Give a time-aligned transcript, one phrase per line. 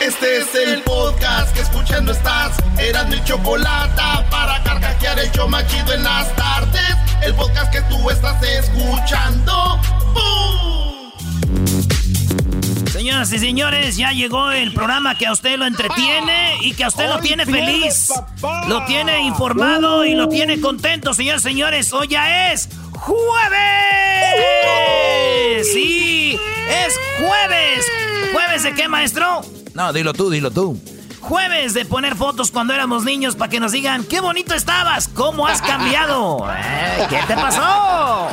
[0.00, 2.56] Este es el podcast que escuchando estás.
[2.78, 4.00] Eran mi chocolate
[4.30, 6.96] para carcajear el show machido en las tardes.
[7.20, 9.80] El podcast que tú estás escuchando.
[12.92, 16.88] Señoras y señores, ya llegó el programa que a usted lo entretiene y que a
[16.88, 18.12] usted lo tiene feliz.
[18.68, 21.92] Lo tiene informado y lo tiene contento, señores y señores.
[21.92, 23.58] Hoy ya es jueves.
[25.72, 26.38] Sí,
[26.70, 27.84] es jueves.
[28.32, 29.42] ¿Jueves de qué, maestro?
[29.78, 30.76] No, dilo tú, dilo tú.
[31.20, 35.46] Jueves de poner fotos cuando éramos niños para que nos digan, qué bonito estabas, cómo
[35.46, 36.44] has cambiado.
[36.58, 38.28] Eh, ¿Qué te pasó?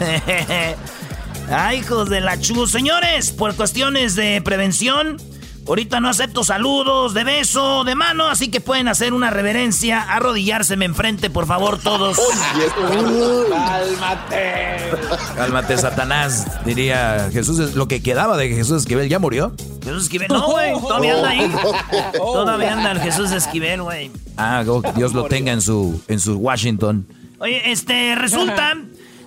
[1.56, 2.66] Ay, hijos de la chu.
[2.66, 5.18] Señores, por cuestiones de prevención,
[5.66, 10.84] ahorita no acepto saludos, de beso, de mano, así que pueden hacer una reverencia, arrodillárseme
[10.84, 12.18] enfrente, por favor, todos.
[13.48, 14.76] ¡Cálmate!
[15.36, 17.74] Cálmate, Satanás, diría Jesús.
[17.74, 19.52] Lo que quedaba de Jesús Esquivel ya murió.
[19.82, 21.52] Jesús Esquivel, no, güey, todavía anda ahí.
[22.16, 24.10] Todavía anda el Jesús Esquivel, güey.
[24.36, 27.06] Ah, Dios lo tenga en su, en su Washington.
[27.38, 28.76] Oye, este, resulta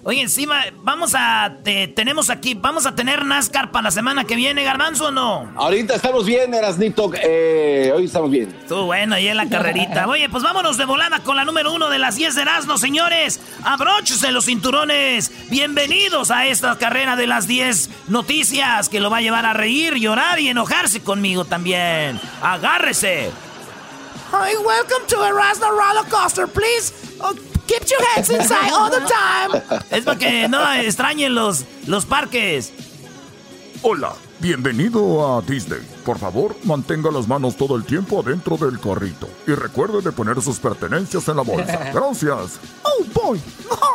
[0.09, 1.57] Oye, encima, vamos a.
[1.63, 5.53] tenemos aquí, vamos a tener NASCAR para la semana que viene, Garbanzo o no?
[5.55, 7.11] Ahorita estamos bien, Erasnito.
[7.21, 8.49] Eh, hoy estamos bien.
[8.59, 10.07] Estuvo bueno ahí en la carrerita.
[10.07, 13.39] Oye, pues vámonos de volada con la número uno de las 10 de Erasmo, señores.
[13.63, 15.31] Abróchese los cinturones.
[15.51, 19.93] Bienvenidos a esta carrera de las 10 noticias que lo va a llevar a reír,
[19.93, 22.19] llorar y enojarse conmigo también.
[22.41, 23.29] Agárrese.
[24.31, 26.93] Hi, welcome to Erasmo Roller Coaster, please.
[27.21, 27.35] Oh,
[27.69, 29.61] Keep your heads inside all the time.
[29.91, 32.73] Es para que no extrañen los, los parques.
[33.83, 35.77] Hola, bienvenido a Disney.
[36.03, 39.29] Por favor, mantenga las manos todo el tiempo adentro del carrito.
[39.45, 41.91] Y recuerde de poner sus pertenencias en la bolsa.
[41.93, 42.59] Gracias.
[42.81, 43.39] Oh, boy.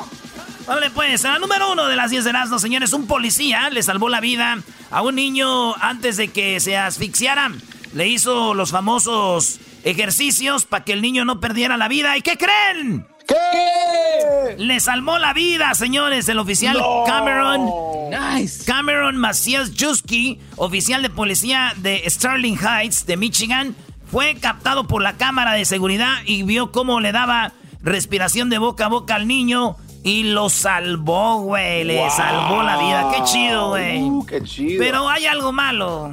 [0.69, 3.83] Vale, pues, a la número uno de las 10 de las señores, un policía le
[3.83, 4.57] salvó la vida
[4.93, 7.51] a un niño antes de que se asfixiara.
[7.93, 12.17] Le hizo los famosos ejercicios para que el niño no perdiera la vida.
[12.17, 13.09] ¿Y qué creen?
[13.27, 14.57] ¿Qué?
[14.59, 17.71] Le salvó la vida, señores, el oficial Cameron.
[18.11, 18.65] Nice.
[18.65, 23.75] Cameron Macias Juski, oficial de policía de Sterling Heights, de Michigan,
[24.11, 28.87] fue captado por la cámara de seguridad y vio cómo le daba respiración de boca
[28.87, 29.77] a boca al niño.
[30.05, 31.83] Y lo salvó, güey.
[31.83, 33.11] Le salvó la vida.
[33.11, 34.03] Qué chido, güey.
[34.03, 34.79] Uh, qué chido.
[34.79, 36.13] Pero hay algo malo.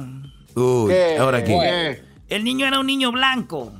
[0.54, 2.02] Uy, ahora qué.
[2.28, 3.70] El niño era un niño blanco.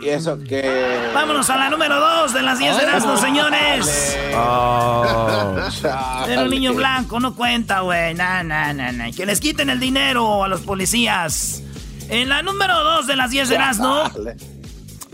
[0.00, 1.10] ¿Y eso qué?
[1.14, 4.18] Vámonos a la número dos de las 10 de Erasmus, señores.
[4.34, 5.56] Oh.
[6.26, 8.14] Era un niño blanco, no cuenta, güey.
[8.14, 9.10] Nah, nah, nah, nah.
[9.10, 11.62] Que les quiten el dinero a los policías.
[12.08, 14.10] En la número dos de las 10 de Erasmus,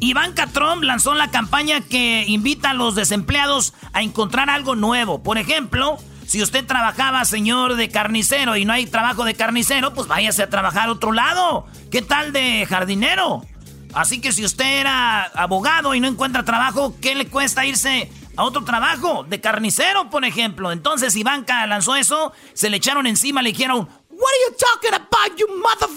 [0.01, 5.23] Ivanka Trump lanzó la campaña que invita a los desempleados a encontrar algo nuevo.
[5.23, 10.07] Por ejemplo, si usted trabajaba, señor, de carnicero y no hay trabajo de carnicero, pues
[10.07, 11.67] váyase a trabajar a otro lado.
[11.91, 13.45] ¿Qué tal de jardinero?
[13.93, 18.45] Así que si usted era abogado y no encuentra trabajo, ¿qué le cuesta irse a
[18.45, 19.25] otro trabajo?
[19.25, 20.73] De carnicero, por ejemplo.
[20.73, 25.39] Entonces Ivanka lanzó eso, se le echaron encima, le dijeron, What are you talking about,
[25.39, 25.89] you mother...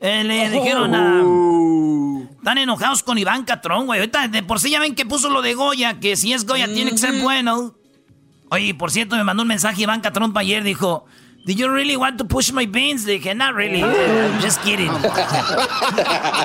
[0.00, 1.22] Eh, le dijeron a...
[1.24, 2.28] Oh.
[2.36, 4.00] Están enojados con Ivanka Tron, güey.
[4.00, 6.66] Ahorita de por sí ya ven que puso lo de Goya, que si es Goya
[6.66, 7.74] tiene que ser bueno.
[8.50, 11.06] Oye, por cierto, me mandó un mensaje Ivanka Trump ayer, dijo...
[11.44, 13.04] Did you really want to push my beans?
[13.04, 13.82] Le dije, not really.
[13.82, 14.90] I'm just kidding.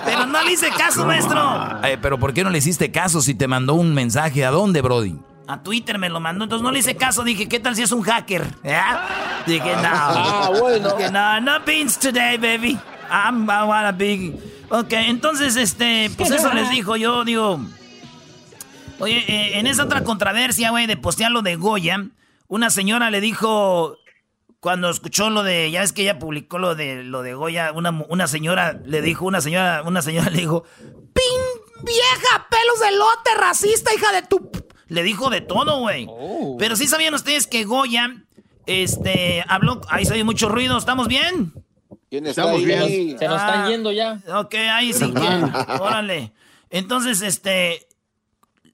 [0.06, 1.40] pero no le hice caso, maestro.
[2.02, 4.44] pero ¿por qué no le hiciste caso si te mandó un mensaje?
[4.44, 5.16] ¿A dónde, Brody?
[5.48, 7.24] A Twitter me lo mandó, entonces no le hice caso.
[7.24, 8.46] Dije, ¿qué tal si es un hacker?
[9.48, 9.90] Dije, no.
[9.90, 10.94] Ah, bueno.
[10.98, 12.78] Dije, no, no beans today, baby.
[13.10, 14.38] I'm, I wanna be.
[14.70, 16.98] Ok, entonces, este, pues eso les dijo.
[16.98, 17.62] Yo digo.
[19.00, 22.06] Oye, eh, en esa otra controversia, güey, de postear lo de Goya,
[22.50, 23.96] una señora le dijo
[24.60, 27.92] cuando escuchó lo de, ya es que ella publicó lo de lo de Goya, una,
[28.10, 33.36] una señora le dijo, una señora, una señora le dijo, ¡Pin vieja, pelos de lote,
[33.40, 34.52] racista, hija de tu
[34.90, 36.08] le dijo de todo, güey.
[36.10, 36.58] Oh.
[36.58, 38.24] Pero sí sabían ustedes que Goya,
[38.66, 41.54] este, habló, ahí se oye mucho ruido, ¿estamos bien?
[42.10, 43.18] ¿Quién Estamos bien.
[43.20, 44.20] Se nos están yendo ya.
[44.36, 46.34] Ok, ahí sí que, órale.
[46.72, 47.88] Entonces, este,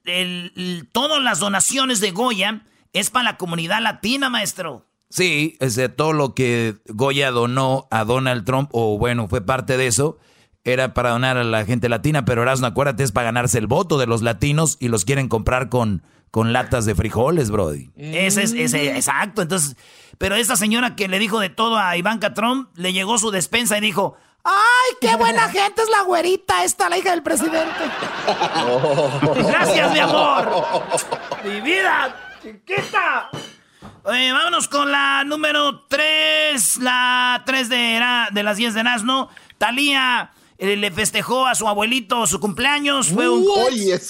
[0.06, 2.62] el, todas las donaciones de Goya
[2.94, 4.85] es para la comunidad latina, maestro.
[5.10, 9.78] Sí, es de todo lo que Goya donó a Donald Trump, o bueno, fue parte
[9.78, 10.18] de eso,
[10.64, 13.98] era para donar a la gente latina, pero Erasmo, acuérdate, es para ganarse el voto
[13.98, 17.92] de los latinos y los quieren comprar con, con latas de frijoles, Brody.
[17.96, 19.44] Ese es, ese, exacto.
[19.44, 19.78] Entonces,
[20.18, 23.78] pero esa señora que le dijo de todo a Ivanka Trump, le llegó su despensa
[23.78, 27.84] y dijo, ¡Ay, qué buena gente es la güerita esta, la hija del presidente!
[29.48, 30.50] Gracias, mi amor.
[31.44, 33.30] Mi vida, chiquita.
[34.06, 36.78] Vámonos con la número 3.
[36.78, 39.30] La 3 de, de las 10 de Nazno.
[39.58, 43.10] Talía eh, le festejó a su abuelito su cumpleaños.
[43.10, 43.46] Fue un.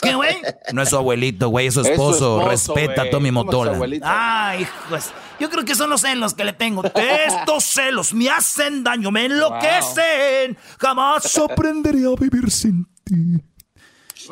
[0.01, 0.37] ¿Qué, güey?
[0.73, 2.47] No es su abuelito, güey, es su esposo.
[2.47, 3.77] Respeta a Tommy Motola.
[4.03, 5.11] Ay, pues.
[5.39, 6.83] Yo creo que son los celos que le tengo.
[6.95, 10.57] Estos celos me hacen daño, me enloquecen.
[10.79, 13.41] Jamás aprenderé a vivir sin ti.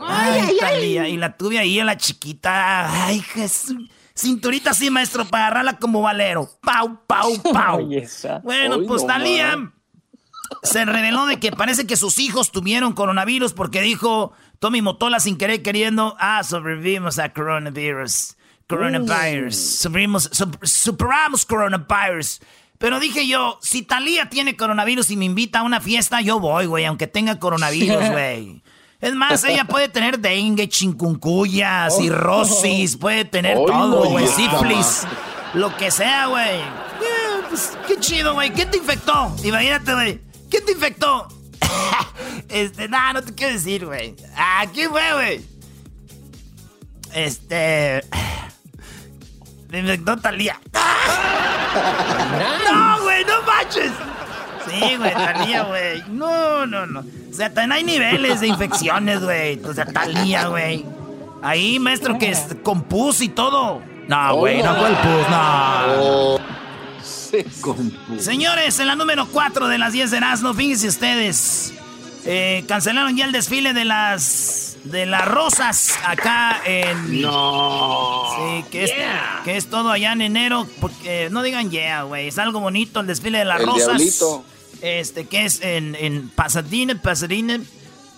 [0.01, 1.13] Ay, ay, ay.
[1.13, 3.06] Y la tuve ahí en la chiquita.
[3.06, 3.89] Ay, Jesús.
[4.15, 6.50] Cinturita así, maestro, para agarrarla como valero.
[6.62, 7.89] Pau, pau, pau.
[8.44, 9.71] bueno, pues Talía
[10.62, 15.38] se reveló de que parece que sus hijos tuvieron coronavirus porque dijo Tommy Motola sin
[15.38, 18.38] querer queriendo, ah, sobrevivimos a coronavirus.
[18.68, 19.56] Coronavirus.
[19.56, 20.30] Sobrevivimos,
[20.62, 22.42] superamos coronavirus.
[22.77, 26.66] Pero dije yo, si Talía tiene coronavirus y me invita a una fiesta, yo voy,
[26.66, 28.62] güey, aunque tenga coronavirus, güey.
[29.03, 31.91] Es más, ella puede tener dengue, chincuncuya, oh.
[31.91, 35.05] cirrosis, puede tener todo, güey, sífilis,
[35.53, 36.61] lo que sea, güey.
[36.61, 38.53] Eh, pues, qué chido, güey.
[38.53, 39.35] ¿Qué te infectó?
[39.44, 40.21] Imagínate, güey.
[40.50, 41.27] ¿Qué te infectó?
[42.50, 44.15] este, nada, no te quiero decir, güey.
[44.38, 45.45] Ah, ¿quién fue, güey?
[47.13, 48.06] Este.
[49.67, 50.61] Me infectó Talía.
[52.71, 53.25] ¡No, güey!
[53.25, 53.91] ¡No manches!
[54.69, 56.04] Sí, güey, Talía, güey.
[56.10, 57.00] No, no, no.
[57.01, 59.60] O sea, también hay niveles de infecciones, güey.
[59.63, 60.86] O sea, Talía, güey.
[61.42, 63.81] Ahí, maestro, que es con pus y todo.
[64.07, 66.38] No, güey, no fue el pus, no.
[67.04, 67.45] Se
[68.19, 71.74] Señores, en la número 4 de las 10 de Erasmo, fíjense ustedes.
[72.25, 78.83] Eh, cancelaron ya el desfile de las de las rosas acá en no sí que
[78.83, 78.92] es,
[79.44, 83.07] que es todo allá en enero porque no digan yeah güey es algo bonito el
[83.07, 84.01] desfile de las rosas
[84.83, 87.59] este, que es en, en Pasadena, Pasadena,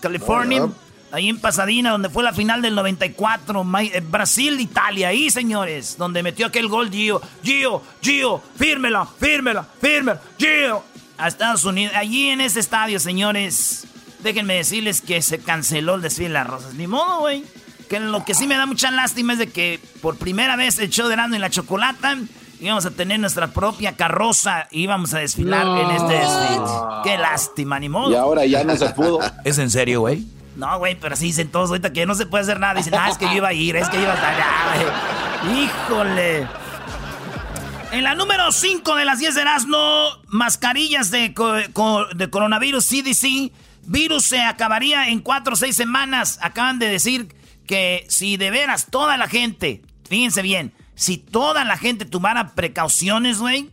[0.01, 0.67] California.
[1.11, 6.23] Ahí en Pasadena, donde fue la final del 94, eh, Brasil, Italia, ahí señores, donde
[6.23, 10.83] metió aquel gol Gio, Gio, Gio, fírmela, fírmela, fírmela, Gio,
[11.17, 13.87] a Estados Unidos, allí en ese estadio, señores,
[14.23, 17.45] déjenme decirles que se canceló el desfile de las rosas, ni modo, güey,
[17.87, 20.89] que lo que sí me da mucha lástima es de que por primera vez el
[20.89, 22.17] show de Rando y la Chocolata
[22.59, 26.65] íbamos a tener nuestra propia carroza y íbamos a desfilar en este desfile.
[27.03, 28.11] Qué lástima, ni modo.
[28.11, 29.19] Y ahora ya no se pudo.
[29.43, 30.25] ¿Es en serio, güey?
[30.55, 32.75] No, güey, pero así dicen todos ahorita que no se puede hacer nada.
[32.75, 35.53] Dicen, ah, es que yo iba a ir, es que yo iba a estar allá,
[35.53, 36.47] Híjole.
[37.91, 41.33] En la número 5 de las 10 de Erasmo, mascarillas de,
[42.15, 43.51] de coronavirus CDC.
[43.83, 46.39] Virus se acabaría en 4 o 6 semanas.
[46.41, 47.33] Acaban de decir
[47.67, 53.39] que si de veras toda la gente, fíjense bien, si toda la gente tomara precauciones,
[53.39, 53.69] güey,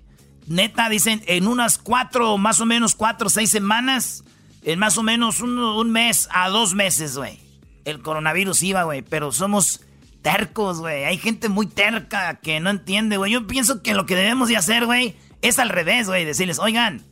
[0.47, 4.25] neta, dicen, en unas cuatro, más o menos cuatro o seis semanas,
[4.65, 7.39] en más o menos un, mes a dos meses, güey.
[7.85, 9.81] El coronavirus iba, güey, pero somos
[10.23, 11.05] tercos, güey.
[11.05, 13.33] Hay gente muy terca que no entiende, güey.
[13.33, 16.25] Yo pienso que lo que debemos de hacer, güey, es al revés, güey.
[16.25, 17.03] Decirles, oigan,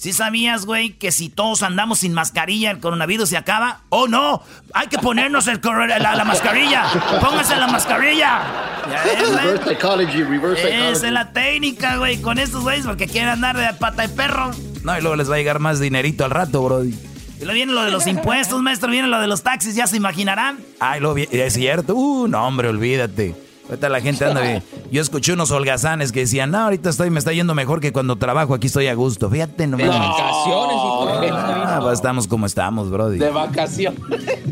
[0.00, 3.82] ¿Sí sabías, güey, que si todos andamos sin mascarilla el coronavirus se acaba?
[3.90, 4.42] ¡Oh, no!
[4.72, 6.84] Hay que ponernos el la, mascarilla.
[7.20, 8.40] La mascarilla.
[8.86, 10.92] reverse psychology, reverse psychology.
[10.92, 14.52] Esa es la técnica, güey, con estos güeyes porque quieren andar de pata de perro.
[14.84, 16.94] No, y luego les va a llegar más dinerito al rato, brody.
[17.38, 19.98] Y luego viene lo de los impuestos, maestro, viene lo de los taxis, ya se
[19.98, 20.60] imaginarán.
[20.78, 21.94] Ay, lo es cierto.
[21.94, 23.49] Uh, no, hombre, olvídate.
[23.70, 24.62] Ahorita la gente anda bien.
[24.90, 28.16] Yo escuché unos holgazanes que decían, no, ahorita estoy, me está yendo mejor que cuando
[28.16, 29.30] trabajo, aquí estoy a gusto.
[29.30, 29.86] Fíjate nomás.
[29.86, 33.18] De vacaciones y ah, pues estamos como estamos, brody.
[33.18, 34.00] De vacaciones.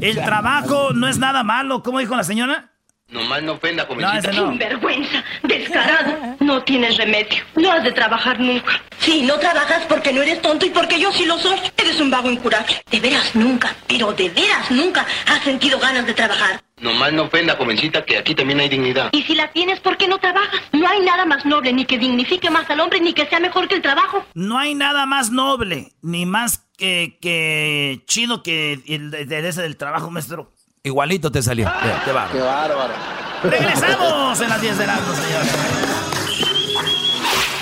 [0.00, 2.70] El trabajo no es nada malo, ¿cómo dijo la señora?
[3.08, 4.32] Nomás no ofenda, comecita.
[4.32, 4.50] No, no.
[4.50, 6.36] Sinvergüenza, descarado.
[6.40, 7.42] No tienes remedio.
[7.56, 8.82] No has de trabajar nunca.
[8.98, 11.58] Sí, no trabajas porque no eres tonto y porque yo sí lo soy.
[11.78, 12.74] Eres un vago incurable.
[12.90, 16.60] De veras nunca, pero de veras nunca has sentido ganas de trabajar.
[16.80, 19.08] Nomás no ofenda, jovencita, que aquí también hay dignidad.
[19.12, 20.60] Y si la tienes, ¿por qué no trabajas?
[20.72, 23.68] No hay nada más noble, ni que dignifique más al hombre, ni que sea mejor
[23.68, 24.24] que el trabajo.
[24.34, 29.76] No hay nada más noble, ni más que, que chido que el de ese del
[29.78, 30.52] trabajo, maestro.
[30.82, 31.70] Igualito te salió.
[32.04, 32.32] qué bárbaro.
[32.32, 32.94] Qué bárbaro.
[33.42, 35.52] Regresamos en las 10 de la noche, señores.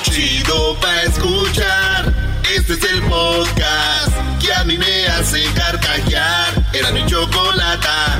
[0.02, 2.12] Chido pa' escuchar.
[2.56, 6.54] Este es el podcast que a mí me hace carcajear.
[6.72, 8.18] Era mi chocolata.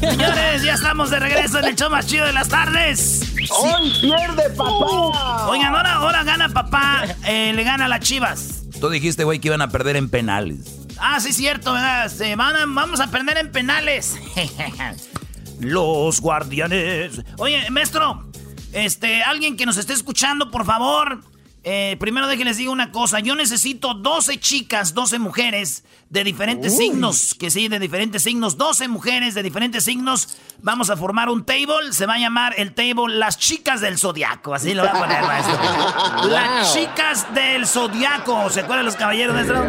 [0.00, 3.32] Señores, ya estamos de regreso en el show más chido de las tardes.
[3.50, 5.46] ¡Hoy pierde papá!
[5.48, 8.64] Oigan, ahora, ahora gana papá, eh, le gana a las chivas.
[8.80, 10.86] Tú dijiste, güey, que iban a perder en penales.
[10.98, 12.08] Ah, sí, cierto, ¿verdad?
[12.08, 14.16] Se van vamos a perder en penales.
[15.60, 17.22] Los guardianes.
[17.38, 18.26] Oye, maestro,
[18.72, 21.20] este, alguien que nos esté escuchando, por favor,
[21.68, 23.18] Eh, primero déjenles digo una cosa.
[23.18, 27.34] Yo necesito 12 chicas, 12 mujeres de diferentes signos.
[27.34, 28.56] Que sí, de diferentes signos.
[28.56, 30.28] 12 mujeres de diferentes signos.
[30.62, 31.90] Vamos a formar un table.
[31.90, 34.54] Se va a llamar el table Las Chicas del Zodiaco.
[34.54, 36.28] Así lo va a poner, maestro.
[36.30, 38.48] Las Chicas del Zodiaco.
[38.48, 39.66] ¿Se acuerdan los caballeros, maestro?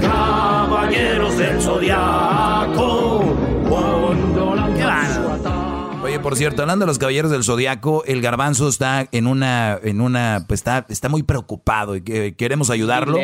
[0.00, 3.17] Caballeros del Zodiaco.
[6.18, 10.00] Oye, por cierto, hablando de los caballeros del zodiaco, el garbanzo está en una, en
[10.00, 13.18] una, pues está, está muy preocupado y que queremos ayudarlo.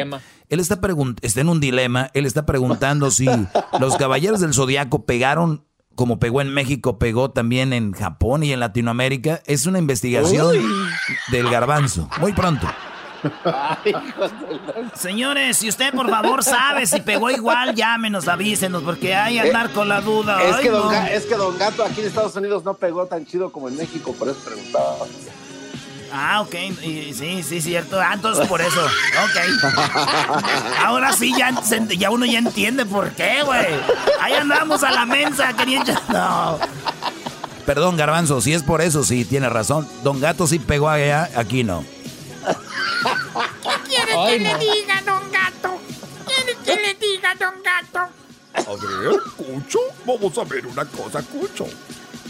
[0.49, 0.79] Él está
[1.21, 2.13] está en un dilema.
[2.15, 3.27] Él está preguntando si
[3.81, 5.65] los caballeros del zodiaco pegaron
[5.97, 9.43] como pegó en México, pegó también en Japón y en Latinoamérica.
[9.47, 10.57] Es una investigación
[11.33, 12.09] del garbanzo.
[12.21, 12.69] Muy pronto.
[14.95, 19.89] Señores, si usted por favor sabe si pegó igual, llámenos, avísenos, porque hay andar con
[19.89, 20.43] la duda.
[20.43, 23.51] Es, que don, es que Don Gato aquí en Estados Unidos no pegó tan chido
[23.51, 25.07] como en México, por eso preguntaba.
[26.17, 26.55] Ah, ok.
[26.81, 28.01] Sí, sí, cierto.
[28.01, 28.85] Ah, entonces por eso.
[28.85, 29.65] Ok.
[30.85, 31.53] Ahora sí, ya,
[31.99, 33.67] ya uno ya entiende por qué, güey.
[34.21, 35.93] Ahí andamos a la mensa queriendo...
[36.09, 36.59] No.
[37.67, 39.89] Perdón, Garbanzo, si es por eso, sí, tiene razón.
[40.05, 41.85] Don Gato sí pegó allá, aquí no.
[43.05, 45.81] ¿Qué quiere que le diga, don Gato?
[46.27, 48.09] ¿Quiere que le diga, don Gato?
[48.55, 51.67] A ver, Cucho, vamos a ver una cosa, Cucho.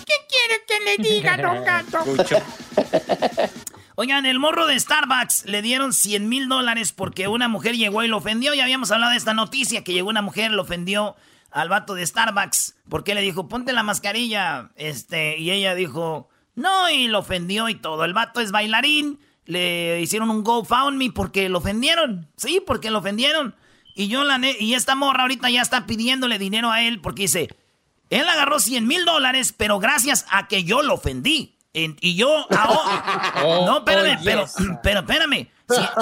[0.04, 1.98] ¿Qué quiere que le diga, don Gato?
[2.04, 2.36] Cucho.
[3.96, 8.08] Oigan, el morro de Starbucks le dieron 100 mil dólares porque una mujer llegó y
[8.08, 8.52] lo ofendió.
[8.52, 11.14] Ya habíamos hablado de esta noticia, que llegó una mujer, lo ofendió
[11.52, 12.74] al vato de Starbucks.
[12.88, 14.70] Porque le dijo, ponte la mascarilla.
[14.74, 18.04] Este, y ella dijo, no, y lo ofendió y todo.
[18.04, 19.20] El vato es bailarín.
[19.46, 22.28] Le hicieron un GoFundMe porque lo ofendieron.
[22.36, 23.54] Sí, porque lo ofendieron.
[23.94, 27.48] Y yo la y esta morra ahorita ya está pidiéndole dinero a él porque dice,
[28.10, 32.28] él agarró 100 mil dólares, pero gracias a que yo lo ofendí y yo
[33.44, 34.46] oh, no, espérame, pero,
[34.82, 35.48] pero espérame.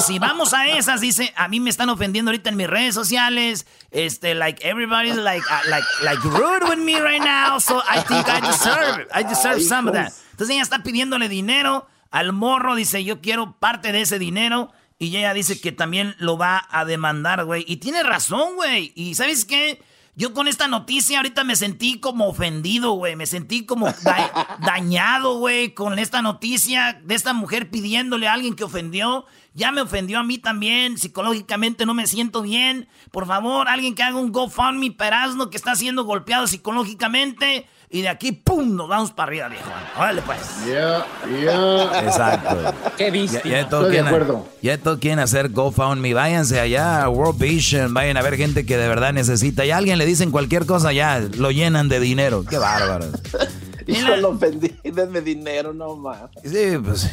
[0.05, 3.67] Si, vamos a esas, dice, a mí me están ofendiendo ahorita en mis redes sociales.
[3.91, 7.59] Este, like, everybody's like, uh, like, like rude with me right now.
[7.59, 10.13] So I think I deserve, I deserve some of that.
[10.33, 12.76] Entonces ella está pidiéndole dinero al morro.
[12.76, 14.71] Dice, yo quiero parte de ese dinero.
[14.99, 17.64] Y ella dice que también lo va a demandar, güey.
[17.66, 18.92] Y tiene razón, güey.
[18.95, 19.83] Y ¿sabes qué?
[20.14, 23.16] Yo con esta noticia ahorita me sentí como ofendido, güey.
[23.16, 23.88] Me sentí como
[24.61, 29.25] dañado, güey, con esta noticia de esta mujer pidiéndole a alguien que ofendió.
[29.54, 30.99] Ya me ofendió a mí también.
[30.99, 32.88] Psicológicamente no me siento bien.
[33.11, 37.66] Por favor, alguien que haga un GoFundMe Perazno que está siendo golpeado psicológicamente.
[37.95, 38.75] Y de aquí, ¡pum!
[38.75, 39.69] Nos vamos para arriba, viejo.
[39.99, 40.39] Órale, pues.
[40.67, 41.07] Ya,
[41.45, 42.01] ya.
[42.01, 42.75] Exacto.
[42.97, 43.47] Qué viste.
[43.47, 44.49] Ya, Estoy de acuerdo.
[44.63, 46.15] Ya todos quieren hacer GoFundMe.
[46.15, 47.93] Váyanse allá a World Vision.
[47.93, 49.67] Vayan a ver gente que de verdad necesita.
[49.67, 52.47] Y a alguien le dicen cualquier cosa, ya lo llenan de dinero.
[52.49, 53.05] Qué bárbaro.
[53.87, 54.75] y yo lo ofendí.
[54.83, 56.31] Denme dinero nomás.
[56.43, 57.11] Sí, pues.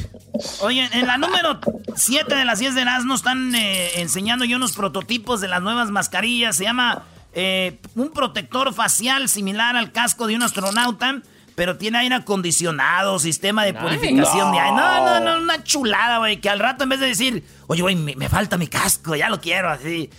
[0.61, 1.59] Oye, en la número
[1.93, 5.61] 7 de las 10 de las nos están eh, enseñando yo unos prototipos de las
[5.61, 6.55] nuevas mascarillas.
[6.55, 11.21] Se llama eh, un protector facial similar al casco de un astronauta,
[11.55, 14.75] pero tiene aire acondicionado, sistema de purificación de aire.
[14.75, 17.95] No, no, no, una chulada, güey, que al rato en vez de decir, oye, güey,
[17.95, 20.09] me, falta mi casco, ya lo quiero, así.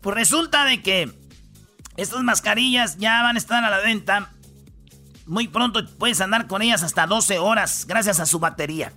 [0.00, 1.12] Pues resulta de que
[1.96, 4.30] estas mascarillas ya van a estar a la venta.
[5.26, 8.92] Muy pronto puedes andar con ellas hasta 12 horas gracias a su batería.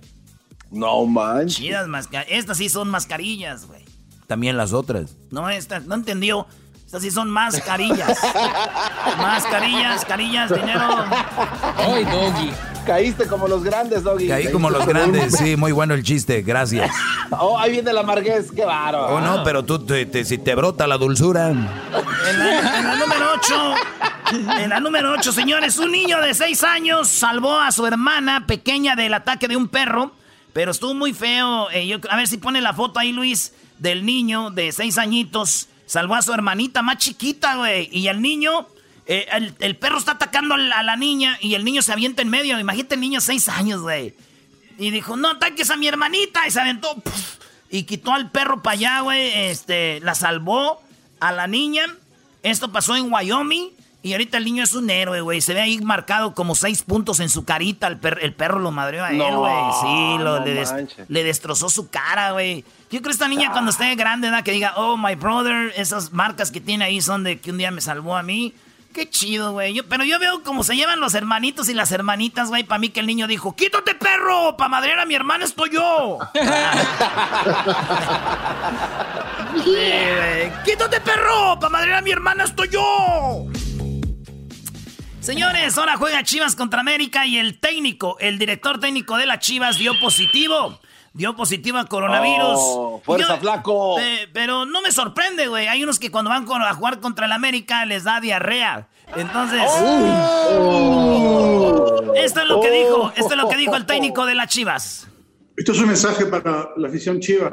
[0.70, 1.56] No manches.
[1.56, 2.38] Chidas mascarillas.
[2.38, 3.84] Estas sí son mascarillas, güey.
[4.28, 5.16] También las otras.
[5.32, 6.46] No, estas, no entendió.
[6.90, 8.18] Estas sí son mascarillas.
[9.16, 11.04] mascarillas, carillas, dinero.
[11.76, 12.50] Ay, Doggy.
[12.84, 14.26] Caíste como los grandes, Doggy.
[14.26, 16.90] Caí como los grandes, sí, muy bueno el chiste, gracias.
[17.32, 19.14] Oh, ahí viene la marguez, qué bárbaro.
[19.14, 19.86] Oh, no, pero tú,
[20.24, 21.50] si te brota la dulzura.
[21.50, 23.74] En la, número 8,
[24.58, 28.96] en la número 8, señores, un niño de 6 años salvó a su hermana pequeña
[28.96, 30.10] del ataque de un perro,
[30.52, 31.70] pero estuvo muy feo.
[31.70, 36.14] Eh, a ver si pone la foto ahí, Luis, del niño de 6 añitos Salvó
[36.14, 37.88] a su hermanita más chiquita, güey.
[37.90, 38.68] Y el niño,
[39.06, 39.26] eh,
[39.58, 42.60] el, perro está atacando a la, niña y el niño se avienta en medio.
[42.60, 44.14] Imagínate el niño seis años, güey.
[44.78, 46.46] Y dijo, no ataques a mi hermanita.
[46.46, 46.94] Y se aventó.
[47.70, 49.32] y quitó al perro para allá, güey.
[49.48, 50.80] Este, la salvó
[51.18, 51.82] a la niña.
[52.44, 53.70] Esto pasó en Wyoming.
[54.02, 55.42] Y ahorita el niño es un héroe, güey.
[55.42, 57.86] Se ve ahí marcado como seis puntos en su carita.
[57.86, 59.54] El, perro lo madreó a él, güey.
[59.82, 60.42] sí, lo,
[61.08, 62.64] le, destrozó su cara, güey.
[62.90, 64.42] Yo creo que esta niña cuando esté grande, ¿no?
[64.42, 67.70] que diga, oh, my brother, esas marcas que tiene ahí son de que un día
[67.70, 68.54] me salvó a mí.
[68.94, 69.80] Qué chido, güey.
[69.82, 72.64] pero yo veo cómo se llevan los hermanitos y las hermanitas, güey.
[72.64, 76.18] Para mí que el niño dijo, quítate, perro, para madrear a mi hermana estoy yo.
[80.64, 83.46] quítate, perro, para madrear a mi hermana estoy yo.
[85.20, 89.78] Señores, ahora juega Chivas contra América y el técnico, el director técnico de las Chivas
[89.78, 90.80] dio positivo
[91.12, 92.58] dio positivo a coronavirus.
[92.58, 93.98] Oh, fuerza, flaco.
[93.98, 95.66] Eh, pero no me sorprende, güey.
[95.68, 98.88] Hay unos que cuando van a jugar contra el América les da diarrea.
[99.16, 99.62] Entonces.
[100.52, 100.92] Oh.
[102.14, 103.12] Esto es lo que dijo.
[103.16, 105.08] Esto es lo que dijo el técnico de las Chivas.
[105.56, 107.50] Esto es un mensaje para la afición Chiva.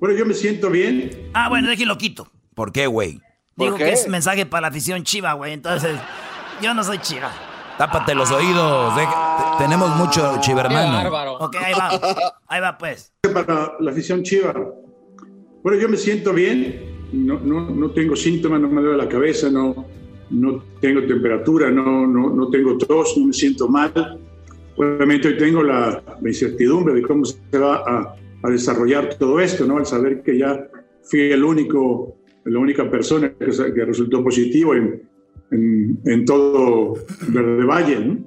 [0.00, 1.30] Bueno, yo me siento bien.
[1.34, 2.28] Ah, bueno, déjenlo quito.
[2.54, 3.20] ¿Por qué, güey?
[3.56, 5.52] Digo que es mensaje para la afición Chiva, güey.
[5.52, 5.98] Entonces,
[6.60, 7.30] yo no soy Chiva.
[7.80, 8.92] Tápate los oídos.
[9.58, 11.36] tenemos mucho chivermano.
[11.38, 11.90] Ok, ahí va.
[12.46, 13.10] Ahí va, pues.
[13.22, 14.52] Para la afición chiva.
[15.62, 17.08] Bueno, yo me siento bien.
[17.12, 19.86] No, no, no tengo síntomas, no me duele la cabeza, no,
[20.28, 24.20] no tengo temperatura, no, no, no tengo tos, no me siento mal.
[24.76, 29.78] Obviamente hoy tengo la, incertidumbre de cómo se va a, a, desarrollar todo esto, ¿no?
[29.78, 30.68] Al saber que ya
[31.02, 32.14] fui el único,
[32.44, 35.09] la única persona que, que resultó positivo en,
[35.50, 36.94] en, todo
[37.28, 38.00] Verde Valle.
[38.00, 38.18] ¿no?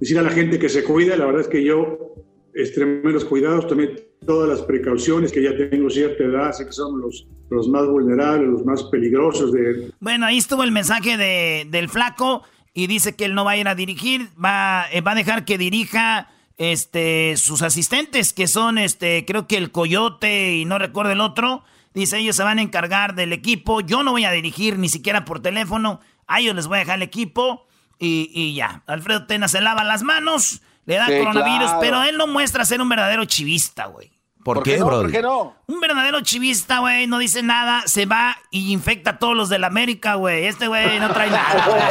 [0.00, 2.14] Decir a la gente que se cuide, la verdad es que yo
[2.54, 3.88] extremé los cuidados, tomé
[4.26, 8.48] todas las precauciones, que ya tengo cierta edad, sé que somos los, los más vulnerables,
[8.48, 9.52] los más peligrosos.
[9.52, 9.92] De...
[10.00, 12.42] Bueno, ahí estuvo el mensaje de, del flaco
[12.74, 15.44] y dice que él no va a ir a dirigir, va, eh, va a dejar
[15.44, 21.12] que dirija este, sus asistentes, que son, este, creo que el Coyote y no recuerdo
[21.12, 21.62] el otro.
[21.94, 25.24] Dice, ellos se van a encargar del equipo, yo no voy a dirigir ni siquiera
[25.24, 27.66] por teléfono, a ellos les voy a dejar el equipo
[27.98, 28.82] y, ya.
[28.86, 32.88] Alfredo Tena se lava las manos, le da coronavirus, pero él no muestra ser un
[32.88, 34.12] verdadero chivista, güey.
[34.44, 35.00] ¿Por, qué, bro?
[35.00, 35.54] ¿Por qué no?
[35.66, 39.58] Un verdadero chivista, güey, no dice nada, se va y infecta a todos los de
[39.58, 40.46] la América, güey.
[40.46, 41.82] Este güey no trae nada, güey.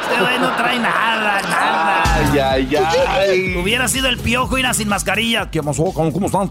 [0.00, 2.02] Este güey no trae nada, nada.
[2.14, 3.56] Ay, ay, ay.
[3.56, 5.50] Hubiera sido el piojo ir a sin mascarilla.
[5.50, 5.92] ¿Qué pasó?
[5.92, 6.50] ¿Cómo, cómo están?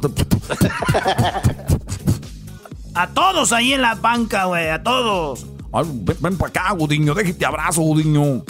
[2.93, 5.47] a todos ahí en la banca, güey, a todos
[5.81, 7.13] ven, para acá, Gudiño.
[7.13, 8.43] Déjate abrazo, Gudiño.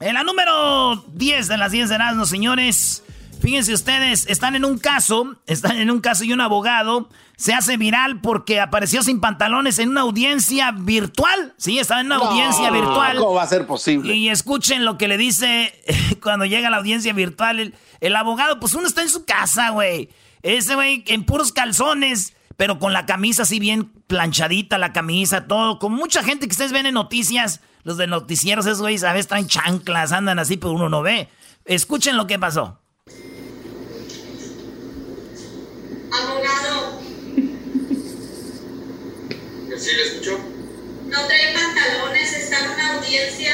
[0.00, 3.02] En la número 10 de las 10 de Erasmo, señores.
[3.40, 7.76] Fíjense ustedes, están en un caso, están en un caso y un abogado se hace
[7.76, 11.54] viral porque apareció sin pantalones en una audiencia virtual.
[11.56, 13.16] Sí, estaba en una audiencia virtual.
[13.18, 14.12] ¿Cómo va a ser posible?
[14.12, 15.72] Y escuchen lo que le dice
[16.22, 18.58] cuando llega a la audiencia virtual el, el abogado.
[18.58, 20.08] Pues uno está en su casa, güey.
[20.42, 25.78] Ese güey en puros calzones pero con la camisa así bien planchadita, la camisa, todo.
[25.78, 29.28] Con mucha gente que ustedes ven en noticias, los de noticieros, esos güeyes a veces
[29.28, 31.28] traen chanclas, andan así, pero uno no ve.
[31.64, 32.80] Escuchen lo que pasó.
[36.10, 37.00] Abogado.
[39.78, 40.36] ¿Sí le escuchó?
[41.06, 43.52] No trae pantalones, está en una audiencia.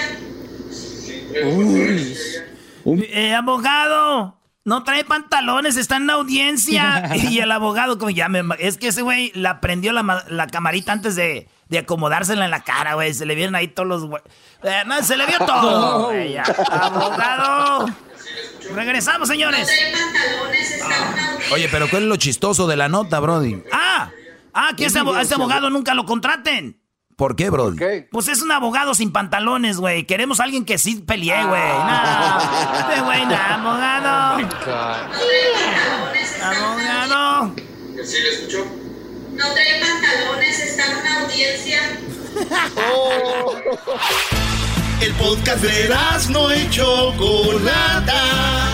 [2.86, 3.04] Uy.
[3.12, 7.10] Eh, abogado, no trae pantalones, está en la audiencia.
[7.30, 8.42] y el abogado, como ya me.
[8.58, 12.94] Es que ese güey la prendió la, camarita antes de, de, acomodársela en la cara,
[12.94, 13.12] güey.
[13.14, 14.20] Se le vieron ahí todos los.
[14.62, 16.10] Eh, no, se le vio todo.
[16.70, 17.86] Abogado.
[18.74, 19.60] Regresamos, señores.
[19.60, 21.54] No trae pantalones, está en una audiencia.
[21.54, 23.62] Oye, pero ¿cuál es lo chistoso de la nota, Brody?
[23.70, 24.10] Ah,
[24.54, 26.80] ah, que ese, ese abogado nunca lo contraten.
[27.16, 27.72] ¿Por qué, bro?
[28.10, 30.04] Pues es un abogado sin pantalones, güey.
[30.04, 31.62] Queremos a alguien que sí pelee, güey.
[31.62, 32.38] No,
[32.80, 33.34] este güey, no,
[33.70, 34.48] abogado.
[36.42, 37.54] Abogado.
[38.04, 38.66] ¿Sí le escuchó?
[39.32, 41.98] No trae pantalones, está en una audiencia.
[45.00, 45.88] El podcast de
[46.30, 48.73] no hecho Chocolata.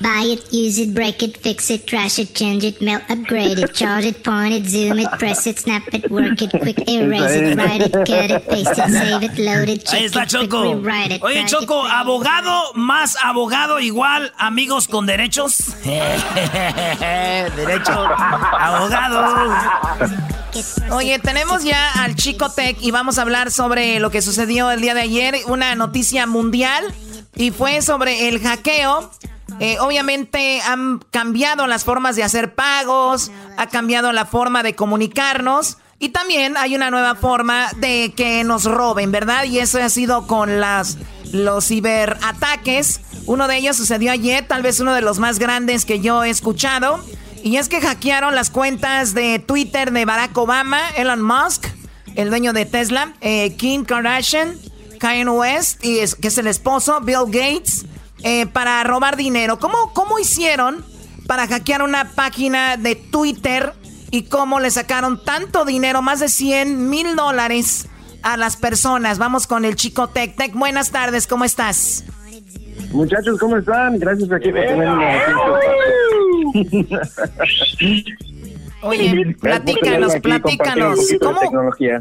[0.00, 3.74] Buy it, use it, break it, fix it, trash it, change it, melt, upgrade it,
[3.74, 7.56] charge it, point it, zoom it, press it, snap it, work it, quick erase it,
[7.56, 10.62] write it, cut it, paste it, save it, load it, check Ahí está it, Choco.
[10.62, 15.56] quick rewrite it, Oye, Choco, it, abogado más abogado igual amigos con derechos.
[17.56, 17.92] Derecho,
[18.58, 19.52] abogado.
[20.92, 24.80] Oye, tenemos ya al Chico Tech y vamos a hablar sobre lo que sucedió el
[24.80, 26.84] día de ayer, una noticia mundial
[27.38, 29.10] y fue sobre el hackeo.
[29.60, 35.78] Eh, obviamente han cambiado las formas de hacer pagos, ha cambiado la forma de comunicarnos
[35.98, 39.44] y también hay una nueva forma de que nos roben, ¿verdad?
[39.44, 40.98] Y eso ha sido con las,
[41.32, 43.00] los ciberataques.
[43.26, 46.30] Uno de ellos sucedió ayer, tal vez uno de los más grandes que yo he
[46.30, 47.00] escuchado.
[47.42, 51.66] Y es que hackearon las cuentas de Twitter de Barack Obama, Elon Musk,
[52.14, 54.56] el dueño de Tesla, eh, Kim Kardashian,
[54.98, 57.86] Kanye West, y que es el esposo, Bill Gates,
[58.22, 59.58] eh, para robar dinero.
[59.58, 60.84] ¿Cómo, ¿Cómo hicieron
[61.26, 63.72] para hackear una página de Twitter
[64.10, 67.88] y cómo le sacaron tanto dinero, más de 100 mil dólares
[68.22, 69.18] a las personas?
[69.18, 70.36] Vamos con el chico Tech.
[70.36, 72.04] Tech, buenas tardes, ¿cómo estás?
[72.92, 73.98] Muchachos, ¿cómo están?
[73.98, 75.20] Gracias aquí por tenerme
[78.82, 80.98] Oye, platícanos, platícanos.
[81.20, 81.40] ¿Cómo,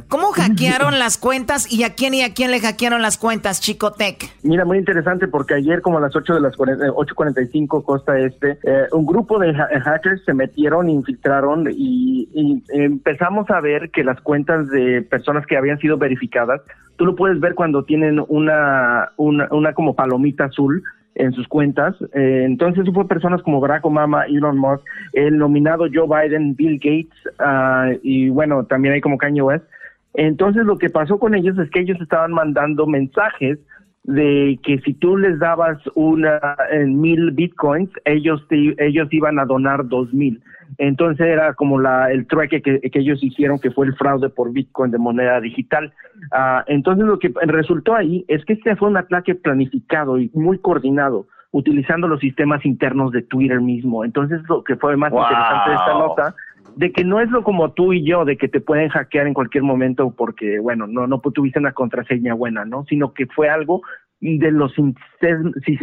[0.08, 3.92] ¿Cómo hackearon las cuentas y a quién y a quién le hackearon las cuentas, Chico
[3.92, 4.32] Tech?
[4.44, 8.88] Mira, muy interesante porque ayer como a las 8 de las 8.45 Costa Este, eh,
[8.92, 14.70] un grupo de hackers se metieron, infiltraron y, y empezamos a ver que las cuentas
[14.70, 16.62] de personas que habían sido verificadas,
[16.98, 20.84] tú lo puedes ver cuando tienen una, una, una como palomita azul
[21.18, 21.96] en sus cuentas.
[22.14, 27.36] Eh, entonces fue personas como Barack Obama, Elon Musk, el nominado Joe Biden, Bill Gates
[27.40, 29.66] uh, y bueno, también hay como Kanye West.
[30.14, 33.60] Entonces lo que pasó con ellos es que ellos estaban mandando mensajes
[34.08, 36.40] de que si tú les dabas una
[36.72, 40.42] en mil bitcoins, ellos te, ellos iban a donar dos mil.
[40.78, 44.92] Entonces era como la, el trueque que, ellos hicieron, que fue el fraude por Bitcoin
[44.92, 45.94] de moneda digital.
[46.32, 50.60] Uh, entonces lo que resultó ahí es que este fue un ataque planificado y muy
[50.60, 54.04] coordinado, utilizando los sistemas internos de Twitter mismo.
[54.04, 56.36] Entonces lo que fue más interesante de esta nota
[56.78, 59.34] de que no es lo como tú y yo, de que te pueden hackear en
[59.34, 62.86] cualquier momento porque, bueno, no, no tuviste una contraseña buena, ¿no?
[62.88, 63.82] Sino que fue algo
[64.20, 64.74] de los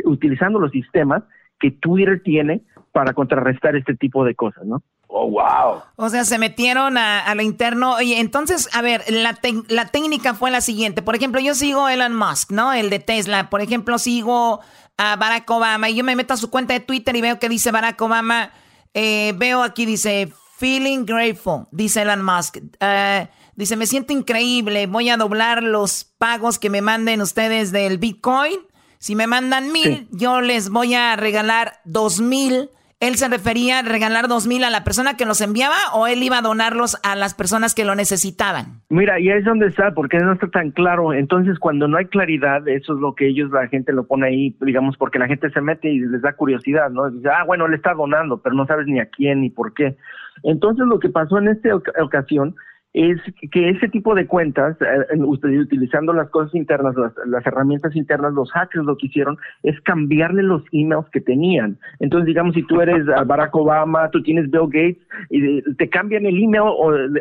[0.04, 1.24] utilizando los sistemas
[1.59, 4.83] que Twitter tiene para contrarrestar este tipo de cosas, ¿no?
[5.09, 5.83] Oh, wow.
[5.96, 7.94] O sea, se metieron a, lo interno.
[7.96, 9.37] Oye, entonces, a ver, la,
[9.68, 11.02] la técnica fue la siguiente.
[11.02, 12.72] Por ejemplo, yo sigo Elon Musk, ¿no?
[12.72, 13.50] El de Tesla.
[13.50, 14.61] Por ejemplo, sigo
[14.96, 17.48] a Barack Obama y yo me meto a su cuenta de Twitter y veo que
[17.48, 18.50] dice Barack Obama.
[18.92, 22.59] Eh, veo aquí, dice, feeling grateful, dice Elon Musk.
[22.81, 24.87] Eh, dice, me siento increíble.
[24.87, 28.59] Voy a doblar los pagos que me manden ustedes del Bitcoin.
[28.99, 33.83] Si me mandan mil, yo les voy a regalar dos mil ¿Él se refería a
[33.83, 37.17] regalar dos mil a la persona que los enviaba o él iba a donarlos a
[37.17, 38.81] las personas que lo necesitaban?
[38.88, 41.12] Mira, y ahí es donde está, porque no está tan claro.
[41.12, 44.57] Entonces, cuando no hay claridad, eso es lo que ellos, la gente lo pone ahí,
[44.62, 47.11] digamos, porque la gente se mete y les da curiosidad, ¿no?
[47.11, 49.97] Dice, ah, bueno, le está donando, pero no sabes ni a quién ni por qué.
[50.42, 52.55] Entonces, lo que pasó en esta ocasión
[52.94, 53.20] es
[53.51, 56.94] que ese tipo de cuentas, eh, utilizando las cosas internas,
[57.27, 61.77] las, herramientas internas, los hackers lo que hicieron es cambiarle los emails que tenían.
[61.99, 66.40] Entonces, digamos, si tú eres Barack Obama, tú tienes Bill Gates, y te cambian el
[66.40, 66.70] email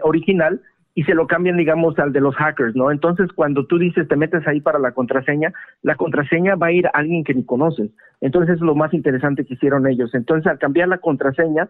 [0.03, 0.61] original
[0.95, 2.91] y se lo cambian, digamos, al de los hackers, ¿no?
[2.91, 6.85] Entonces, cuando tú dices, te metes ahí para la contraseña, la contraseña va a ir
[6.85, 7.89] a alguien que ni conoces.
[8.21, 10.13] Entonces, es lo más interesante que hicieron ellos.
[10.13, 11.67] Entonces, al cambiar la contraseña,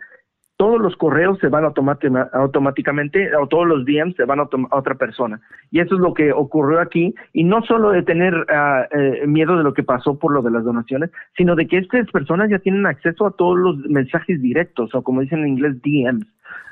[0.63, 5.41] todos los correos se van automáticamente, o todos los DMs se van a, otra persona.
[5.71, 7.13] Y eso es lo que ocurrió aquí.
[7.33, 10.63] Y no solo de tener eh, miedo de lo que pasó por lo de las
[10.63, 15.01] donaciones, sino de que estas personas ya tienen acceso a todos los mensajes directos, o
[15.01, 16.25] como dicen en inglés, DMs.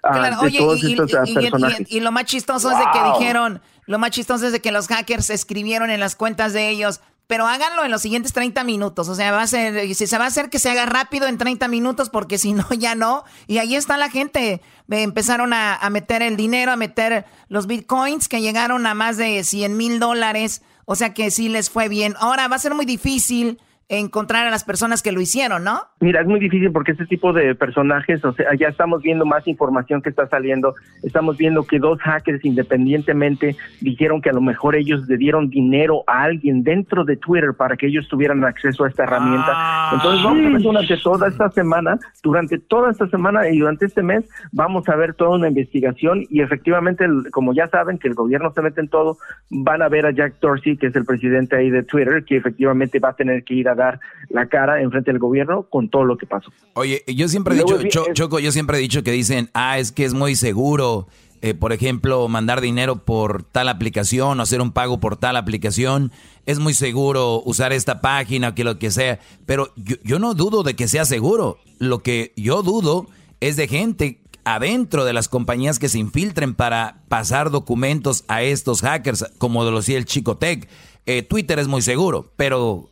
[0.03, 1.91] Ah, de todos estos ah, personajes.
[1.91, 4.87] Y, lo más chistoso es de que dijeron, lo más chistoso es de que los
[4.87, 9.07] hackers escribieron en las cuentas de ellos, pero háganlo en los siguientes 30 minutos.
[9.07, 11.37] O sea, va a ser, si se va a hacer que se haga rápido en
[11.37, 13.23] 30 minutos, porque si no, ya no.
[13.47, 14.61] Y ahí está la gente.
[14.89, 19.45] Empezaron a, a meter el dinero, a meter los bitcoins que llegaron a más de
[19.45, 20.61] 100 mil dólares.
[20.83, 22.15] O sea que sí les fue bien.
[22.19, 25.87] Ahora va a ser muy difícil encontrar a las personas que lo hicieron, ¿no?
[26.01, 29.47] Mira, es muy difícil porque este tipo de personajes, o sea, ya estamos viendo más
[29.47, 34.75] información que está saliendo, estamos viendo que dos hackers independientemente dijeron que a lo mejor
[34.75, 38.87] ellos le dieron dinero a alguien dentro de Twitter para que ellos tuvieran acceso a
[38.87, 39.51] esta herramienta.
[39.51, 43.85] Ah, Entonces vamos a ver durante toda esta semana, durante toda esta semana y durante
[43.85, 48.15] este mes vamos a ver toda una investigación y efectivamente, como ya saben que el
[48.15, 49.17] gobierno se mete en todo,
[49.51, 52.97] van a ver a Jack Dorsey, que es el presidente ahí de Twitter, que efectivamente
[52.97, 56.17] va a tener que ir a la cara en frente del gobierno con todo lo
[56.17, 56.51] que pasó.
[56.73, 60.05] Oye, yo siempre he dicho, Choco, yo siempre he dicho que dicen, ah, es que
[60.05, 61.07] es muy seguro,
[61.41, 66.11] eh, por ejemplo, mandar dinero por tal aplicación o hacer un pago por tal aplicación.
[66.45, 69.19] Es muy seguro usar esta página, que lo que sea.
[69.45, 71.57] Pero yo, yo no dudo de que sea seguro.
[71.77, 73.07] Lo que yo dudo
[73.39, 78.81] es de gente adentro de las compañías que se infiltren para pasar documentos a estos
[78.81, 80.67] hackers, como lo decía el Chico Tech.
[81.05, 82.89] Eh, Twitter es muy seguro, pero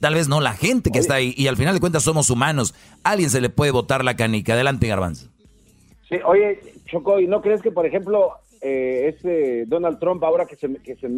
[0.00, 1.34] tal vez no la gente que está ahí.
[1.36, 2.74] Y al final de cuentas somos humanos.
[3.02, 4.54] alguien se le puede botar la canica.
[4.54, 5.28] Adelante, Garbanzo.
[6.08, 10.56] Sí, oye, Choco, ¿y no crees que, por ejemplo, eh, este Donald Trump, ahora que
[10.56, 11.08] se, que, se,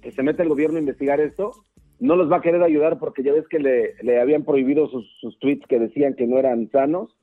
[0.00, 1.52] que se mete el gobierno a investigar esto,
[1.98, 5.06] no los va a querer ayudar porque ya ves que le, le habían prohibido sus,
[5.20, 7.16] sus tweets que decían que no eran sanos?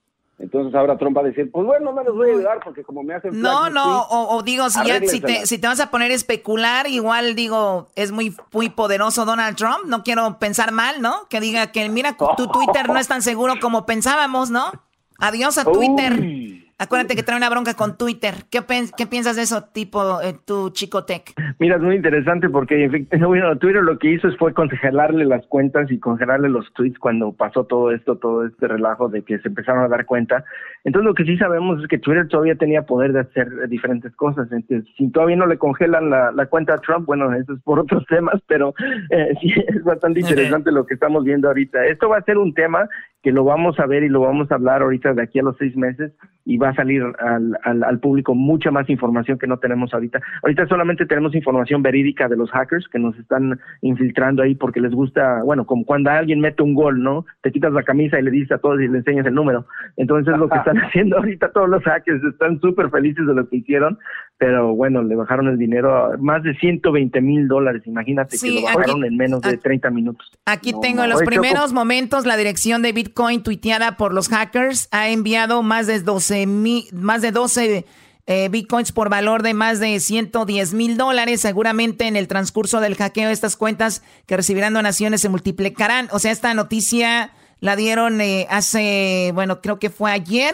[0.43, 3.01] Entonces ahora Trump va a decir, pues bueno, no les voy a ayudar porque como
[3.01, 3.39] me hacen...
[3.41, 6.85] No, no, o, digo, si, ya, si, te, si te vas a poner a especular,
[6.87, 11.29] igual digo, es muy, muy poderoso Donald Trump, no quiero pensar mal, ¿no?
[11.29, 14.69] Que diga que mira, tu Twitter no es tan seguro como pensábamos, ¿no?
[15.17, 16.62] Adiós a Twitter.
[16.79, 18.33] Acuérdate que trae una bronca con Twitter.
[18.49, 18.61] ¿Qué,
[18.97, 21.33] qué piensas de eso, tipo, eh, tu chico tech?
[21.59, 22.87] Mira, es muy interesante porque
[23.25, 27.65] bueno, Twitter lo que hizo fue congelarle las cuentas y congelarle los tweets cuando pasó
[27.65, 30.43] todo esto, todo este relajo de que se empezaron a dar cuenta.
[30.83, 34.51] Entonces lo que sí sabemos es que Twitter todavía tenía poder de hacer diferentes cosas.
[34.51, 38.05] Entonces, si todavía no le congelan la, cuenta a Trump, bueno, eso es por otros
[38.09, 38.73] temas, pero
[39.09, 41.85] eh, sí es bastante interesante lo que estamos viendo ahorita.
[41.85, 42.89] Esto va a ser un tema
[43.23, 45.55] que lo vamos a ver y lo vamos a hablar ahorita de aquí a los
[45.57, 46.11] seis meses
[46.45, 50.21] y va a salir al, al, al, público mucha más información que no tenemos ahorita.
[50.43, 54.91] Ahorita solamente tenemos información verídica de los hackers que nos están infiltrando ahí porque les
[54.91, 57.25] gusta, bueno, como cuando alguien mete un gol, ¿no?
[57.41, 59.65] Te quitas la camisa y le dices a todos y le enseñas el número.
[59.95, 63.57] Entonces lo que están haciendo ahorita todos los hackers están súper felices de lo que
[63.57, 63.97] hicieron,
[64.45, 67.83] pero bueno, le bajaron el dinero a más de 120 mil dólares.
[67.85, 70.29] Imagínate que lo bajaron en menos de 30 minutos.
[70.43, 75.63] Aquí tengo los primeros momentos la dirección de Bitcoin tuiteada por los hackers ha enviado
[75.63, 76.45] más de 12,
[76.91, 77.85] más de 12
[78.25, 81.39] eh, Bitcoins por valor de más de 110 mil dólares.
[81.39, 86.09] Seguramente en el transcurso del hackeo estas cuentas que recibirán donaciones se multiplicarán.
[86.11, 90.53] O sea, esta noticia la dieron eh, hace, bueno, creo que fue ayer.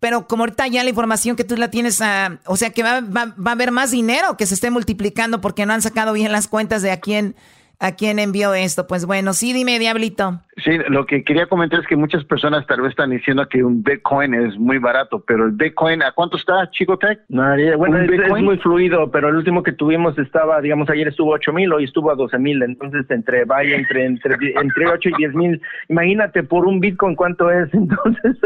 [0.00, 3.00] Pero como ahorita ya la información que tú la tienes, a, o sea que va,
[3.00, 6.30] va, va, a haber más dinero que se esté multiplicando porque no han sacado bien
[6.30, 7.34] las cuentas de a quién,
[7.80, 8.86] a quién envió esto.
[8.86, 10.40] Pues bueno, sí, dime, Diablito.
[10.64, 13.82] Sí, lo que quería comentar es que muchas personas tal vez están diciendo que un
[13.84, 17.20] Bitcoin es muy barato, pero el Bitcoin, ¿a cuánto está, Chico Tech?
[17.28, 21.72] bueno, es, muy fluido, pero el último que tuvimos estaba, digamos, ayer estuvo 8 mil,
[21.72, 25.62] hoy estuvo a 12 mil, entonces entre, vaya, entre, entre, entre 8 y 10 mil,
[25.88, 28.36] imagínate por un Bitcoin cuánto es, entonces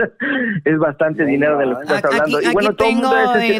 [0.65, 2.43] es bastante dinero de lo que estás hablando.
[2.43, 3.11] y bueno, todo el mundo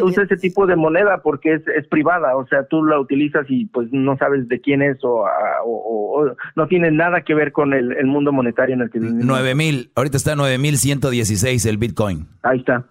[0.03, 3.65] usa ese tipo de moneda porque es, es privada, o sea, tú la utilizas y
[3.65, 5.25] pues no sabes de quién es o,
[5.63, 9.25] o, no tiene nada que ver con el, el mundo monetario en el que vivimos.
[9.25, 12.27] 9 mil, ahorita está 9116 el Bitcoin.
[12.43, 12.85] Ahí está.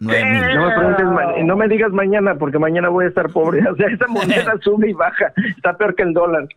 [0.00, 3.62] No me, no me digas mañana porque mañana voy a estar pobre.
[3.70, 5.32] O sea, esa moneda sube y baja.
[5.56, 6.48] Está peor que el dólar.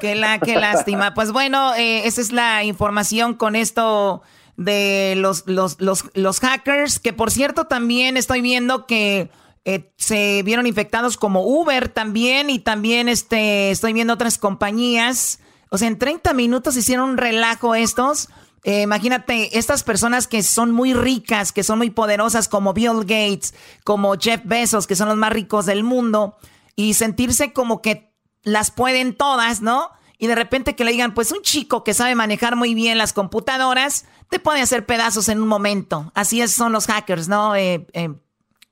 [0.00, 1.14] Qué, la, qué lástima.
[1.14, 4.22] Pues bueno, eh, esa es la información con esto
[4.56, 6.98] de los, los, los, los hackers.
[6.98, 9.30] Que por cierto, también estoy viendo que
[9.74, 12.50] eh, se vieron infectados como Uber también.
[12.50, 17.74] Y también este, estoy viendo otras compañías o sea, en 30 minutos hicieron un relajo
[17.74, 18.28] estos.
[18.64, 23.54] Eh, imagínate, estas personas que son muy ricas, que son muy poderosas, como Bill Gates,
[23.84, 26.36] como Jeff Bezos, que son los más ricos del mundo,
[26.74, 29.90] y sentirse como que las pueden todas, ¿no?
[30.18, 33.12] Y de repente que le digan, pues un chico que sabe manejar muy bien las
[33.12, 36.10] computadoras, te puede hacer pedazos en un momento.
[36.14, 37.54] Así es, son los hackers, ¿no?
[37.54, 37.86] Eh,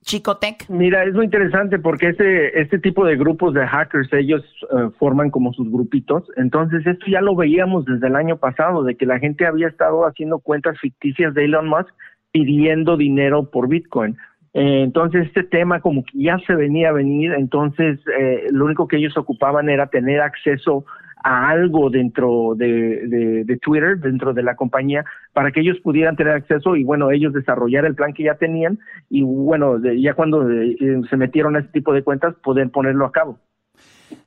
[0.07, 0.69] Chicotec?
[0.69, 5.31] Mira, es muy interesante porque este, este tipo de grupos de hackers, ellos eh, forman
[5.31, 6.23] como sus grupitos.
[6.37, 10.07] Entonces, esto ya lo veíamos desde el año pasado, de que la gente había estado
[10.07, 11.93] haciendo cuentas ficticias de Elon Musk
[12.31, 14.17] pidiendo dinero por Bitcoin.
[14.55, 18.87] Eh, entonces, este tema como que ya se venía a venir, entonces eh, lo único
[18.87, 20.85] que ellos ocupaban era tener acceso
[21.27, 26.35] a algo dentro de, de, Twitter, dentro de la compañía, para que ellos pudieran tener
[26.35, 28.79] acceso y bueno, ellos desarrollar el plan que ya tenían
[29.11, 30.77] y bueno, ya cuando eh,
[31.11, 33.41] se metieron a este tipo de cuentas, poder ponerlo a cabo.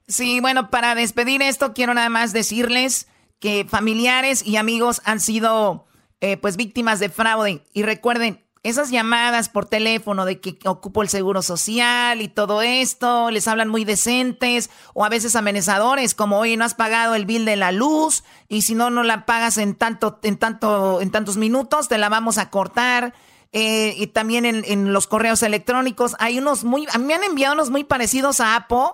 [0.08, 3.10] Sí, bueno, para despedir esto, quiero nada más decirles
[3.40, 5.86] que familiares y amigos han sido
[6.20, 11.10] eh, pues víctimas de fraude y recuerden, esas llamadas por teléfono de que ocupo el
[11.10, 16.58] seguro social y todo esto, les hablan muy decentes o a veces amenazadores como, oye,
[16.58, 19.76] no has pagado el bill de la luz y si no, no la pagas en
[19.76, 23.14] tanto, en tanto, en tantos minutos, te la vamos a cortar.
[23.52, 27.24] Eh, y también en, en, los correos electrónicos hay unos muy, a mí me han
[27.24, 28.92] enviado unos muy parecidos a Apple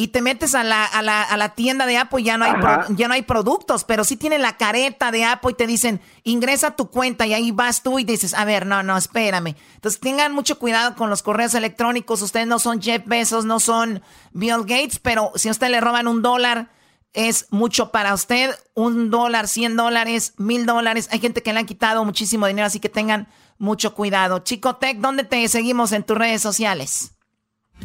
[0.00, 2.44] y te metes a la, a la, a la tienda de Apple y ya no,
[2.44, 2.54] hay
[2.90, 6.76] ya no hay productos, pero sí tienen la careta de Apple y te dicen, ingresa
[6.76, 9.56] tu cuenta y ahí vas tú y dices, a ver, no, no, espérame.
[9.74, 12.22] Entonces tengan mucho cuidado con los correos electrónicos.
[12.22, 16.06] Ustedes no son Jeff Bezos, no son Bill Gates, pero si a usted le roban
[16.06, 16.70] un dólar,
[17.12, 18.54] es mucho para usted.
[18.74, 21.08] Un dólar, cien dólares, mil dólares.
[21.10, 23.26] Hay gente que le han quitado muchísimo dinero, así que tengan
[23.58, 24.38] mucho cuidado.
[24.38, 27.17] Chico Tech, ¿dónde te seguimos en tus redes sociales?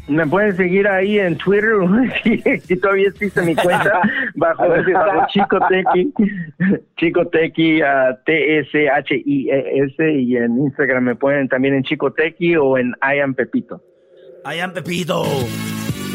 [0.07, 1.75] Me pueden seguir ahí en Twitter,
[2.67, 4.01] si, todavía existe mi cuenta,
[4.35, 4.63] bajo,
[5.29, 6.13] Chico Tequi,
[6.97, 7.79] Chico Tequi,
[8.25, 13.81] T-S-H-I-E-S, y en Instagram me pueden también en Chico Tequi o en I am Pepito.
[14.45, 15.23] I am Pepito.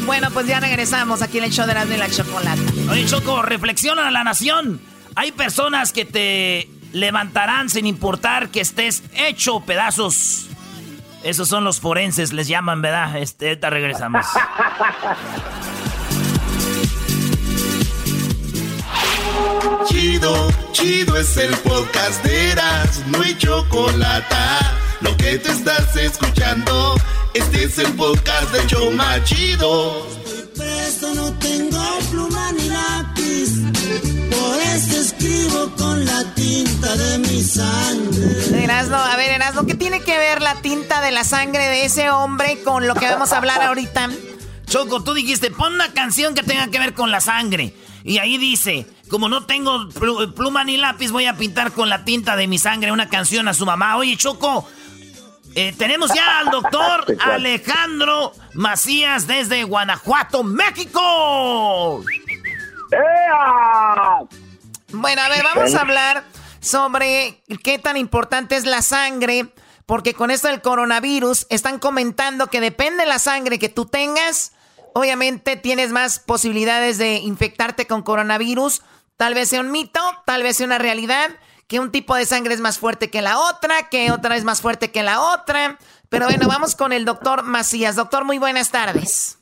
[0.05, 2.61] Bueno, pues ya regresamos aquí en el show de la de la chocolate.
[2.91, 4.79] Oye, Choco, reflexiona a la nación.
[5.15, 10.48] Hay personas que te levantarán sin importar que estés hecho pedazos
[11.23, 13.17] esos son los forenses, les llaman, ¿verdad?
[13.17, 14.25] Este, te regresamos.
[19.87, 24.35] Chido, chido es el podcast de Eras, no hay chocolate.
[25.01, 26.95] lo que te estás escuchando,
[27.33, 30.07] este es el podcast de Choma Chido.
[30.55, 33.49] Presto no tengo pluma ni lápiz,
[34.29, 36.23] por eso escribo con la
[36.79, 38.63] tinta de mi sangre.
[38.63, 42.09] Erasno, a ver, Erasno, ¿qué tiene que ver la tinta de la sangre de ese
[42.09, 44.09] hombre con lo que vamos a hablar ahorita?
[44.65, 47.73] Choco, tú dijiste, pon una canción que tenga que ver con la sangre.
[48.03, 52.35] Y ahí dice, como no tengo pluma ni lápiz, voy a pintar con la tinta
[52.35, 53.97] de mi sangre una canción a su mamá.
[53.97, 54.67] Oye, Choco,
[55.55, 62.03] eh, tenemos ya al doctor Alejandro Macías desde Guanajuato, México.
[64.91, 66.23] Bueno, a ver, vamos a hablar
[66.59, 69.53] sobre qué tan importante es la sangre,
[69.85, 74.53] porque con esto del coronavirus están comentando que depende de la sangre que tú tengas,
[74.93, 78.81] obviamente tienes más posibilidades de infectarte con coronavirus.
[79.17, 81.31] Tal vez sea un mito, tal vez sea una realidad
[81.67, 84.61] que un tipo de sangre es más fuerte que la otra, que otra es más
[84.61, 85.77] fuerte que la otra.
[86.09, 87.95] Pero bueno, vamos con el doctor Macías.
[87.95, 89.38] Doctor, muy buenas tardes.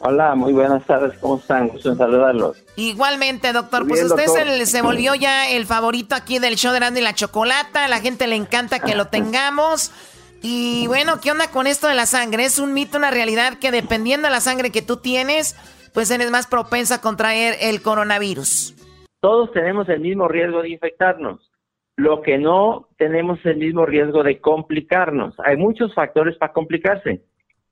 [0.00, 1.68] Hola, muy buenas tardes, ¿cómo están?
[1.68, 2.64] Gusto en saludarlos.
[2.76, 3.86] Igualmente, doctor.
[3.86, 4.26] pues usted
[4.64, 7.84] Se, volvió ya el favorito aquí del show de Randy y la Chocolata.
[7.84, 9.92] A la gente le encanta que lo tengamos.
[10.40, 12.44] Y bueno, ¿qué onda con esto de la sangre?
[12.44, 15.56] ¿Es un mito, una realidad que dependiendo de la sangre que tú tienes,
[15.92, 18.74] pues eres más propensa a contraer el coronavirus?
[19.20, 21.50] todos tenemos el mismo riesgo de infectarnos.
[21.96, 25.34] Lo que no tenemos es el mismo riesgo de complicarnos.
[25.44, 27.22] Hay muchos factores para complicarse,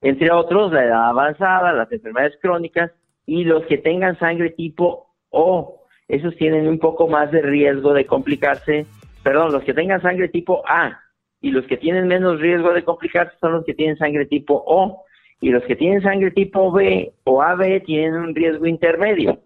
[0.01, 2.93] entre otros la edad avanzada, las enfermedades crónicas
[3.27, 5.83] y los que tengan sangre tipo O.
[6.09, 8.87] Esos tienen un poco más de riesgo de complicarse.
[9.23, 11.01] Perdón, los que tengan sangre tipo A
[11.41, 15.05] y los que tienen menos riesgo de complicarse son los que tienen sangre tipo O.
[15.41, 19.41] Y los que tienen sangre tipo B o AB tienen un riesgo intermedio.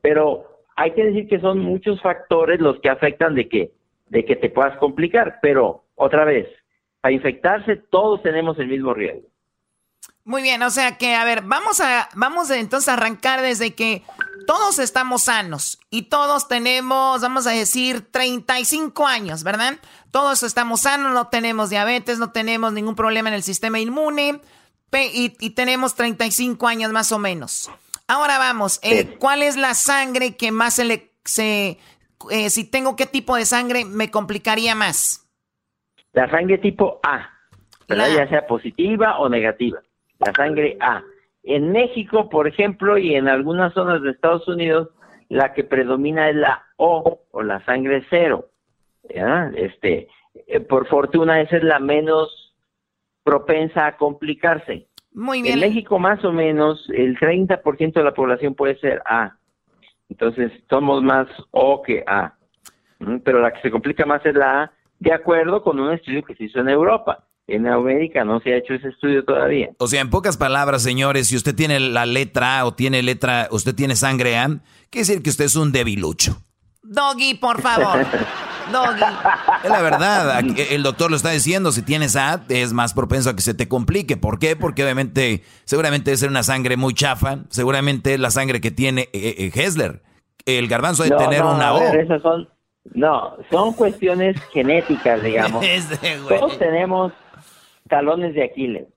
[0.00, 3.72] Pero hay que decir que son muchos factores los que afectan de que,
[4.08, 6.46] de que te puedas complicar, pero otra vez,
[7.00, 9.31] para infectarse todos tenemos el mismo riesgo.
[10.24, 14.02] Muy bien, o sea que, a ver, vamos a, vamos entonces a arrancar desde que
[14.46, 19.74] todos estamos sanos y todos tenemos, vamos a decir, 35 años, ¿verdad?
[20.12, 24.40] Todos estamos sanos, no tenemos diabetes, no tenemos ningún problema en el sistema inmune
[24.92, 27.70] y, y tenemos 35 años más o menos.
[28.06, 31.12] Ahora vamos, eh, ¿cuál es la sangre que más se le...
[31.24, 31.78] Se,
[32.30, 35.26] eh, si tengo qué tipo de sangre, me complicaría más?
[36.12, 37.30] La sangre tipo A,
[37.88, 39.80] ya sea positiva o negativa.
[40.24, 41.02] La sangre A.
[41.42, 44.90] En México, por ejemplo, y en algunas zonas de Estados Unidos,
[45.28, 48.48] la que predomina es la O o la sangre cero.
[49.56, 50.08] Este,
[50.46, 52.54] eh, por fortuna, esa es la menos
[53.24, 54.86] propensa a complicarse.
[55.12, 55.54] Muy bien.
[55.54, 59.36] En México más o menos el 30% de la población puede ser A.
[60.08, 62.34] Entonces somos más O que A.
[63.24, 66.34] Pero la que se complica más es la A, de acuerdo con un estudio que
[66.34, 67.24] se hizo en Europa.
[67.48, 69.70] En América no se ha hecho ese estudio todavía.
[69.78, 73.48] O sea, en pocas palabras, señores, si usted tiene la letra A o tiene letra,
[73.50, 74.46] usted tiene sangre A,
[74.90, 76.42] quiere decir que usted es un debilucho.
[76.82, 78.06] Doggy, por favor.
[78.72, 79.02] Doggy.
[79.64, 83.36] Es la verdad, el doctor lo está diciendo, si tienes A, es más propenso a
[83.36, 84.16] que se te complique.
[84.16, 84.54] ¿Por qué?
[84.54, 89.08] Porque obviamente, seguramente debe ser una sangre muy chafa, seguramente es la sangre que tiene
[89.12, 90.02] eh, eh, Hessler.
[90.46, 91.80] El garbanzo debe tener una O.
[92.20, 92.48] son,
[92.94, 95.64] no, son cuestiones genéticas, digamos.
[96.28, 97.12] Todos tenemos
[97.92, 98.88] talones de Aquiles,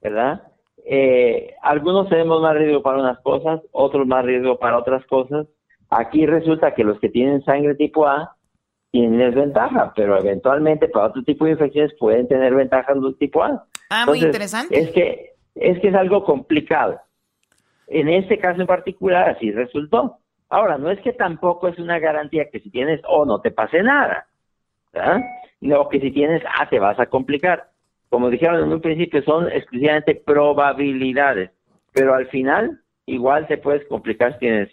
[0.00, 0.44] ¿verdad?
[0.86, 5.48] Eh, algunos tenemos más riesgo para unas cosas, otros más riesgo para otras cosas.
[5.90, 8.36] Aquí resulta que los que tienen sangre tipo A
[8.92, 13.66] tienen desventaja, pero eventualmente para otro tipo de infecciones pueden tener ventajas de tipo A.
[13.90, 14.78] Ah, muy interesante.
[14.78, 17.00] Es que, es que es algo complicado.
[17.88, 20.18] En este caso en particular así resultó.
[20.48, 23.82] Ahora, no es que tampoco es una garantía que si tienes O no te pase
[23.82, 24.28] nada.
[24.92, 25.22] ¿verdad?
[25.60, 27.68] No, que si tienes A te vas a complicar.
[28.10, 31.50] Como dijeron en un principio, son exclusivamente probabilidades.
[31.92, 34.70] Pero al final, igual te puedes complicar si tienes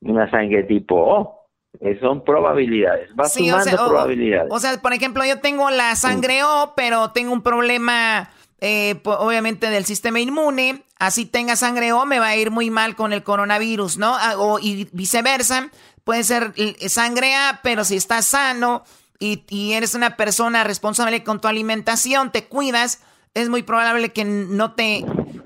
[0.00, 1.40] una sangre tipo O.
[1.80, 4.48] Eh, son probabilidades, va sumando probabilidades.
[4.50, 8.28] O, sea, por ejemplo, yo tengo la sangre O, pero tengo un problema,
[8.60, 10.82] eh, obviamente, del sistema inmune.
[10.98, 14.16] Así tenga sangre O, me va a ir muy mal con el coronavirus, ¿no?
[14.18, 15.70] Ah, o, y viceversa,
[16.02, 16.52] puede ser
[16.88, 18.82] sangre A, pero si estás sano
[19.20, 24.24] y, y eres una persona responsable con tu alimentación, te cuidas, es muy probable que
[24.24, 25.04] no te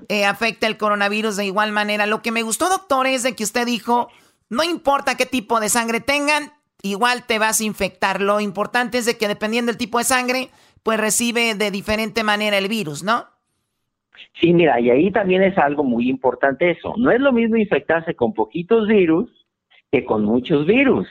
[0.09, 2.07] eh, afecte el coronavirus de igual manera.
[2.07, 4.09] Lo que me gustó, doctor, es de que usted dijo
[4.49, 8.21] no importa qué tipo de sangre tengan, igual te vas a infectar.
[8.21, 10.49] Lo importante es de que dependiendo del tipo de sangre,
[10.83, 13.25] pues recibe de diferente manera el virus, ¿no?
[14.39, 16.93] Sí, mira, y ahí también es algo muy importante eso.
[16.97, 19.29] No es lo mismo infectarse con poquitos virus
[19.91, 21.07] que con muchos virus.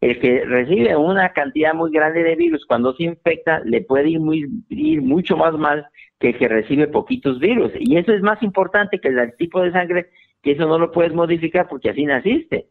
[0.00, 4.20] El que recibe una cantidad muy grande de virus, cuando se infecta, le puede ir,
[4.20, 5.86] muy, ir mucho más mal
[6.20, 7.72] que el que recibe poquitos virus.
[7.78, 10.10] Y eso es más importante que el tipo de sangre,
[10.42, 12.68] que eso no lo puedes modificar porque así naciste.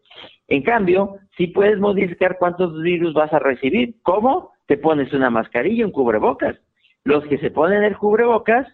[0.47, 3.95] En cambio, sí puedes modificar cuántos virus vas a recibir.
[4.03, 4.51] ¿Cómo?
[4.65, 6.57] Te pones una mascarilla, un cubrebocas.
[7.03, 8.67] Los que se ponen el cubrebocas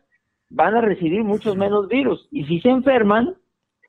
[0.50, 2.28] van a recibir muchos menos virus.
[2.32, 3.36] Y si se enferman,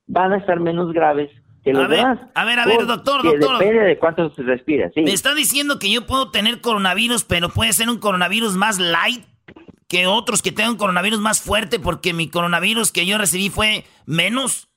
[0.06, 1.30] van a estar menos graves
[1.66, 2.00] a ver.
[2.34, 3.58] A ver, a ver, doctor, doctor.
[3.58, 5.02] Depende de cuánto se respira, sí.
[5.02, 9.24] Me está diciendo que yo puedo tener coronavirus, pero puede ser un coronavirus más light
[9.88, 14.68] que otros que tengan coronavirus más fuerte porque mi coronavirus que yo recibí fue menos.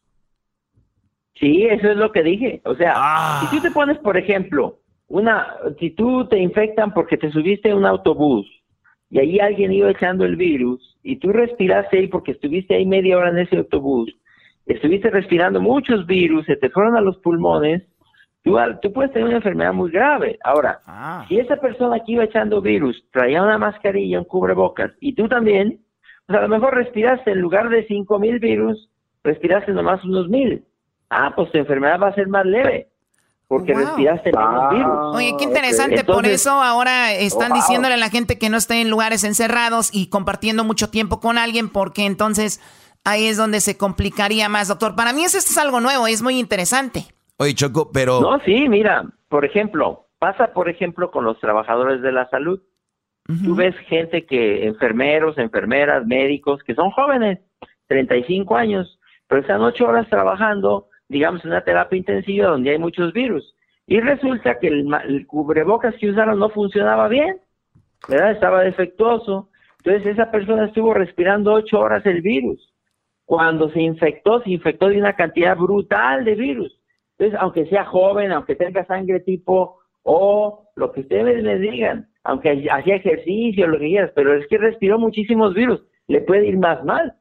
[1.39, 2.61] Sí, eso es lo que dije.
[2.65, 3.41] O sea, Ah.
[3.49, 5.47] si tú te pones, por ejemplo, una,
[5.79, 8.45] si tú te infectan porque te subiste a un autobús
[9.09, 13.17] y ahí alguien iba echando el virus y tú respiraste ahí porque estuviste ahí media
[13.17, 14.13] hora en ese autobús,
[14.67, 17.83] estuviste respirando muchos virus, se te fueron a los pulmones,
[18.43, 20.37] tú, al- tú puedes tener una enfermedad muy grave.
[20.43, 20.79] Ahora,
[21.27, 25.79] si esa persona que iba echando virus traía una mascarilla, un cubrebocas, y tú también,
[26.25, 28.89] pues a lo mejor respiraste en lugar de 5000 virus,
[29.23, 30.63] respiraste nomás unos mil.
[31.09, 32.87] Ah, pues tu enfermedad va a ser más leve,
[33.47, 33.81] porque Wow.
[33.81, 35.15] respiraste menos virus.
[35.15, 36.03] Oye, qué interesante.
[36.03, 37.57] Por Entonces- eso ahora están Wow.
[37.57, 41.37] diciéndole a la gente que no esté en lugares encerrados y compartiendo mucho tiempo con
[41.37, 42.59] alguien, porque entonces
[43.07, 44.95] ahí es donde se complicaría más, doctor.
[44.95, 47.05] Para mí eso esto es algo nuevo, es muy interesante.
[47.37, 48.19] Oye, Choco, pero...
[48.21, 52.59] No, sí, mira, por ejemplo, pasa por ejemplo con los trabajadores de la salud.
[53.43, 57.39] Tú ves gente que, enfermeros, enfermeras, médicos, que son jóvenes,
[57.87, 63.11] 35 años, pero están ocho horas trabajando, digamos, en una terapia intensiva donde hay muchos
[63.11, 63.53] virus.
[63.85, 67.37] Y resulta que el, ma- el cubrebocas que usaron no funcionaba bien,
[68.07, 68.31] ¿verdad?
[68.31, 69.49] Estaba defectuoso.
[69.83, 72.66] Entonces esa persona estuvo respirando ocho horas el virus.
[73.27, 76.79] Cuando se infectó, se infectó de una cantidad brutal de virus.
[77.17, 82.65] Entonces, aunque sea joven, aunque tenga sangre tipo O, lo que ustedes me digan, aunque
[82.71, 86.85] hacía ejercicio, lo que quieras, pero es que respiró muchísimos virus, le puede ir más
[86.85, 87.15] mal.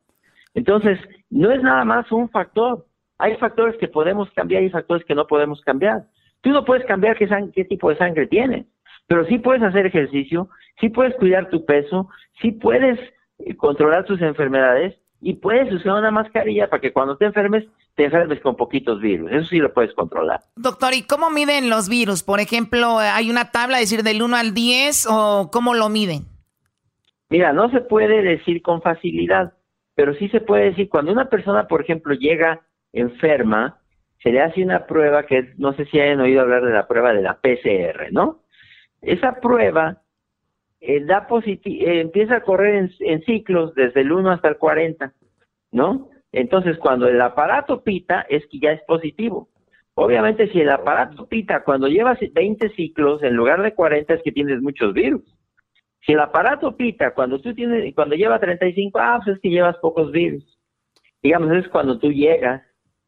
[0.55, 0.97] Entonces,
[1.29, 2.87] no es nada más un factor.
[3.19, 6.05] Hay factores que podemos cambiar y factores que no podemos cambiar.
[6.41, 8.67] Tú no puedes cambiar qué, qué tipo de sangre tienes,
[9.09, 10.51] pero sí puedes hacer ejercicio,
[10.81, 12.09] sí puedes cuidar tu peso,
[12.41, 13.01] sí puedes
[13.41, 14.95] eh, controlar tus enfermedades
[15.27, 17.65] y puedes usar una mascarilla para que cuando te enfermes,
[17.97, 19.33] te enfermes con poquitos virus.
[19.33, 20.39] Eso sí lo puedes controlar.
[20.55, 22.23] Doctor, ¿y cómo miden los virus?
[22.23, 26.27] Por ejemplo, ¿hay una tabla, decir, del 1 al 10 o cómo lo miden?
[27.29, 29.53] Mira, no se puede decir con facilidad,
[29.97, 32.61] pero sí se puede decir cuando una persona, por ejemplo, llega
[32.93, 33.81] enferma,
[34.23, 37.13] se le hace una prueba que no sé si hayan oído hablar de la prueba
[37.13, 38.43] de la PCR, ¿no?
[39.03, 40.03] Esa prueba
[40.81, 45.13] eh, da eh, empieza a correr en, ciclos desde el 1 hasta el 40,
[45.73, 46.11] ¿no?
[46.33, 49.49] Entonces, cuando el aparato pita, es que ya es positivo.
[49.95, 54.33] Obviamente, si el aparato pita cuando llevas 20 ciclos en lugar de 40, es que
[54.33, 55.23] tienes muchos virus.
[56.05, 59.77] Si el aparato pita cuando tú tienes, cuando lleva 35, ah, pues es que llevas
[59.79, 60.45] pocos virus.
[61.23, 62.63] Digamos, es cuando tú llegas,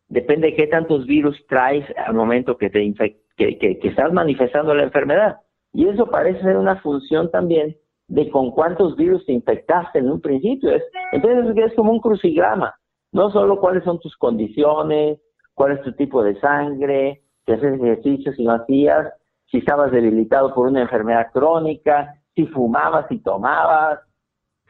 [0.08, 2.94] depende de qué tantos virus traes al momento que te
[3.36, 5.36] que estás manifestando la enfermedad.
[5.72, 7.76] Y eso parece ser una función también
[8.08, 10.70] de con cuántos virus te infectaste en un principio.
[10.70, 12.74] Es, entonces es como un crucigrama,
[13.12, 15.18] no solo cuáles son tus condiciones,
[15.54, 19.12] cuál es tu tipo de sangre, si haces ejercicios, si no hacías,
[19.50, 23.98] si estabas debilitado por una enfermedad crónica, si fumabas, si tomabas,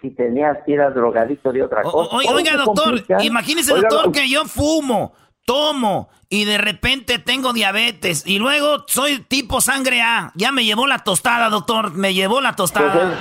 [0.01, 2.17] si tenías, si eras drogadicto de otra cosa.
[2.17, 3.23] O- oiga, doctor, complica.
[3.23, 5.13] imagínese, Oiga, doctor, doc- que yo fumo,
[5.49, 10.31] tomo y de repente tengo diabetes y luego soy tipo sangre A.
[10.35, 13.15] Ya me llevó la tostada, doctor, me llevó la tostada.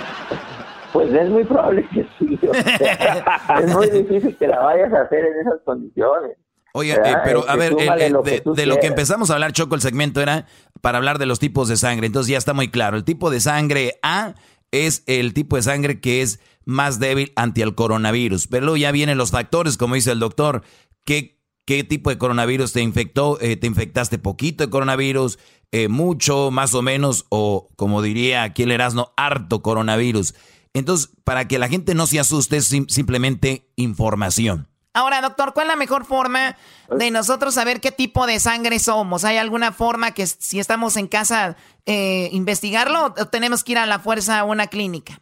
[0.91, 2.37] Pues es muy probable que sí.
[2.45, 6.31] o sea, es muy difícil que la vayas a hacer en esas condiciones.
[6.73, 9.31] Oye, eh, pero a ver, el- súmale el- lo que de, de lo que empezamos
[9.31, 10.45] a hablar, Choco, el segmento era
[10.81, 12.07] para hablar de los tipos de sangre.
[12.07, 12.97] Entonces ya está muy claro.
[12.97, 14.33] El tipo de sangre A
[14.71, 18.47] es el tipo de sangre que es más débil ante el coronavirus.
[18.47, 20.63] Pero luego ya vienen los factores, como dice el doctor.
[21.05, 21.36] ¿Qué,
[21.67, 23.37] qué tipo de coronavirus te infectó?
[23.41, 25.37] Eh, ¿Te infectaste poquito de coronavirus?
[25.71, 27.25] Eh, ¿Mucho, más o menos?
[27.29, 30.33] O como diría aquí el Erasmo, harto coronavirus.
[30.73, 34.67] Entonces, para que la gente no se asuste, es sim- simplemente información.
[34.93, 36.55] Ahora, doctor, ¿cuál es la mejor forma
[36.89, 39.25] de nosotros saber qué tipo de sangre somos?
[39.25, 41.55] ¿Hay alguna forma que si estamos en casa
[41.85, 45.21] eh, investigarlo o tenemos que ir a la fuerza a una clínica?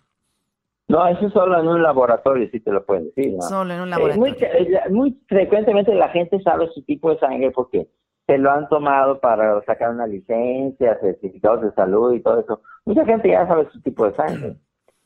[0.88, 3.34] No, eso solo en un laboratorio sí te lo pueden decir.
[3.34, 3.42] ¿no?
[3.42, 4.20] Solo en un Eh, laboratorio.
[4.20, 7.88] muy, eh, muy frecuentemente la gente sabe su tipo de sangre porque
[8.28, 12.62] se lo han tomado para sacar una licencia, certificados de salud y todo eso.
[12.86, 14.56] Mucha gente ya sabe su tipo de sangre.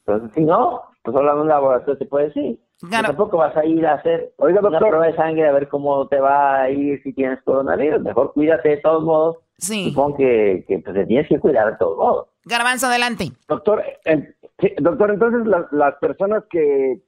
[0.06, 2.60] Entonces, si no, pues solo en un laboratorio te puede decir.
[2.90, 6.20] Pero tampoco vas a ir a hacer una prueba de sangre a ver cómo te
[6.20, 8.02] va a ir si tienes coronavirus.
[8.02, 9.90] Mejor cuídate de todos modos Sí.
[9.90, 12.28] supongo que, que pues, te tienes que cuidar de todos modos.
[12.46, 13.26] Garbanzo, adelante.
[13.48, 17.02] Doctor, eh, sí, doctor, entonces la- las personas que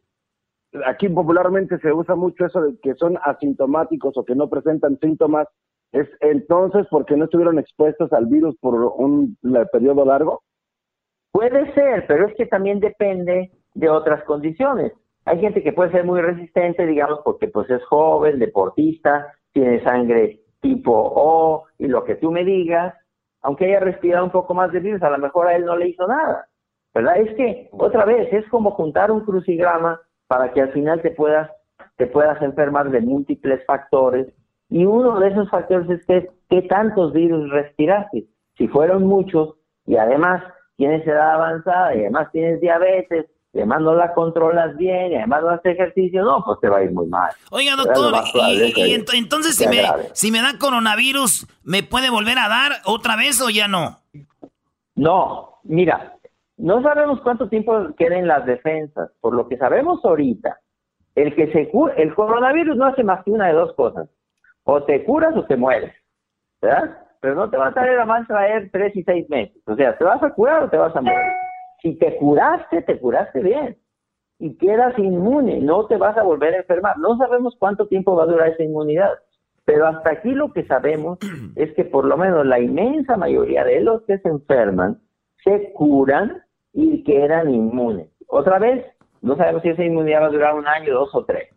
[0.86, 5.48] aquí popularmente se usa mucho eso de que son asintomáticos o que no presentan síntomas,
[5.92, 10.44] es entonces porque no estuvieron expuestos al virus por un la- periodo largo.
[11.32, 14.94] Puede ser, pero es que también depende de otras condiciones.
[15.26, 20.42] Hay gente que puede ser muy resistente, digamos, porque pues es joven, deportista, tiene sangre
[20.62, 22.94] tipo O y lo que tú me digas,
[23.42, 25.90] aunque haya respirado un poco más de virus, a lo mejor a él no le
[25.90, 26.48] hizo nada.
[26.94, 27.18] ¿Verdad?
[27.18, 31.50] Es que, otra vez, es como juntar un crucigrama para que al final te puedas,
[31.98, 34.28] te puedas enfermar de múltiples factores.
[34.70, 38.26] Y uno de esos factores es que, qué tantos virus respiraste.
[38.58, 40.44] Si fueron muchos y además
[40.76, 45.42] tienes edad avanzada y además tienes diabetes, y además no la controlas bien y además
[45.44, 47.32] no haces ejercicio, no, pues te va a ir muy mal.
[47.52, 48.40] Oiga, doctor, y,
[48.80, 50.10] y ent- entonces si me, grave.
[50.14, 53.98] si me da coronavirus, ¿me puede volver a dar otra vez o ya no?
[54.96, 56.16] No, mira,
[56.58, 59.12] no sabemos cuánto tiempo queden las defensas.
[59.20, 60.58] Por lo que sabemos ahorita,
[61.16, 64.08] el que se cura, el coronavirus no hace más que una de dos cosas.
[64.64, 65.94] O te curas o te mueres.
[66.62, 66.98] ¿Verdad?
[67.20, 69.58] Pero no te va a traer a más traer tres y seis meses.
[69.66, 71.20] O sea, te vas a curar o te vas a morir.
[71.82, 73.78] Si te curaste, te curaste bien.
[74.40, 76.98] Y quedas inmune, no te vas a volver a enfermar.
[76.98, 79.12] No sabemos cuánto tiempo va a durar esa inmunidad.
[79.66, 81.20] Pero hasta aquí lo que sabemos
[81.56, 85.00] es que por lo menos la inmensa mayoría de los que se enferman
[85.44, 88.08] se curan y quedan inmunes.
[88.28, 88.86] Otra vez,
[89.22, 91.50] no sabemos si esa inmunidad va a durar un año, dos o tres.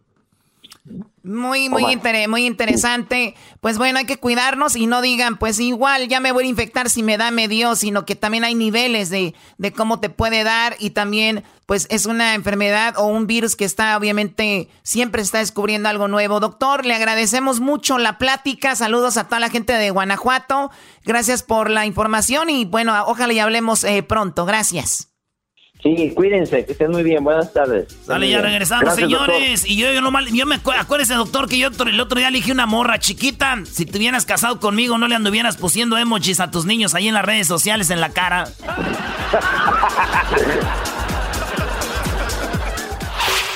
[1.23, 1.93] Muy, muy, Omar.
[1.95, 3.35] inter- muy interesante.
[3.63, 6.91] Pues bueno, hay que cuidarnos y no digan, pues igual ya me voy a infectar
[6.91, 10.45] si me da, me dio, sino que también hay niveles de, de cómo te puede
[10.45, 15.39] dar y también, pues es una enfermedad o un virus que está, obviamente, siempre está
[15.39, 16.39] descubriendo algo nuevo.
[16.41, 18.77] Doctor, le agradecemos mucho la plática.
[18.77, 20.71] Saludos a toda la gente de Guanajuato.
[21.05, 24.45] Gracias por la información y bueno, ojalá y hablemos eh, pronto.
[24.45, 25.14] Gracias.
[25.85, 27.23] Sí, cuídense, que estén muy bien.
[27.23, 27.95] Buenas tardes.
[28.07, 29.35] Dale, ya regresamos, Gracias, doctor.
[29.37, 29.65] señores.
[29.69, 32.29] Y yo, yo no mal, yo me acu- acuérdese, doctor, que yo el otro día
[32.29, 33.59] elegí una morra chiquita.
[33.71, 37.13] Si te hubieras casado conmigo, no le anduvieras pusiendo emojis a tus niños ahí en
[37.15, 38.47] las redes sociales en la cara.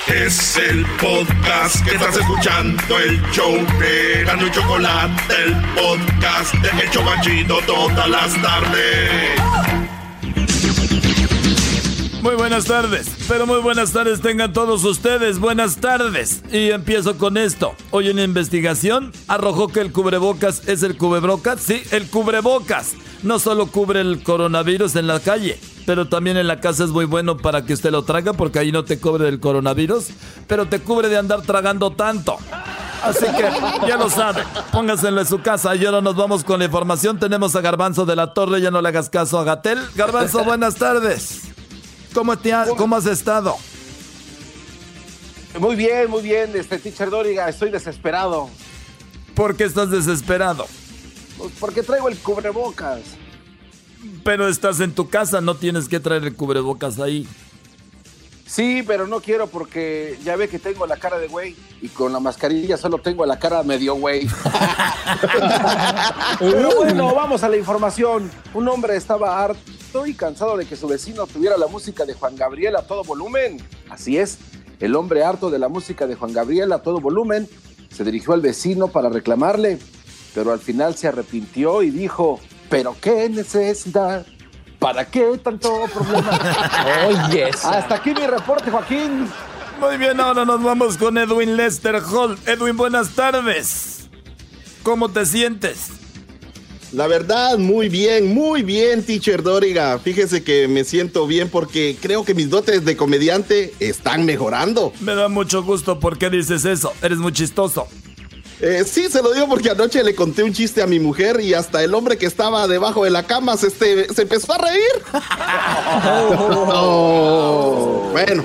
[0.07, 6.69] Es el podcast que estás escuchando, el show de Gano y Chocolate, el podcast de
[6.83, 9.39] El Chobachito todas las tardes.
[12.21, 16.43] Muy buenas tardes, pero muy buenas tardes tengan todos ustedes, buenas tardes.
[16.51, 17.75] Y empiezo con esto.
[17.91, 22.95] Hoy una investigación arrojó que el cubrebocas es el cubrebocas, sí, el cubrebocas.
[23.23, 27.05] No solo cubre el coronavirus en la calle, pero también en la casa es muy
[27.05, 30.07] bueno para que usted lo traga porque ahí no te cubre el coronavirus,
[30.45, 32.35] pero te cubre de andar tragando tanto.
[33.01, 34.43] Así que ya lo saben,
[34.73, 37.17] póngaselo en su casa y ahora nos vamos con la información.
[37.17, 39.79] Tenemos a Garbanzo de la Torre, ya no le hagas caso a Gatel.
[39.95, 41.49] Garbanzo, buenas tardes.
[42.13, 43.55] ¿Cómo, te ha- ¿Cómo has estado?
[45.59, 48.49] Muy bien, muy bien, este teacher Doriga, estoy desesperado.
[49.35, 50.67] ¿Por qué estás desesperado?
[51.37, 52.99] Pues porque traigo el cubrebocas.
[54.23, 57.27] Pero estás en tu casa, no tienes que traer el cubrebocas ahí.
[58.49, 62.11] Sí, pero no quiero porque ya ve que tengo la cara de güey y con
[62.11, 64.27] la mascarilla solo tengo la cara medio güey.
[66.39, 68.31] pero bueno, vamos a la información.
[68.55, 72.35] Un hombre estaba harto y cansado de que su vecino tuviera la música de Juan
[72.35, 73.63] Gabriel a todo volumen.
[73.87, 74.39] Así es,
[74.79, 77.47] el hombre harto de la música de Juan Gabriel a todo volumen
[77.91, 79.77] se dirigió al vecino para reclamarle,
[80.33, 84.25] pero al final se arrepintió y dijo, pero qué necesidad.
[84.79, 86.39] ¿Para qué tanto problema?
[87.07, 89.27] Oye, Hasta aquí mi reporte, Joaquín.
[89.79, 92.37] Muy bien, ahora nos vamos con Edwin Lester Hall.
[92.45, 94.09] Edwin, buenas tardes.
[94.83, 95.89] ¿Cómo te sientes?
[96.91, 99.99] La verdad, muy bien, muy bien, teacher Doriga.
[99.99, 104.91] Fíjese que me siento bien porque creo que mis dotes de comediante están mejorando.
[105.01, 105.99] Me da mucho gusto.
[105.99, 106.91] ¿Por qué dices eso?
[107.03, 107.87] Eres muy chistoso.
[108.61, 111.53] Eh, sí, se lo digo porque anoche le conté un chiste a mi mujer y
[111.53, 114.81] hasta el hombre que estaba debajo de la cama se, este, se empezó a reír.
[116.49, 118.09] No.
[118.11, 118.43] Bueno,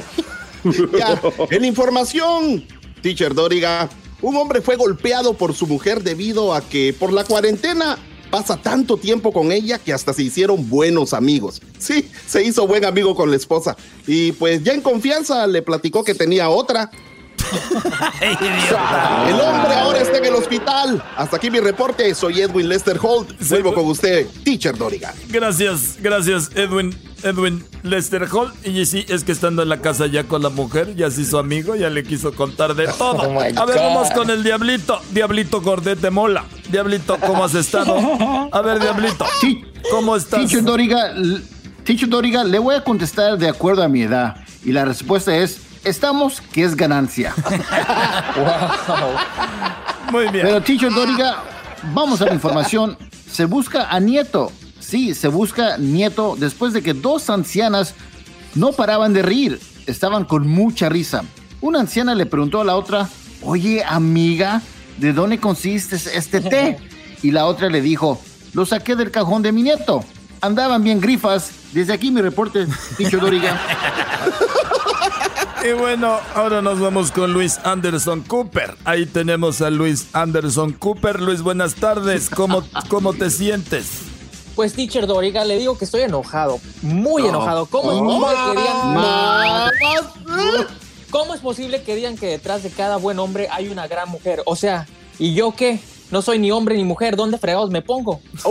[0.96, 2.64] ya, en información,
[3.02, 3.88] teacher Doriga,
[4.22, 7.98] un hombre fue golpeado por su mujer debido a que por la cuarentena
[8.30, 11.60] pasa tanto tiempo con ella que hasta se hicieron buenos amigos.
[11.78, 16.04] Sí, se hizo buen amigo con la esposa y pues ya en confianza le platicó
[16.04, 16.90] que tenía otra.
[18.20, 21.02] El hombre ahora está en el hospital.
[21.16, 22.14] Hasta aquí mi reporte.
[22.14, 23.30] Soy Edwin Lester Holt.
[23.48, 25.14] Vuelvo con usted, Teacher Doriga.
[25.28, 26.94] Gracias, gracias, Edwin.
[27.22, 28.52] Edwin Lester Hall.
[28.64, 31.38] Y sí, es que estando en la casa ya con la mujer, ya se hizo
[31.38, 33.22] amigo, ya le quiso contar de todo.
[33.22, 35.00] Oh A ver, vamos con el Diablito.
[35.10, 36.44] Diablito Gordete Mola.
[36.70, 37.96] Diablito, ¿cómo has estado?
[38.52, 39.24] A ver, Diablito,
[39.90, 40.40] ¿cómo estás?
[40.40, 41.14] Teacher Doriga,
[41.84, 44.36] Teacher Doriga, le voy a contestar de acuerdo a mi edad.
[44.64, 47.34] Y la respuesta es, estamos, que es ganancia.
[50.12, 50.46] Muy bien.
[50.46, 51.42] Pero Teacher Doriga,
[51.92, 52.96] vamos a la información.
[53.30, 54.52] Se busca a Nieto.
[54.80, 57.94] Sí, se busca Nieto después de que dos ancianas
[58.54, 59.60] no paraban de reír.
[59.86, 61.24] Estaban con mucha risa.
[61.60, 63.08] Una anciana le preguntó a la otra,
[63.42, 64.62] oye amiga,
[64.98, 66.78] ¿de dónde consiste este té?
[67.22, 68.20] Y la otra le dijo,
[68.52, 70.04] lo saqué del cajón de mi nieto.
[70.40, 71.50] Andaban bien grifas.
[71.72, 72.66] Desde aquí mi reporte,
[72.96, 73.60] Teacher Doriga.
[75.66, 78.76] Y bueno, ahora nos vamos con Luis Anderson Cooper.
[78.84, 81.20] Ahí tenemos a Luis Anderson Cooper.
[81.22, 82.28] Luis, buenas tardes.
[82.28, 84.00] ¿Cómo, cómo te sientes?
[84.54, 86.60] Pues, teacher Doriga, le digo que estoy enojado.
[86.82, 87.28] Muy No.
[87.30, 87.66] enojado.
[87.66, 88.20] ¿Cómo es Oh.
[88.20, 88.94] posible que digan...
[88.94, 89.72] Más.
[91.10, 94.42] ¿Cómo es posible que digan que detrás de cada buen hombre hay una gran mujer?
[94.46, 94.86] O sea,
[95.18, 95.80] ¿y yo qué?
[96.10, 97.16] No soy ni hombre ni mujer.
[97.16, 98.20] ¿Dónde fregados me pongo?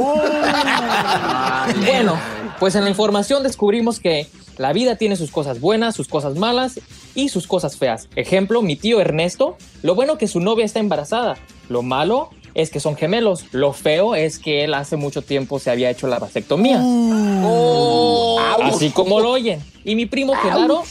[1.86, 2.20] bueno,
[2.60, 4.28] pues en la información descubrimos que
[4.58, 6.80] la vida tiene sus cosas buenas, sus cosas malas
[7.16, 8.08] y sus cosas feas.
[8.16, 11.38] Ejemplo, mi tío Ernesto, lo bueno que su novia está embarazada.
[11.70, 13.46] Lo malo es que son gemelos.
[13.52, 16.78] Lo feo es que él hace mucho tiempo se había hecho la vasectomía.
[18.62, 19.62] Así como lo oyen.
[19.84, 20.84] Y mi primo Genaro,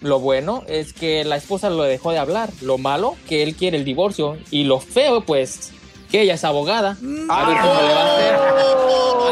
[0.00, 2.50] lo bueno es que la esposa lo dejó de hablar.
[2.60, 4.38] Lo malo, que él quiere el divorcio.
[4.50, 5.72] Y lo feo, pues,
[6.10, 6.96] que ella es abogada.
[7.28, 8.34] A ver cómo le va a hacer.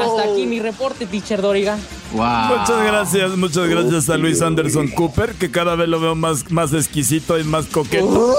[0.02, 1.78] Hasta aquí mi reporte, teacher Doriga.
[2.12, 6.72] Muchas gracias, muchas gracias a Luis Anderson Cooper, que cada vez lo veo más, más
[6.72, 8.34] exquisito y más coqueto.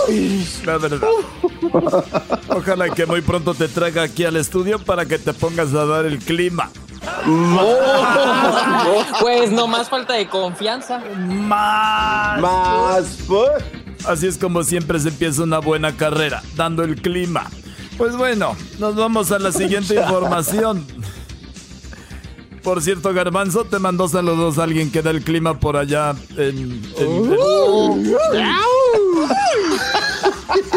[0.65, 1.07] La verdad.
[2.49, 6.05] Ojalá que muy pronto te traiga aquí al estudio para que te pongas a dar
[6.05, 6.69] el clima.
[9.19, 10.99] Pues no más falta de confianza.
[10.99, 12.41] Más.
[12.41, 13.17] Más.
[14.05, 17.49] Así es como siempre se empieza una buena carrera, dando el clima.
[17.97, 20.85] Pues bueno, nos vamos a la siguiente información.
[22.63, 26.81] Por cierto, Garbanzo, te mandó saludos a alguien que da el clima por allá en...
[26.97, 27.37] en- en-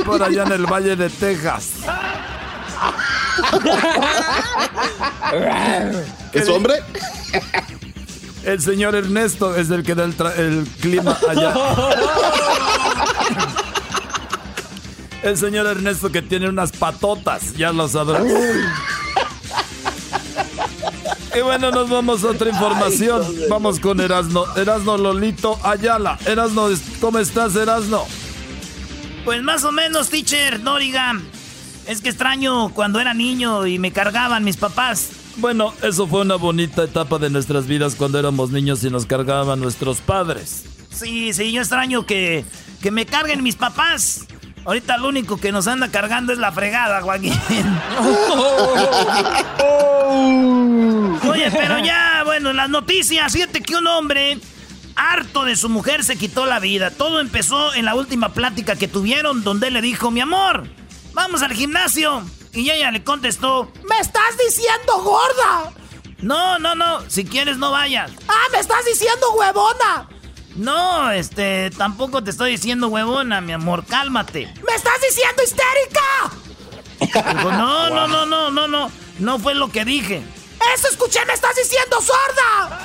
[0.05, 1.71] por allá en el Valle de Texas.
[6.33, 6.75] ¿Es hombre?
[8.45, 11.55] El señor Ernesto es el que da el, el clima allá.
[15.23, 18.25] El señor Ernesto que tiene unas patotas, ya lo sabrás.
[21.37, 23.23] Y bueno, nos vamos a otra información.
[23.49, 24.45] Vamos con Erasno.
[24.57, 26.19] Erasno Lolito Ayala.
[26.27, 26.69] Erasno,
[27.01, 28.05] ¿cómo estás, Erasno?
[29.25, 31.21] Pues más o menos, teacher Doriga.
[31.87, 35.11] Es que extraño cuando era niño y me cargaban mis papás.
[35.37, 39.61] Bueno, eso fue una bonita etapa de nuestras vidas cuando éramos niños y nos cargaban
[39.61, 40.65] nuestros padres.
[40.91, 42.45] Sí, sí, yo extraño que,
[42.83, 44.27] que me carguen mis papás.
[44.65, 47.33] Ahorita lo único que nos anda cargando es la fregada, Joaquín.
[51.29, 53.33] Oye, pero ya, bueno, las noticias.
[53.33, 54.39] Fíjate que un hombre
[54.97, 56.91] harto de su mujer se quitó la vida.
[56.91, 60.67] Todo empezó en la última plática que tuvieron donde él le dijo, mi amor,
[61.15, 62.23] vamos al gimnasio.
[62.53, 65.73] Y ella le contestó, ¡Me estás diciendo gorda!
[66.21, 68.11] no, no, no, si quieres no vayas.
[68.29, 70.09] ¡Ah, me estás diciendo huevona!
[70.57, 74.53] No, este, tampoco te estoy diciendo huevona, mi amor, cálmate.
[74.67, 77.33] ¡Me estás diciendo histérica!
[77.33, 80.23] Dijo, no, no, no, no, no, no, no fue lo que dije.
[80.75, 81.25] ¡Eso escuché!
[81.27, 82.81] ¡Me estás diciendo sorda!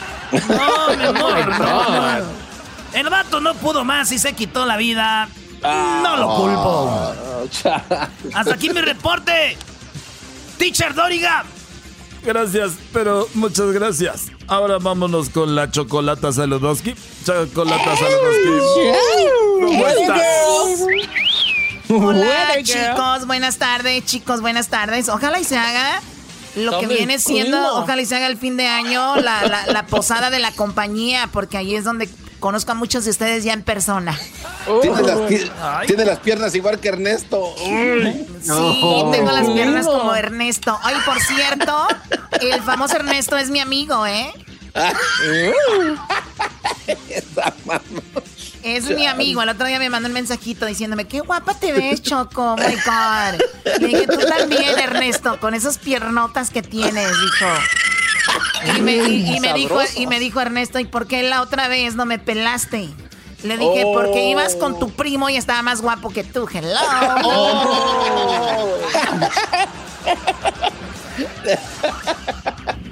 [0.56, 2.46] No, mi amor, no.
[2.94, 5.28] El vato no pudo más y se quitó la vida.
[5.62, 7.14] No lo culpo.
[8.34, 9.58] Hasta aquí mi reporte.
[10.58, 11.44] Teacher Doriga.
[12.24, 14.28] Gracias, pero muchas gracias.
[14.48, 16.94] Ahora vámonos con la Chocolata Saludowski.
[17.26, 19.60] Chocolata Saludowski.
[19.62, 20.22] ¿Cómo estás?
[21.90, 25.10] Hola chicos, buenas tardes, chicos, buenas tardes.
[25.10, 26.02] Ojalá y se haga
[26.56, 29.86] lo que viene siendo, ojalá y se haga el fin de año, la, la- la
[29.88, 32.08] posada de la compañía, porque ahí es donde
[32.40, 34.18] conozco a muchos de ustedes ya en persona.
[34.82, 35.52] Tiene las, pi-
[35.88, 37.54] tiene las piernas igual que Ernesto.
[37.66, 38.26] Uy.
[38.42, 40.78] Sí, tengo las piernas como Ernesto.
[40.84, 41.88] Ay, por cierto,
[42.42, 44.32] el famoso Ernesto es mi amigo, ¿eh?
[48.64, 49.42] Es mi amigo.
[49.42, 52.54] El otro día me mandó un mensajito diciéndome, qué guapa te ves, Choco.
[52.54, 53.40] Oh my God.
[53.80, 57.52] Le dije, tú también, Ernesto, con esas piernotas que tienes, dijo.
[58.78, 61.68] Y me, y- y me dijo, y me dijo Ernesto, ¿y por qué la otra
[61.68, 62.90] vez no me pelaste?
[63.44, 63.94] Le dije, Oh.
[63.94, 66.48] porque ibas con tu primo y estaba más guapo que tú.
[66.52, 66.80] Hello.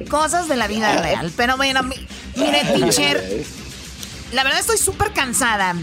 [0.10, 1.32] Cosas de la vida real.
[1.36, 3.44] Pero bueno, mi- mire, teacher,
[4.32, 5.76] la verdad estoy súper cansada.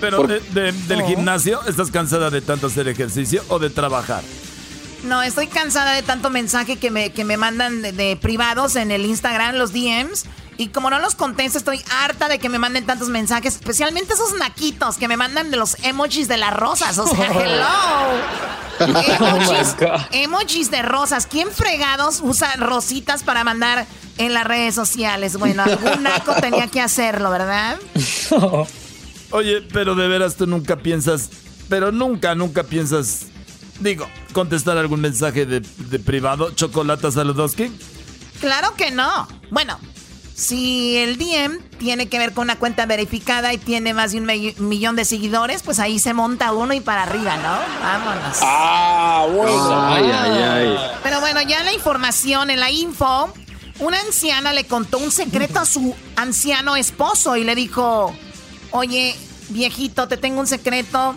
[0.00, 4.22] Pero de- de- del gimnasio, ¿estás cansada de tanto hacer ejercicio o de trabajar?
[5.06, 9.06] No, estoy cansada de tanto mensaje que me, que me mandan de, privados en el
[9.06, 10.24] Instagram, los DMs.
[10.58, 14.34] Y como no los contesto, estoy harta de que me manden tantos mensajes, especialmente esos
[14.34, 16.98] naquitos que me mandan de los emojis de las rosas.
[16.98, 18.56] O sea, hello.
[18.78, 21.26] Emojis, oh emojis de rosas.
[21.26, 23.86] ¿Quién fregados usa rositas para mandar
[24.18, 25.36] en las redes sociales?
[25.38, 27.78] Bueno, algún naco tenía que hacerlo, ¿verdad?
[29.30, 31.30] Oye, pero de veras tú nunca piensas,
[31.68, 33.26] pero nunca, nunca piensas,
[33.80, 35.60] digo, contestar algún mensaje de,
[35.98, 37.70] privado, Chocolata Saludowski?
[38.40, 39.28] Claro que no.
[39.50, 39.78] Bueno,
[40.34, 44.68] si el DM tiene que ver con una cuenta verificada y tiene más de un
[44.68, 47.58] millón de seguidores, pues ahí se monta uno y para arriba, ¿no?
[47.80, 48.38] Vámonos.
[48.42, 49.86] Ah, bueno.
[49.86, 50.76] Ay, ay, ay.
[51.02, 53.32] Pero bueno, ya la información en la info,
[53.78, 58.14] una anciana le contó un secreto a su anciano esposo y le dijo,
[58.72, 59.16] oye,
[59.48, 61.14] viejito, te tengo un secreto.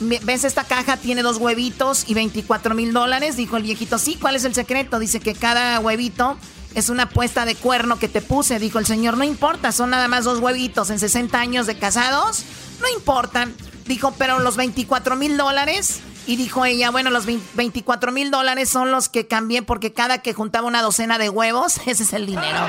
[0.00, 0.96] ¿Ves esta caja?
[0.96, 3.36] Tiene dos huevitos y 24 mil dólares.
[3.36, 4.98] Dijo el viejito, sí, ¿cuál es el secreto?
[4.98, 6.36] Dice que cada huevito
[6.74, 8.58] es una puesta de cuerno que te puse.
[8.58, 12.44] Dijo el señor, no importa, son nada más dos huevitos en 60 años de casados.
[12.80, 13.48] No importa.
[13.86, 16.00] Dijo, pero los 24 mil dólares.
[16.26, 20.32] Y dijo ella, bueno, los 24 mil dólares son los que cambié porque cada que
[20.32, 22.60] juntaba una docena de huevos, ese es el dinero.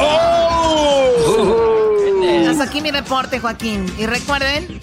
[0.00, 1.68] ¡Oh!
[2.48, 3.92] Hasta aquí mi reporte, Joaquín.
[3.98, 4.80] Y recuerden,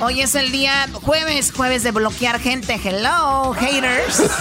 [0.00, 2.80] hoy es el día jueves, jueves de bloquear gente.
[2.82, 4.22] Hello, haters.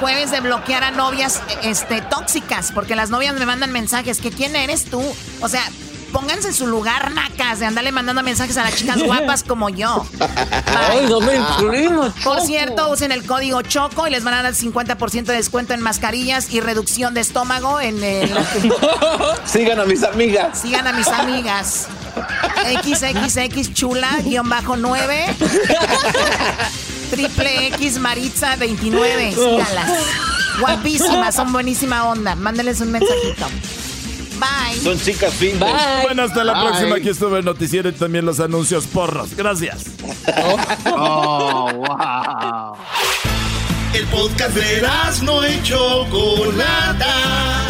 [0.00, 4.56] Jueves de bloquear a novias este, tóxicas, porque las novias me mandan mensajes que quién
[4.56, 5.02] eres tú.
[5.42, 5.62] O sea,
[6.10, 10.06] pónganse en su lugar, nacas, de andarle mandando mensajes a las chicas guapas como yo.
[10.66, 11.38] Ay, no me
[12.24, 15.80] Por cierto, usen el código CHOCO y les van a dar 50% de descuento en
[15.80, 18.30] mascarillas y reducción de estómago en el...
[19.44, 20.60] Sigan a mis amigas.
[20.60, 21.88] Sigan a mis amigas.
[22.84, 25.34] XXX chula, guion bajo 9.
[27.10, 29.32] Triple X Maritza 29.
[29.32, 29.90] Síganlas.
[30.60, 32.34] Guapísimas, son buenísima onda.
[32.36, 33.46] Mándenles un mensajito.
[34.38, 34.80] Bye.
[34.80, 35.58] Son chicas fin.
[36.02, 36.96] Bueno, hasta la próxima.
[36.96, 39.34] Aquí estuve el noticiero y también los anuncios porros.
[39.36, 39.86] Gracias.
[40.86, 42.76] oh, wow.
[43.92, 44.86] El podcast de
[45.22, 47.69] no hecho Chocolata.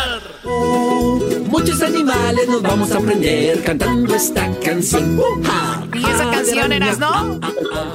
[0.43, 5.21] Muchos animales nos vamos a aprender cantando esta canción.
[5.93, 7.39] ¿Y esa canción eras, no?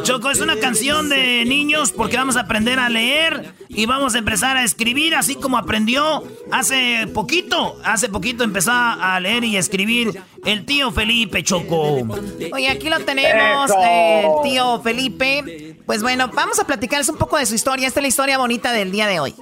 [0.03, 4.19] Choco, es una canción de niños porque vamos a aprender a leer y vamos a
[4.19, 6.23] empezar a escribir así como aprendió
[6.53, 7.79] hace poquito.
[7.85, 12.07] Hace poquito empezó a leer y a escribir el tío Felipe Choco.
[12.53, 15.77] Oye, aquí lo tenemos, el tío Felipe.
[15.85, 17.89] Pues bueno, vamos a platicarles un poco de su historia.
[17.89, 19.35] Esta es la historia bonita del día de hoy.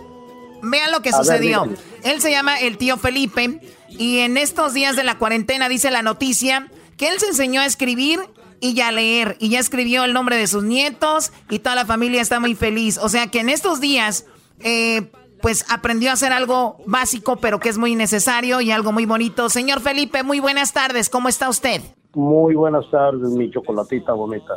[0.65, 1.69] Vean lo que sucedió.
[2.03, 6.03] él se llama el tío Felipe y en estos días de la cuarentena dice la
[6.03, 8.21] noticia que él se enseñó a escribir
[8.61, 12.23] y ya leer y ya escribió el nombre de sus nietos y toda la familia
[12.23, 12.99] está muy feliz.
[12.99, 14.27] O sea que en estos días
[14.61, 15.11] eh,
[15.43, 19.51] pues aprendió a hacer algo básico pero que es muy necesario y algo muy bonito.
[19.51, 21.11] Señor Felipe, muy buenas tardes.
[21.11, 21.83] ¿Cómo está usted?
[22.15, 24.55] Muy buenas tardes, mi chocolatita bonita.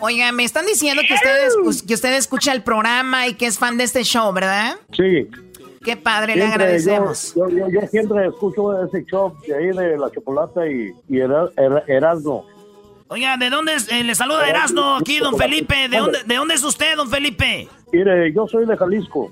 [0.00, 3.76] Oiga, me están diciendo que usted, que usted escucha el programa y que es fan
[3.76, 4.76] de este show, ¿verdad?
[4.92, 5.28] Sí.
[5.84, 7.34] Qué padre, le agradecemos.
[7.34, 7.46] Yo,
[7.90, 12.46] siempre escucho ese show de ahí de la chocolate y, y Erasmo.
[13.08, 13.92] Oiga, ¿de dónde es?
[13.92, 15.88] Eh, le saluda Erasmo aquí, don Felipe.
[15.88, 17.68] ¿De dónde, ¿De dónde es usted, don Felipe?
[17.92, 19.30] Mire, yo soy de Jalisco.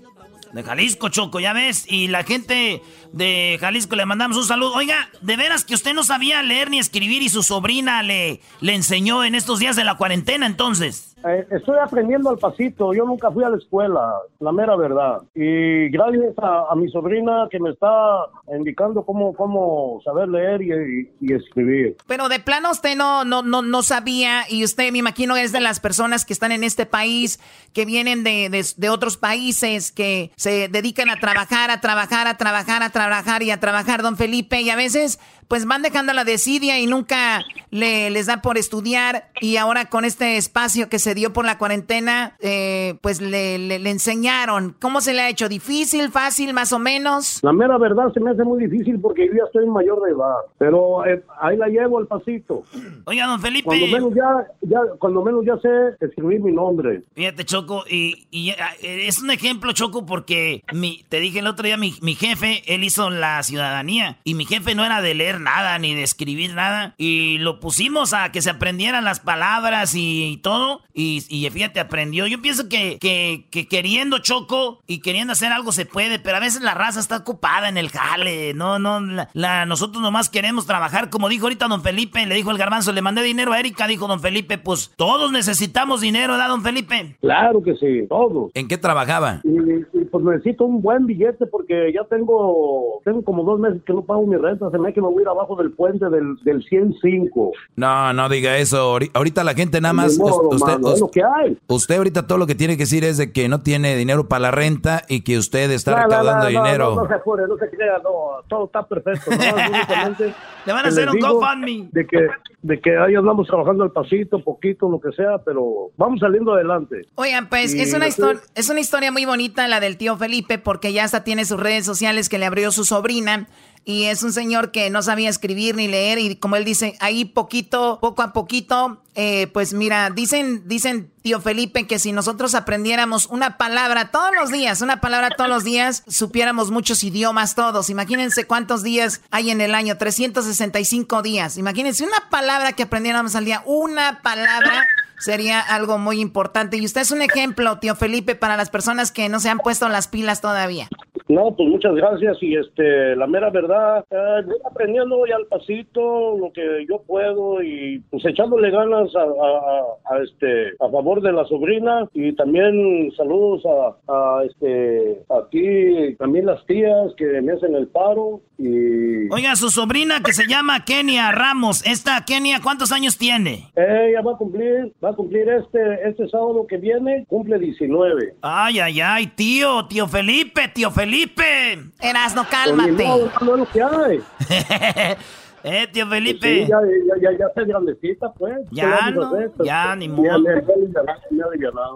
[0.53, 1.91] De Jalisco, Choco, ya ves.
[1.91, 2.83] Y la gente
[3.13, 4.75] de Jalisco le mandamos un saludo.
[4.75, 8.75] Oiga, de veras que usted no sabía leer ni escribir y su sobrina le, le
[8.75, 11.11] enseñó en estos días de la cuarentena, entonces.
[11.25, 12.93] Eh, estoy aprendiendo al pasito.
[12.93, 15.23] Yo nunca fui a la escuela, la mera verdad.
[15.35, 21.97] Y gracias a, mi sobrina que me está indicando cómo, cómo saber leer y, escribir.
[22.07, 25.61] Pero de plano usted no, no, no, no sabía y usted me imagino es de
[25.61, 27.41] las personas que están en este país,
[27.73, 32.37] que vienen de, de, de otros países, que se dedican a trabajar, a trabajar, a
[32.37, 33.02] trabajar, a trabajar
[33.43, 34.61] y a trabajar, don Felipe.
[34.61, 35.19] Y a veces
[35.53, 39.25] pues van dejando la desidia y nunca le, les da por estudiar.
[39.43, 43.91] Y ahora con este espacio que se dio por la cuarentena, eh, pues le, le,
[43.91, 44.75] enseñaron.
[44.81, 45.51] ¿Cómo se le ha hecho?
[45.51, 47.41] ¿Difícil, fácil, más o menos?
[47.43, 50.37] La mera verdad se me hace muy difícil porque yo ya estoy mayor de edad.
[50.57, 52.63] Pero eh, ahí la llevo al pasito.
[53.05, 53.67] Oiga, don Felipe.
[53.67, 55.69] Cuando menos ya, ya, cuando menos ya sé
[56.01, 57.03] escribir mi nombre.
[57.15, 61.67] Fíjate, Choco, y, y eh, es un ejemplo, Choco, porque mi, te dije el otro
[61.67, 65.42] día, mi, mi jefe, él hizo la ciudadanía y mi jefe no era de leer
[65.43, 66.95] nada, ni de escribir nada.
[66.99, 70.83] Y lo pusimos a que se aprendieran las palabras y, todo.
[70.95, 72.27] Y, y, fíjate, aprendió.
[72.27, 76.41] Yo pienso que, que, que, queriendo Choco y queriendo hacer algo se puede, pero a
[76.41, 78.55] veces la raza está ocupada en el jale.
[78.55, 79.01] No, no,
[79.33, 81.11] la, nosotros nomás queremos trabajar.
[81.11, 84.07] Como dijo ahorita don Felipe, le dijo el garbanzo, le mandé dinero a Erika, dijo
[84.07, 87.17] don Felipe, pues todos necesitamos dinero, ¿verdad, don Felipe?
[87.21, 88.51] Claro que sí, todos.
[88.55, 89.41] ¿En qué trabajaba?
[89.45, 94.03] Y, pues necesito un buen billete porque ya tengo, tengo como dos meses que no
[94.03, 94.71] pago mi renta.
[94.71, 97.53] Se me hace que me voy a ir abajo del puente del, del 105.
[97.77, 98.99] No, no diga eso.
[99.15, 100.19] Ahorita la gente nada más.
[100.21, 101.25] usted,
[101.67, 104.41] usted, ahorita todo lo que tiene que decir es de que no tiene dinero para
[104.41, 106.95] la renta y que usted está recaudando dinero.
[106.95, 109.31] No, no, se apure, no se crea, no, todo está perfecto.
[110.67, 111.89] Le van a hacer un GoFundMe.
[111.91, 112.29] De que,
[112.61, 117.07] de que ahí andamos trabajando al pasito, poquito, lo que sea, pero vamos saliendo adelante.
[117.15, 121.05] Oigan, pues es una, es una historia muy bonita la del tío Felipe, porque ya
[121.05, 123.47] hasta tiene sus redes sociales que le abrió su sobrina.
[123.85, 127.25] Y es un señor que no sabía escribir ni leer y como él dice, ahí
[127.25, 133.27] poquito, poco a poquito, eh, pues mira, dicen, dicen tío Felipe que si nosotros aprendiéramos
[133.27, 137.91] una palabra todos los días, una palabra todos los días, supiéramos muchos idiomas todos.
[137.91, 141.59] Imagínense cuántos días hay en el año, 365 días.
[141.59, 144.87] Imagínense una palabra que aprendiéramos al día, una palabra
[145.23, 146.77] sería algo muy importante.
[146.77, 149.89] Y usted es un ejemplo, tío Felipe, para las personas que no se han puesto
[149.89, 150.89] las pilas todavía.
[151.29, 156.85] No, pues muchas gracias y este, la mera verdad, eh, aprendiendo al pasito lo que
[156.87, 163.13] yo puedo y pues echándole ganas a, este, a favor de la sobrina y también
[163.17, 169.29] saludos a, a este, aquí también las tías que me hacen el paro y...
[169.33, 173.71] Oiga, su sobrina que se llama Kenia Ramos, esta Kenia, ¿cuántos años tiene?
[173.77, 178.35] Ella va a cumplir, va a cumplir este, este sábado que viene, cumple 19.
[178.43, 181.79] Ay, ay, ay, tío, tío Felipe, tío Felipe.
[182.01, 183.05] Erasno, cálmate.
[183.41, 184.21] No, no, que hay.
[185.65, 186.65] eh, tío Felipe.
[186.65, 186.79] Sí, ya,
[187.21, 188.59] ya, ya, ya grandecita, pues.
[188.71, 189.33] Ya, no,
[189.65, 190.43] ya, ni modo.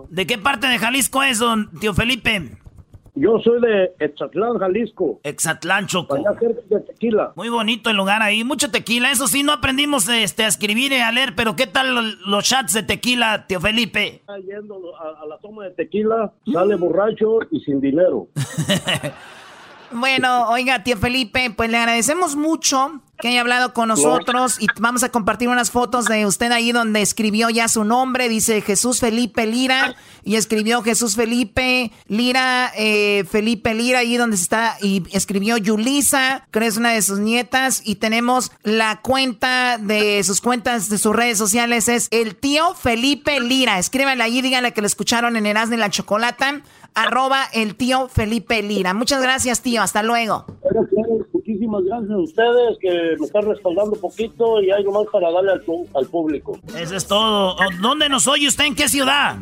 [0.09, 2.59] ¿De qué parte de Jalisco es, don tío Felipe?
[3.19, 5.21] Yo soy de Exatlán, Jalisco.
[5.23, 6.17] Exatlán, Choco.
[6.17, 7.33] Allá cerca de tequila.
[7.35, 9.11] Muy bonito el lugar ahí, mucho tequila.
[9.11, 12.75] Eso sí, no aprendimos este, a escribir y a leer, pero ¿qué tal los chats
[12.75, 14.21] de tequila, tío Felipe?
[14.47, 18.29] Yendo a, a la toma de tequila, sale borracho y sin dinero.
[19.97, 25.03] Bueno, oiga, tío Felipe, pues le agradecemos mucho que haya hablado con nosotros y vamos
[25.03, 29.47] a compartir unas fotos de usted ahí donde escribió ya su nombre, dice Jesús Felipe
[29.47, 36.47] Lira y escribió Jesús Felipe Lira, eh, Felipe Lira ahí donde está y escribió Yulisa,
[36.51, 37.80] que es una de sus nietas.
[37.84, 43.40] Y tenemos la cuenta de sus cuentas de sus redes sociales es el tío Felipe
[43.40, 46.61] Lira, escríbanle ahí, díganle que lo escucharon en Erasmo y la Chocolata
[46.97, 48.94] arroba el tío Felipe Lira.
[48.94, 49.82] Muchas gracias, tío.
[49.82, 50.44] Hasta luego.
[51.32, 55.53] Muchísimas gracias a ustedes que me están respaldando un poquito y hay nomás para darle
[55.53, 55.62] al,
[55.94, 56.59] al público.
[56.76, 57.57] Eso es todo.
[57.80, 58.64] ¿Dónde nos oye usted?
[58.64, 59.36] ¿En qué ciudad?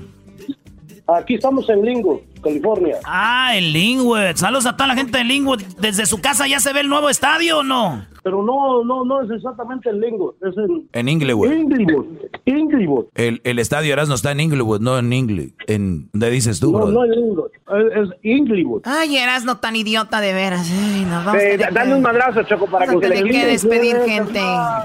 [1.06, 2.96] Aquí estamos en Linwood, California.
[3.04, 4.36] Ah, en Linwood.
[4.36, 5.60] Saludos a toda la gente de Linwood.
[5.78, 8.06] ¿Desde su casa ya se ve el nuevo estadio o no?
[8.22, 10.34] Pero no, no, no es exactamente en Linwood.
[10.40, 11.52] Es en, en Inglewood.
[11.52, 12.06] Inglewood.
[12.46, 13.04] Inglewood.
[13.14, 15.52] El, el estadio Erasmo está en Inglewood, no en Inglewood.
[15.66, 17.50] En, ¿Dónde dices tú, No, no en Inglewood.
[17.92, 18.82] Es, Inglewood.
[18.86, 20.66] Ay, Erasmo tan idiota de veras.
[20.72, 21.34] Ay, vamos
[21.70, 24.40] dale un madrazo, Choco, para que que despedir gente.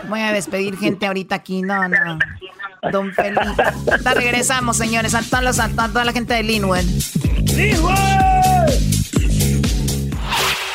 [0.09, 1.61] Voy a despedir gente ahorita aquí.
[1.61, 2.19] No, no.
[2.91, 3.63] Don Felipe.
[3.91, 5.13] Hasta regresamos, señores.
[5.15, 6.79] A, todos a, toda la gente de Linwood.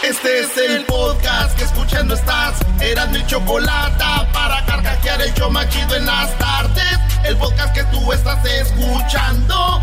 [0.02, 2.59] Este es el podcast que escuchando estás.
[2.80, 6.98] Eran mi chocolate para carcajear el yo machido en las tardes.
[7.24, 9.82] El podcast que tú estás escuchando.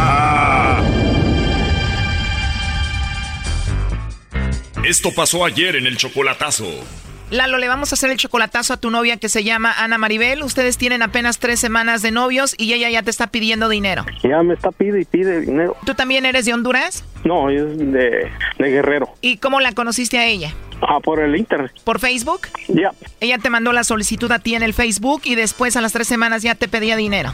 [4.91, 6.65] Esto pasó ayer en el chocolatazo.
[7.29, 10.43] Lalo, le vamos a hacer el chocolatazo a tu novia que se llama Ana Maribel.
[10.43, 14.05] Ustedes tienen apenas tres semanas de novios y ella ya te está pidiendo dinero.
[14.21, 15.77] Ya me está pide y pide dinero.
[15.85, 17.05] ¿Tú también eres de Honduras?
[17.23, 18.29] No, yo es de,
[18.59, 19.07] de Guerrero.
[19.21, 20.53] ¿Y cómo la conociste a ella?
[20.81, 21.71] Ah, por el internet.
[21.85, 22.49] ¿Por Facebook?
[22.67, 22.91] Ya.
[23.21, 26.09] Ella te mandó la solicitud a ti en el Facebook y después a las tres
[26.09, 27.33] semanas ya te pedía dinero.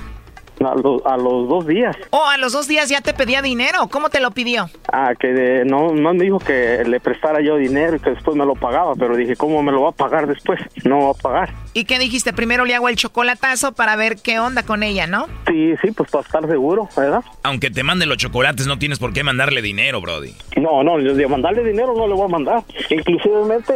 [0.59, 1.95] A, los- a los dos días.
[2.09, 3.87] Oh, a los dos días ya te pedía dinero.
[3.91, 4.69] ¿Cómo te lo pidió?
[4.91, 8.35] Ah, que de- no, no me dijo que le prestara yo dinero y que después
[8.35, 10.59] me lo pagaba, pero dije, ¿cómo me lo va a pagar después?
[10.83, 11.53] No va a pagar.
[11.77, 12.33] ¿Y qué dijiste?
[12.33, 15.27] Primero le hago el chocolatazo para ver qué onda con ella, ¿no?
[15.45, 17.23] Sí, sí, pues para estar seguro, ¿verdad?
[17.43, 20.33] Aunque te mande los chocolates, no tienes por qué mandarle dinero, Brody.
[20.59, 22.63] No, no, de mandarle dinero no le voy a mandar.
[22.89, 23.75] Inclusivemente,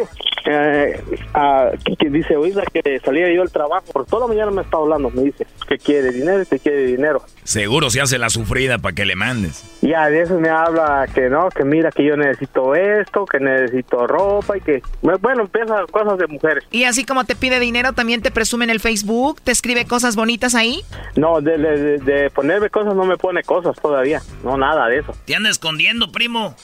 [0.50, 1.00] eh,
[1.36, 4.78] a- que, dice, oiga, que salía yo del trabajo, por toda la mañana me está
[4.78, 7.22] hablando, me dice que quiere dinero y que quiere dinero.
[7.44, 9.64] Seguro se hace la sufrida para que le mandes.
[9.82, 14.08] Ya, de eso me habla que no, que mira que yo necesito esto, que necesito
[14.08, 16.64] ropa y que, bueno, empieza cosas de mujeres.
[16.72, 20.16] Y así como te pide dinero, también te presume en el Facebook, te escribe cosas
[20.16, 20.84] bonitas ahí.
[21.16, 25.00] No, de, de- de- de ponerme cosas no me pone cosas todavía, no, nada de
[25.00, 25.16] eso.
[25.26, 26.56] Te anda escondiendo, primo.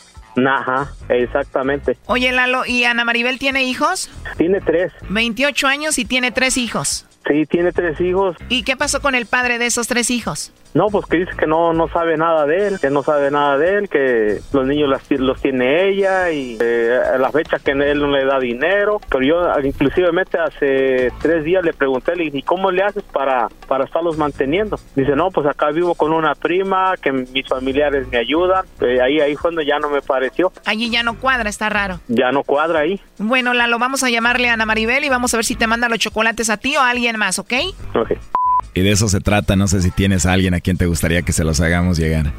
[0.46, 1.98] Ajá, exactamente.
[2.06, 4.10] Oye, Lalo, ¿y Ana Maribel tiene hijos?
[4.38, 4.94] Tiene tres.
[5.10, 7.06] 28 años y tiene tres hijos.
[7.28, 8.38] Sí, tiene tres hijos.
[8.48, 10.54] ¿Y qué pasó con el padre de esos tres hijos?
[10.74, 13.58] No, pues que dice que no, no sabe nada de él, que no sabe nada
[13.58, 17.72] de él, que los niños las- los tiene ella y eh, a la fecha que
[17.72, 19.00] él no le da dinero.
[19.10, 23.48] Pero yo inclusivemente hace tres días le pregunté, le dije, ¿y cómo le haces para,
[23.68, 24.78] para estarlos manteniendo?
[24.96, 28.66] Dice, no, pues acá vivo con una prima, que mis familiares me ayudan.
[28.82, 32.00] Eh, ahí, ahí fue donde ya no me pareció, Allí ya no cuadra, está raro.
[32.08, 33.02] ya no cuadra ahí.
[33.18, 35.90] Bueno, Lalo, vamos a llamarle a Ana Maribel y vamos a ver si te manda
[35.90, 37.54] los chocolates a ti o a alguien más, ¿ok?
[37.96, 38.12] Ok.
[38.74, 41.22] Y de eso se trata, no sé si tienes a alguien a quien te gustaría
[41.24, 42.32] que se los hagamos llegar.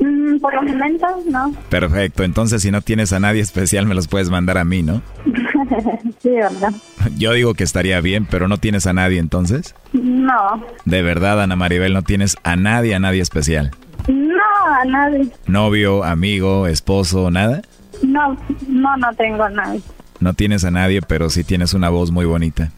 [0.00, 1.54] Mm, por los momentos, no.
[1.68, 5.02] Perfecto, entonces si no tienes a nadie especial me los puedes mandar a mí, ¿no?
[6.22, 6.72] sí, ¿verdad?
[7.18, 9.74] Yo digo que estaría bien, pero no tienes a nadie entonces.
[9.92, 13.70] No, De verdad, Ana Maribel, no tienes a nadie, a nadie especial.
[14.08, 14.34] no,
[14.80, 15.28] a nadie.
[15.46, 17.62] Novio, amigo, esposo, nada.
[18.02, 18.36] No,
[18.68, 19.80] no, no tengo a nadie.
[20.20, 22.70] No tienes a nadie, pero sí tienes una voz muy bonita.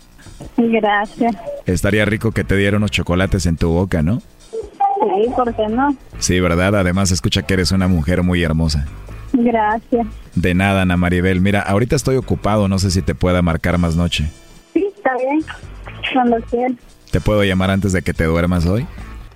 [0.57, 1.36] Gracias.
[1.66, 4.20] Estaría rico que te diera unos chocolates en tu boca, ¿no?
[4.20, 5.97] Sí, ¿por qué no?
[6.18, 6.74] Sí, ¿verdad?
[6.76, 8.86] Además, escucha que eres una mujer muy hermosa.
[9.32, 10.07] Gracias.
[10.34, 11.41] De nada, Ana Maribel.
[11.41, 14.30] Mira, ahorita estoy ocupado, no sé si te pueda marcar más noche.
[14.74, 15.45] Sí, está bien.
[16.12, 16.72] Cuando quieras.
[17.11, 18.86] ¿Te puedo llamar antes de que te duermas hoy?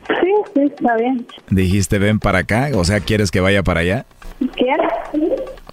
[0.09, 1.27] Sí, sí, está bien.
[1.51, 4.07] Dijiste ven para acá, o sea, ¿quieres que vaya para allá?
[4.57, 4.91] ¿Quieres?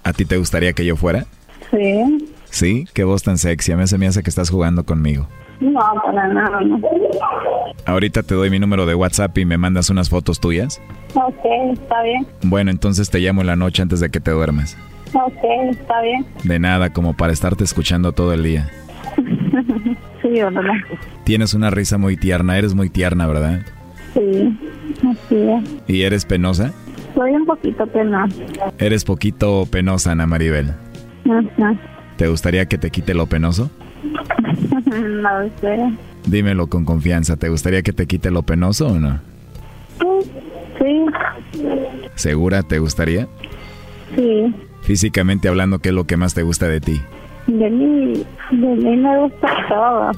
[0.03, 1.25] ¿A ti te gustaría que yo fuera?
[1.71, 2.29] Sí.
[2.51, 5.27] Sí, qué voz tan sexy, a mí se me hace que estás jugando conmigo.
[5.59, 6.79] No, para nada, no.
[7.85, 10.81] Ahorita te doy mi número de WhatsApp y me mandas unas fotos tuyas.
[11.15, 12.25] Ok, está bien.
[12.43, 14.77] Bueno, entonces te llamo en la noche antes de que te duermas.
[15.13, 16.25] Ok, está bien.
[16.43, 18.69] De nada, como para estarte escuchando todo el día.
[20.21, 20.73] sí, ¿verdad?
[21.25, 23.61] Tienes una risa muy tierna, eres muy tierna, ¿verdad?
[24.13, 24.57] Sí,
[24.97, 25.69] así es.
[25.87, 26.73] ¿Y eres penosa?
[27.15, 28.35] Soy un poquito penosa.
[28.77, 30.73] Eres poquito penosa, Ana Maribel.
[31.25, 31.75] Ajá.
[32.19, 33.71] ¿Te gustaría que te quite lo penoso?
[34.85, 35.79] no sé.
[36.27, 39.21] Dímelo con confianza, ¿te gustaría que te quite lo penoso o no?
[40.77, 41.05] Sí,
[42.15, 43.29] ¿Segura te gustaría?
[44.17, 44.53] sí.
[44.81, 47.01] Físicamente hablando, ¿qué es lo que más te gusta de ti?
[47.47, 50.11] De mí, de mí me gusta todo.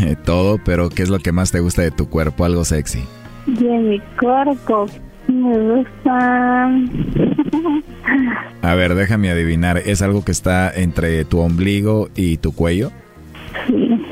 [0.00, 2.44] Eh, todo, pero ¿qué es lo que más te gusta de tu cuerpo?
[2.44, 3.04] Algo sexy.
[3.46, 4.86] De mi cuerpo
[5.28, 6.70] me gusta...
[8.62, 12.90] A ver, déjame adivinar, ¿es algo que está entre tu ombligo y tu cuello?
[13.66, 14.02] Sí.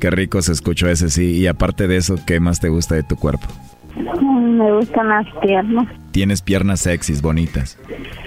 [0.00, 1.32] Qué rico se escuchó ese sí.
[1.38, 3.46] Y aparte de eso, ¿qué más te gusta de tu cuerpo?
[3.96, 5.86] Me gustan las piernas.
[6.12, 7.78] Tienes piernas sexys, bonitas.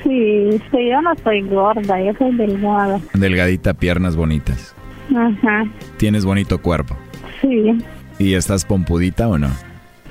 [0.04, 3.00] Sí, sí, yo no soy gorda, yo soy delgada.
[3.14, 4.74] Delgadita, piernas bonitas.
[5.16, 5.66] Ajá,
[5.98, 6.96] Tienes bonito cuerpo.
[7.42, 7.78] sí,
[8.20, 9.50] ¿Y estás pompudita o no?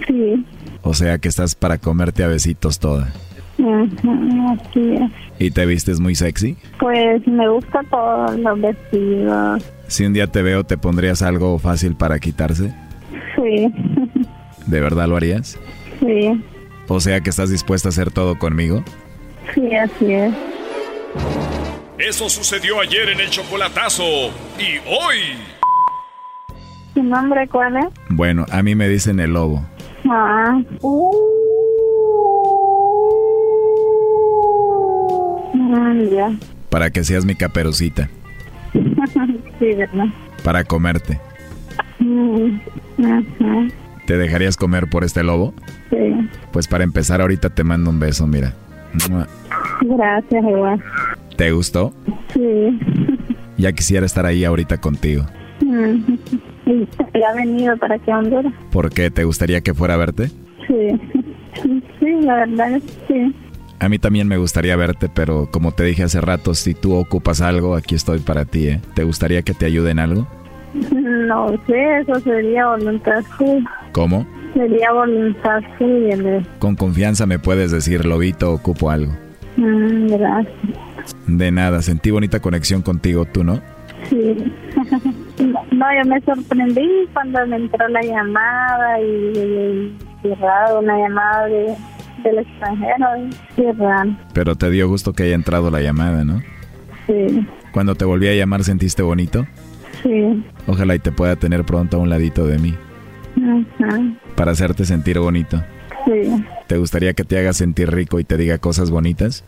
[0.07, 0.44] sí.
[0.82, 3.12] O sea que estás para comerte a besitos toda.
[3.61, 5.11] Ajá, así es.
[5.40, 6.56] ¿Y te vistes muy sexy?
[6.78, 9.64] Pues me gusta todos los vestidos.
[9.88, 12.72] Si un día te veo, ¿te pondrías algo fácil para quitarse?
[13.36, 13.72] Sí,
[14.66, 15.59] ¿De verdad lo harías?
[16.00, 16.42] sí,
[16.88, 18.82] O sea que estás dispuesta a hacer todo conmigo.
[19.54, 20.34] sí, así es.
[21.98, 24.04] Eso sucedió ayer en el chocolatazo.
[24.59, 25.18] Y hoy.
[26.94, 27.86] ¿Tu nombre cuál es?
[28.11, 29.64] Bueno, a mí me dicen el lobo.
[30.09, 30.61] Ah.
[35.69, 36.33] Ah, ya.
[36.71, 38.09] Para que seas mi caperucita.
[38.73, 40.07] sí, ¿verdad?
[40.45, 41.19] Para comerte.
[41.99, 42.59] Mm,
[43.05, 43.69] Ajá,
[44.07, 45.53] ¿Te dejarías comer por este lobo?
[45.91, 45.97] sí.
[46.53, 48.55] Pues para empezar ahorita te mando un beso, mira.
[49.83, 50.83] Gracias, igual.
[51.37, 51.93] ¿Te gustó?
[52.33, 52.79] Sí.
[53.59, 55.25] Ya quisiera estar ahí ahorita contigo.
[55.61, 56.14] Mm,
[57.14, 58.53] ¿Y ha venido para aquí a Honduras?
[58.71, 59.11] ¿Por qué?
[59.11, 60.31] ¿Te gustaría que fuera a verte?
[60.66, 61.01] Sí.
[62.01, 63.35] Sí, la verdad es que sí.
[63.81, 67.41] A mí también me gustaría verte, pero como te dije hace rato, si tú ocupas
[67.41, 68.81] algo, aquí estoy para ti, ¿eh?
[68.95, 70.26] ¿Te gustaría que te ayude en algo?
[70.74, 73.70] No sé, eso sería voluntad suya.
[73.93, 74.26] ¿Cómo?
[74.55, 76.43] Sería voluntad suya.
[76.59, 79.12] Con confianza me puedes decir, Lobito, ocupo algo.
[79.57, 80.55] Mm, gracias.
[81.26, 83.61] De nada, sentí bonita conexión contigo, ¿tú no?
[84.09, 84.53] Sí.
[85.72, 89.93] no, yo me sorprendí cuando me entró la llamada y,
[90.24, 90.35] y,
[90.79, 91.74] una llamada de,
[92.23, 93.07] del extranjero.
[93.57, 94.16] Y raro.
[94.33, 96.43] Pero te dio gusto que haya entrado la llamada, ¿no?
[97.07, 97.47] Sí.
[97.73, 99.47] Cuando te volví a llamar, ¿sentiste bonito?
[100.03, 100.45] Sí.
[100.66, 102.75] Ojalá y te pueda tener pronto a un ladito de mí.
[104.37, 105.62] Para hacerte sentir bonito.
[106.05, 106.45] Sí.
[106.66, 109.45] ¿Te gustaría que te haga sentir rico y te diga cosas bonitas?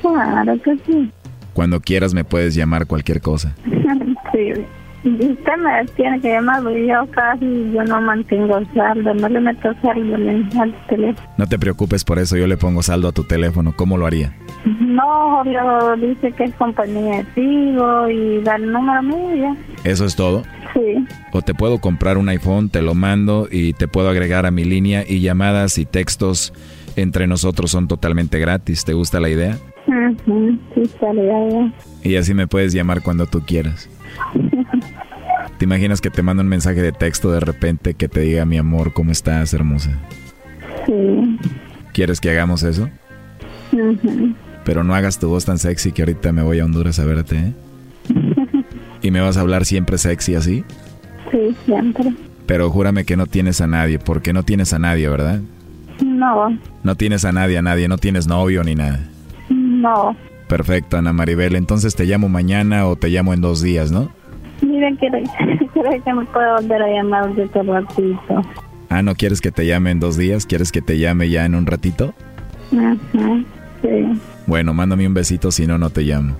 [0.00, 1.10] Claro que sí.
[1.52, 3.54] Cuando quieras me puedes llamar cualquier cosa.
[4.32, 4.52] sí.
[5.04, 10.14] Usted me tiene que llamar, yo casi yo no mantengo saldo, no le meto saldo
[10.14, 11.28] al teléfono.
[11.36, 13.74] No te preocupes por eso, yo le pongo saldo a tu teléfono.
[13.76, 14.34] ¿Cómo lo haría?
[14.64, 20.16] No, Julio dice que es compañía de Tigo y da el número mío ¿Eso es
[20.16, 20.42] todo?
[20.72, 21.06] Sí.
[21.32, 24.64] O te puedo comprar un iPhone, te lo mando y te puedo agregar a mi
[24.64, 26.54] línea y llamadas y textos
[26.96, 28.84] entre nosotros son totalmente gratis.
[28.84, 29.58] ¿Te gusta la idea?
[29.84, 31.74] sí, está bien.
[32.02, 33.90] Y así me puedes llamar cuando tú quieras.
[35.64, 38.58] ¿Te imaginas que te mando un mensaje de texto de repente que te diga mi
[38.58, 39.98] amor, ¿cómo estás, hermosa?
[40.84, 41.38] Sí.
[41.94, 42.90] ¿Quieres que hagamos eso?
[44.66, 47.36] Pero no hagas tu voz tan sexy que ahorita me voy a Honduras a verte,
[47.36, 47.52] ¿eh?
[49.00, 50.64] ¿Y me vas a hablar siempre sexy así?
[51.30, 52.12] Sí, siempre.
[52.44, 55.40] Pero júrame que no tienes a nadie, porque no tienes a nadie, ¿verdad?
[56.04, 56.58] No.
[56.82, 59.00] No tienes a nadie, a nadie, no tienes novio ni nada.
[59.48, 60.14] No.
[60.46, 61.56] Perfecto, Ana Maribel.
[61.56, 64.12] Entonces te llamo mañana o te llamo en dos días, ¿no?
[64.64, 65.18] Miren, quiero,
[66.04, 68.42] que me pueda volver a llamar de este ratito.
[68.88, 70.46] Ah, ¿no quieres que te llame en dos días?
[70.46, 72.14] ¿Quieres que te llame ya en un ratito?
[72.72, 72.96] Ajá,
[73.82, 74.20] sí.
[74.46, 76.36] Bueno, mándame un besito, si no, no te llamo.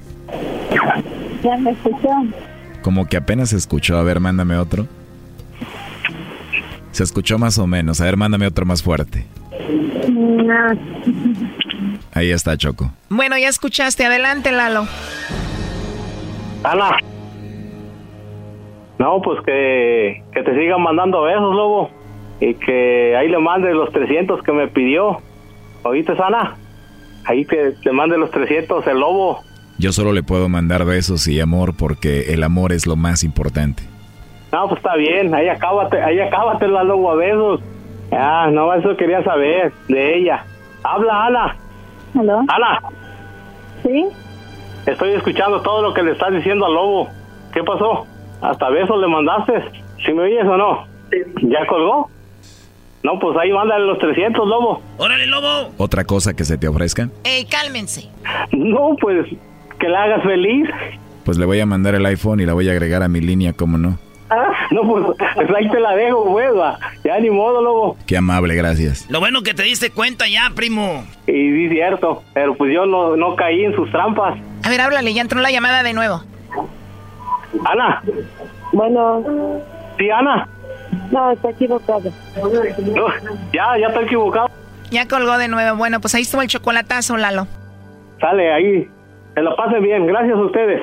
[1.43, 2.09] ¿Ya me escuchó?
[2.83, 3.99] Como que apenas se escuchó.
[3.99, 4.87] A ver, mándame otro.
[6.93, 8.01] Se escuchó más o menos.
[8.01, 9.27] A ver, mándame otro más fuerte.
[10.11, 10.55] No.
[12.13, 12.93] Ahí está, Choco.
[13.09, 14.05] Bueno, ya escuchaste.
[14.05, 14.87] Adelante, Lalo.
[16.63, 16.97] Ana.
[18.99, 21.91] No, pues que, que te sigan mandando besos, Lobo.
[22.41, 25.19] Y que ahí le mande los 300 que me pidió.
[25.83, 26.57] ¿Oíste, Ana?
[27.27, 29.41] Ahí que te mande los 300 el Lobo.
[29.79, 33.83] Yo solo le puedo mandar besos y amor porque el amor es lo más importante.
[34.53, 35.35] No, pues está bien.
[35.35, 37.61] Ahí acábate, ahí acábate la Lobo a besos.
[38.13, 40.45] Ah, no, eso quería saber de ella.
[40.85, 41.57] Habla, Ana.
[42.19, 42.41] ¿Aló?
[42.49, 42.81] Ana.
[43.83, 44.07] ¿Sí?
[44.87, 47.09] Estoy escuchando todo lo que le estás diciendo al lobo.
[47.53, 48.07] ¿Qué pasó?
[48.41, 49.53] ¿Hasta besos le mandaste?
[50.05, 50.87] ¿Si me oyes o no?
[51.43, 52.11] ¿Ya colgó?
[53.03, 54.81] No, pues ahí mándale los 300, lobo.
[54.97, 55.71] ¡Órale, lobo!
[55.77, 57.11] ¿Otra cosa que se te ofrezca?
[57.25, 58.09] Ey, cálmense.
[58.53, 59.27] No, pues
[59.79, 60.69] que la hagas feliz.
[61.25, 63.53] Pues le voy a mandar el iPhone y la voy a agregar a mi línea,
[63.53, 63.99] ¿cómo no?
[64.31, 65.05] Ah, no, pues,
[65.35, 66.51] pues ahí te la dejo, pues,
[67.05, 67.97] Ya ni modo, lobo.
[68.07, 69.07] Qué amable, gracias.
[69.11, 71.05] Lo bueno que te diste cuenta ya, primo.
[71.27, 72.23] Y sí, cierto.
[72.33, 74.39] Pero pues yo no, no caí en sus trampas.
[74.63, 76.23] A ver, háblale, ya entró la llamada de nuevo.
[77.65, 78.03] Ana.
[78.73, 79.61] Bueno.
[79.99, 80.49] Sí, Ana.
[81.11, 82.11] No, está equivocado.
[82.37, 83.07] No,
[83.53, 84.49] ya, ya está equivocado.
[84.91, 85.77] Ya colgó de nuevo.
[85.77, 87.47] Bueno, pues ahí estuvo el chocolatazo, Lalo.
[88.21, 88.91] Sale ahí.
[89.35, 90.07] Se lo pasen bien.
[90.07, 90.83] Gracias a ustedes.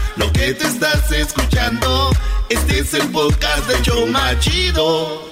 [0.17, 2.11] lo que te estás escuchando,
[2.49, 5.29] este es el podcast de Choma Chido.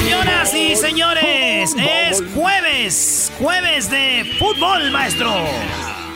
[0.00, 5.32] Señoras y señores, es jueves, jueves de fútbol, maestro.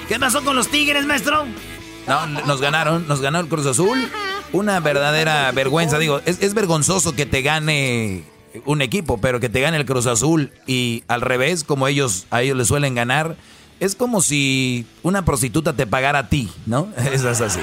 [0.09, 1.47] ¿Qué pasó con los Tigres, maestro?
[2.07, 4.11] No, nos ganaron, nos ganó el Cruz Azul.
[4.53, 8.25] Una verdadera vergüenza, digo, es, es vergonzoso que te gane
[8.65, 12.43] un equipo, pero que te gane el Cruz Azul y al revés, como ellos a
[12.43, 13.37] ellos les suelen ganar
[13.81, 16.89] es como si una prostituta te pagara a ti, ¿no?
[17.13, 17.61] Eso es así.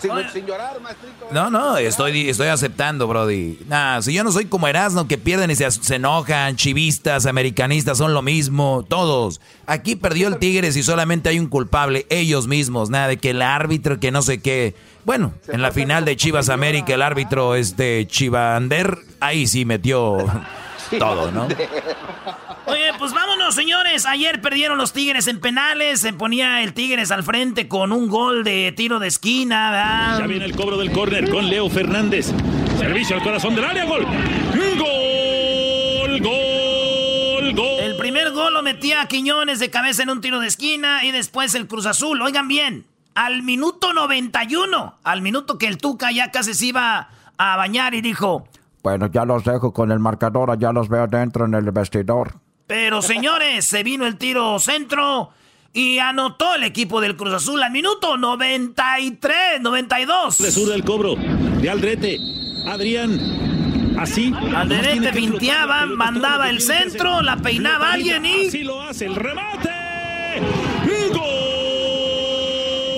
[0.00, 1.28] Sin, llorar, maestrito.
[1.30, 3.58] No, no, estoy, estoy aceptando, Brody.
[3.68, 7.98] Nah, si yo no soy como Erasmo, que pierden y se, se, enojan, chivistas, americanistas,
[7.98, 9.42] son lo mismo, todos.
[9.66, 13.42] Aquí perdió el Tigres y solamente hay un culpable, ellos mismos, nada de que el
[13.42, 14.74] árbitro, que no sé qué.
[15.04, 20.16] Bueno, en la final de Chivas América, el árbitro, este, Chivander, ahí sí metió
[20.98, 21.46] todo, ¿no?
[22.66, 26.00] Oye, pues vámonos Bueno, señores, ayer perdieron los Tigres en penales.
[26.00, 29.70] Se ponía el Tigres al frente con un gol de tiro de esquina.
[29.70, 30.18] ¿verdad?
[30.20, 32.32] Ya viene el cobro del córner con Leo Fernández.
[32.78, 34.04] Servicio al corazón del área, gol.
[34.78, 37.80] Gol, gol, gol.
[37.80, 41.10] El primer gol lo metía a Quiñones de cabeza en un tiro de esquina y
[41.10, 42.22] después el Cruz Azul.
[42.22, 47.08] Oigan bien, al minuto 91, al minuto que el Tuca ya casi se iba
[47.38, 48.46] a bañar y dijo,
[48.82, 52.34] Bueno, ya los dejo con el marcador, ya los veo dentro en el vestidor.
[52.70, 55.30] Pero señores, se vino el tiro centro
[55.72, 60.38] y anotó el equipo del Cruz Azul al minuto 93, 92.
[60.38, 62.20] De sur del cobro de Aldrete.
[62.66, 63.96] Adrián.
[63.98, 64.32] Así.
[64.54, 68.46] Aldrete pinteaba, mandaba el centro, la peinaba alguien y...
[68.46, 69.70] Así lo hace el remate.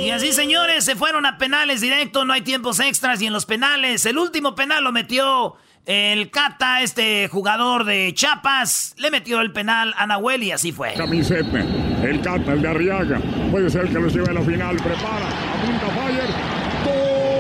[0.05, 3.47] Y así, señores, se fueron a penales directo, no hay tiempos extras y en los
[3.47, 9.52] penales, el último penal lo metió el Cata, este jugador de Chiapas, le metió el
[9.52, 10.94] penal a Nahuel y así fue.
[10.94, 11.59] Camiseta,
[12.02, 13.20] el Cata, el de Arriaga.
[13.50, 14.76] Puede ser que los lleve a la final.
[14.76, 17.32] Prepara, apunta Fire.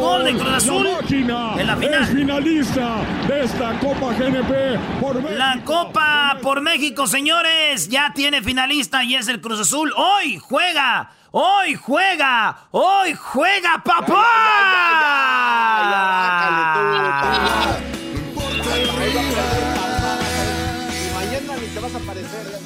[0.00, 2.02] Gol de Cruz Azul La máquina en la final.
[2.02, 2.96] es finalista
[3.28, 5.38] de esta Copa GNP por México.
[5.38, 9.92] La Copa por México, señores, ya tiene finalista y es el Cruz Azul.
[9.96, 14.24] Hoy juega, hoy juega, hoy juega, papá.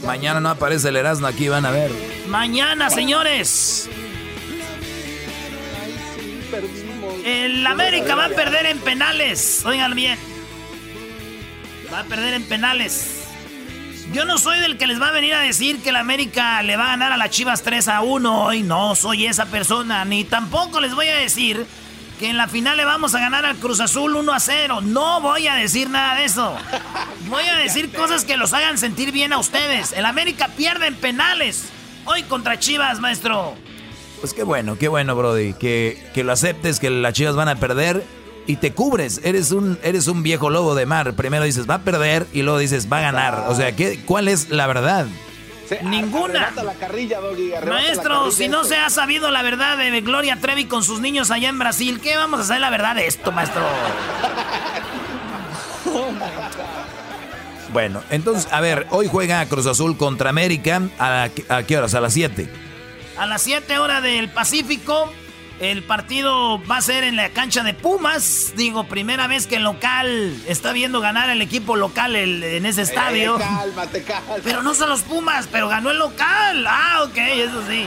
[0.04, 1.90] Mañana no aparece el Erasmo aquí, van a ver.
[2.28, 3.88] Mañana, señores.
[7.24, 9.64] El América va a perder en penales.
[9.64, 10.18] Oigan bien.
[11.92, 13.21] Va a perder en penales.
[14.12, 16.76] Yo no soy del que les va a venir a decir que el América le
[16.76, 18.44] va a ganar a las Chivas 3 a 1.
[18.44, 20.04] Hoy no soy esa persona.
[20.04, 21.64] Ni tampoco les voy a decir
[22.18, 24.80] que en la final le vamos a ganar al Cruz Azul 1 a 0.
[24.82, 26.54] No voy a decir nada de eso.
[27.26, 29.92] Voy a decir cosas que los hagan sentir bien a ustedes.
[29.92, 31.70] El América pierde en penales.
[32.04, 33.54] Hoy contra Chivas, maestro.
[34.20, 35.54] Pues qué bueno, qué bueno, Brody.
[35.54, 38.04] Que, que lo aceptes, que las chivas van a perder
[38.46, 39.20] y te cubres.
[39.24, 41.14] Eres un, eres un viejo lobo de mar.
[41.14, 43.44] Primero dices, va a perder y luego dices, va a ganar.
[43.48, 45.06] O sea, ¿qué, ¿cuál es la verdad?
[45.84, 46.40] Ninguna.
[46.48, 47.54] Arrebata la carrilla, Doggy.
[47.54, 48.74] arrebata la Maestro, carrilla si no esto.
[48.74, 52.16] se ha sabido la verdad de Gloria Trevi con sus niños allá en Brasil, ¿qué
[52.16, 53.62] vamos a saber la verdad de esto, maestro?
[57.72, 60.82] Bueno, entonces, a ver, hoy juega Cruz Azul contra América.
[60.98, 61.94] ¿A, a qué horas?
[61.94, 62.46] A las 7.
[63.16, 65.10] A las 7 horas del Pacífico,
[65.62, 68.52] el partido va a ser en la cancha de Pumas.
[68.56, 72.82] Digo, primera vez que el local está viendo ganar el equipo local el- en ese
[72.82, 73.36] estadio.
[73.38, 74.40] Eh, cálmate, cálmate.
[74.42, 76.66] Pero no son los Pumas, pero ganó el local.
[76.68, 77.86] Ah, ok, eso sí.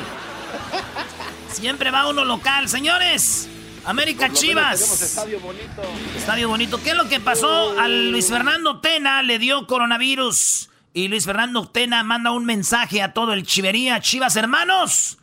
[1.52, 2.69] Siempre va uno local.
[2.69, 3.49] Señores,
[3.85, 4.80] América Chivas.
[4.80, 5.81] tenemos estadio bonito.
[6.18, 6.81] Estadio bonito.
[6.81, 7.77] ¿Qué es lo que pasó?
[7.80, 10.69] A Luis Fernando Tena le dio coronavirus.
[10.93, 13.99] Y Luis Fernando Tena manda un mensaje a todo el chivería.
[13.99, 15.18] Chivas, hermanos.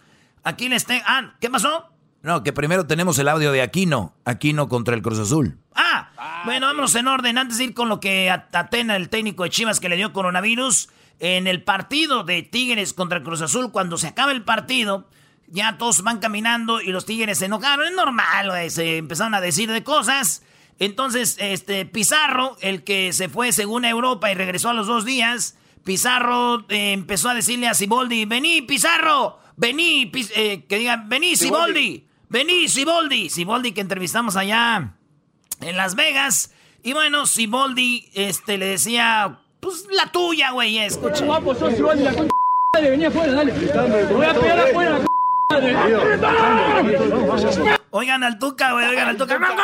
[0.44, 1.02] Aquí les tengo.
[1.06, 1.88] Ah, ¿qué pasó?
[2.22, 4.14] No, que primero tenemos el audio de Aquino.
[4.24, 5.58] Aquino contra el Cruz Azul.
[5.74, 7.36] Ah, bueno, vámonos en orden.
[7.38, 10.88] Antes de ir con lo que Atena, el técnico de Chivas, que le dio coronavirus,
[11.18, 15.08] en el partido de Tigres contra el Cruz Azul, cuando se acaba el partido,
[15.48, 17.86] ya todos van caminando y los Tigres se enojaron.
[17.88, 20.42] Es normal, güey, se empezaron a decir de cosas.
[20.78, 25.04] Entonces, este Pizarro, el que se fue según a Europa y regresó a los dos
[25.04, 31.08] días, Pizarro eh, empezó a decirle a Siboldi, vení, Pizarro, vení, Piz- eh, que digan,
[31.08, 33.28] vení, Siboldi, vení, Siboldi.
[33.30, 34.94] Siboldi que entrevistamos allá
[35.60, 36.52] en Las Vegas.
[36.82, 41.24] Y bueno, Siboldi este, le decía, pues la tuya, güey, escucha.
[41.24, 43.52] Guapo, sos Siboldi, la madre, vení afuera, dale.
[43.52, 45.04] Te voy a pegar afuera, la
[45.50, 45.76] madre.
[47.90, 49.38] Oigan al Tuca, güey, oigan al Tuca.
[49.38, 49.58] ¡Vámonos!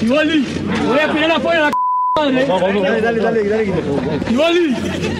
[0.00, 0.46] Siboldi,
[0.86, 1.70] voy a pegar afuera, la
[2.16, 2.46] madre.
[2.46, 3.64] Dale, dale, dale, dale.
[4.26, 4.74] Siboldi,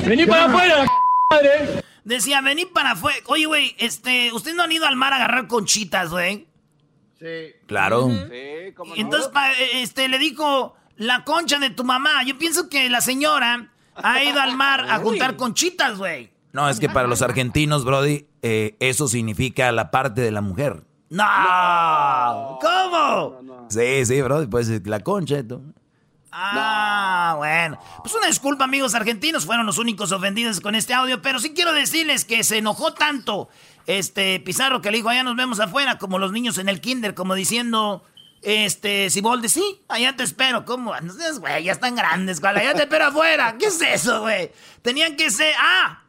[0.06, 0.86] vení para afuera, la
[1.30, 1.84] madre.
[2.04, 3.18] Decía, vení para afuera.
[3.26, 6.46] Oye, güey, este, ¿ustedes no han ido al mar a agarrar conchitas, güey?
[7.18, 7.54] Sí.
[7.66, 8.08] Claro.
[8.10, 9.00] Sí, cómo no.
[9.00, 12.22] Entonces, pa- este, le dijo, la concha de tu mamá.
[12.24, 16.30] Yo pienso que la señora ha ido al mar a juntar conchitas, güey.
[16.52, 20.84] No, es que para los argentinos, Brody, eh, eso significa la parte de la mujer.
[21.10, 22.58] No.
[22.60, 23.66] ¿Cómo?
[23.70, 25.42] Sí, sí, Brody, pues la concha.
[26.36, 27.78] Ah, bueno.
[28.02, 31.72] Pues una disculpa, amigos argentinos, fueron los únicos ofendidos con este audio, pero sí quiero
[31.72, 33.48] decirles que se enojó tanto
[33.86, 37.14] este Pizarro que le dijo, allá nos vemos afuera, como los niños en el kinder,
[37.14, 38.02] como diciendo,
[38.42, 40.98] este, Siboldi, sí, allá te espero, ¿cómo?
[41.00, 44.50] No seas, güey, ya están grandes, güey, allá te espero afuera, ¿qué es eso, güey?
[44.82, 46.02] Tenían que ser, ah,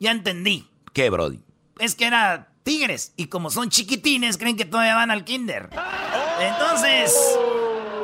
[0.00, 1.38] ya entendí, ¿Qué, Brody?
[1.78, 5.70] es que era tigres, y como son chiquitines, creen que todavía van al kinder.
[6.40, 7.14] Entonces...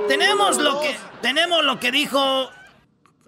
[0.09, 2.51] tenemos lo que tenemos lo que dijo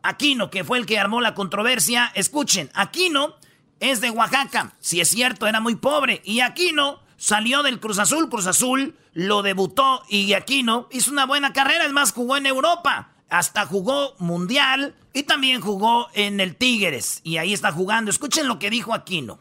[0.02, 2.10] Aquino, que fue el que armó la controversia.
[2.14, 3.36] Escuchen, Aquino
[3.80, 4.74] es de Oaxaca.
[4.80, 6.22] Si es cierto, era muy pobre.
[6.24, 8.28] Y Aquino salió del Cruz Azul.
[8.28, 11.84] Cruz Azul lo debutó y Aquino hizo una buena carrera.
[11.84, 13.12] Es más, jugó en Europa.
[13.28, 17.20] Hasta jugó Mundial y también jugó en el Tigres.
[17.22, 18.10] Y ahí está jugando.
[18.10, 19.38] Escuchen lo que dijo Aquino.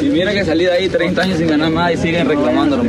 [0.00, 2.84] Y mira que salí de ahí 30 años sin ganar más y siguen reclamándolo.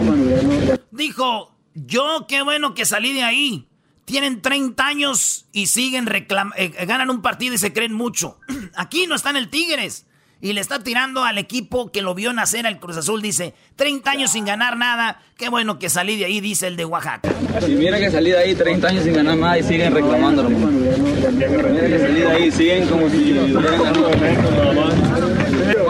[0.91, 3.67] Dijo, yo qué bueno que salí de ahí.
[4.11, 8.37] Tienen 30 años y siguen reclamando, eh, ganan un partido y se creen mucho.
[8.75, 10.05] Aquí no está en el Tigres.
[10.41, 13.21] Y le está tirando al equipo que lo vio nacer al Cruz Azul.
[13.21, 15.21] Dice, 30 años sin ganar nada.
[15.37, 17.33] Qué bueno que salí de ahí, dice el de Oaxaca.
[17.65, 20.49] Y mira que salí de ahí 30 años sin ganar más y siguen reclamándolo.
[20.49, 23.33] Mira que salí de ahí, siguen como si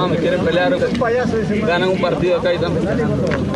[0.07, 0.77] me quieren pelear.
[1.65, 2.87] Ganan un partido acá y también.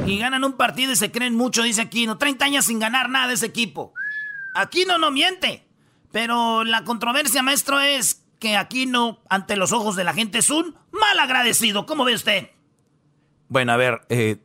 [0.07, 2.17] Y ganan un partido y se creen mucho, dice Aquino.
[2.17, 3.93] 30 años sin ganar nada ese equipo.
[4.55, 5.65] Aquino no miente.
[6.11, 10.75] Pero la controversia, maestro, es que Aquino, ante los ojos de la gente, es un
[10.91, 11.85] mal agradecido.
[11.85, 12.49] ¿Cómo ve usted?
[13.49, 14.37] Bueno, a ver, eh,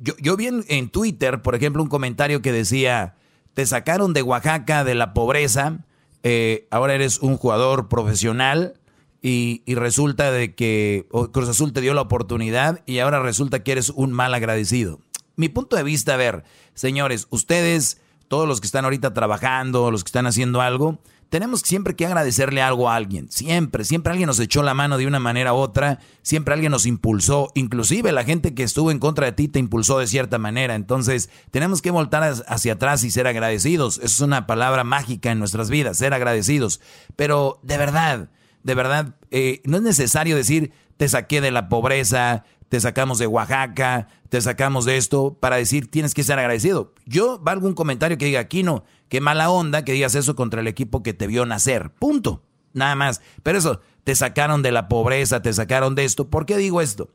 [0.00, 3.16] yo, yo, vi en, Twitter, por ejemplo, un comentario que decía,
[3.54, 5.78] te sacaron de Oaxaca de la pobreza,
[6.22, 8.74] eh, ahora eres un jugador profesional
[9.22, 13.72] y, y, resulta de que Cruz Azul te dio la oportunidad y ahora resulta que
[13.72, 15.00] eres un mal agradecido.
[15.36, 16.44] Mi punto de vista, a ver,
[16.74, 21.94] señores, ustedes todos los que están ahorita trabajando, los que están haciendo algo, tenemos siempre
[21.94, 23.30] que agradecerle algo a alguien.
[23.30, 26.86] Siempre, siempre alguien nos echó la mano de una manera u otra, siempre alguien nos
[26.86, 30.74] impulsó, inclusive la gente que estuvo en contra de ti te impulsó de cierta manera.
[30.74, 33.98] Entonces, tenemos que voltar hacia atrás y ser agradecidos.
[33.98, 36.80] Eso es una palabra mágica en nuestras vidas, ser agradecidos.
[37.16, 38.30] Pero de verdad,
[38.62, 43.26] de verdad, eh, no es necesario decir, te saqué de la pobreza, te sacamos de
[43.26, 46.92] Oaxaca, te sacamos de esto, para decir tienes que ser agradecido.
[47.06, 50.60] Yo valgo un comentario que diga, aquí no, qué mala onda que digas eso contra
[50.60, 51.90] el equipo que te vio nacer.
[51.90, 52.42] Punto.
[52.72, 53.20] Nada más.
[53.42, 56.28] Pero eso, te sacaron de la pobreza, te sacaron de esto.
[56.28, 57.10] ¿Por qué digo esto?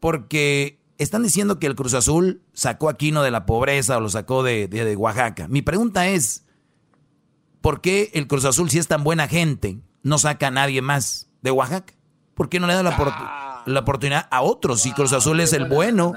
[0.00, 4.08] Porque están diciendo que el Cruz Azul sacó a Aquino de la pobreza o lo
[4.08, 5.48] sacó de, de Oaxaca.
[5.48, 6.44] Mi pregunta es,
[7.60, 11.28] ¿por qué el Cruz Azul, si es tan buena gente, no saca a nadie más
[11.42, 11.94] de Oaxaca?
[12.34, 13.41] ¿Por qué no le da la oportunidad?
[13.66, 14.82] La oportunidad a otros.
[14.82, 16.12] si Cruz Azul es el bueno,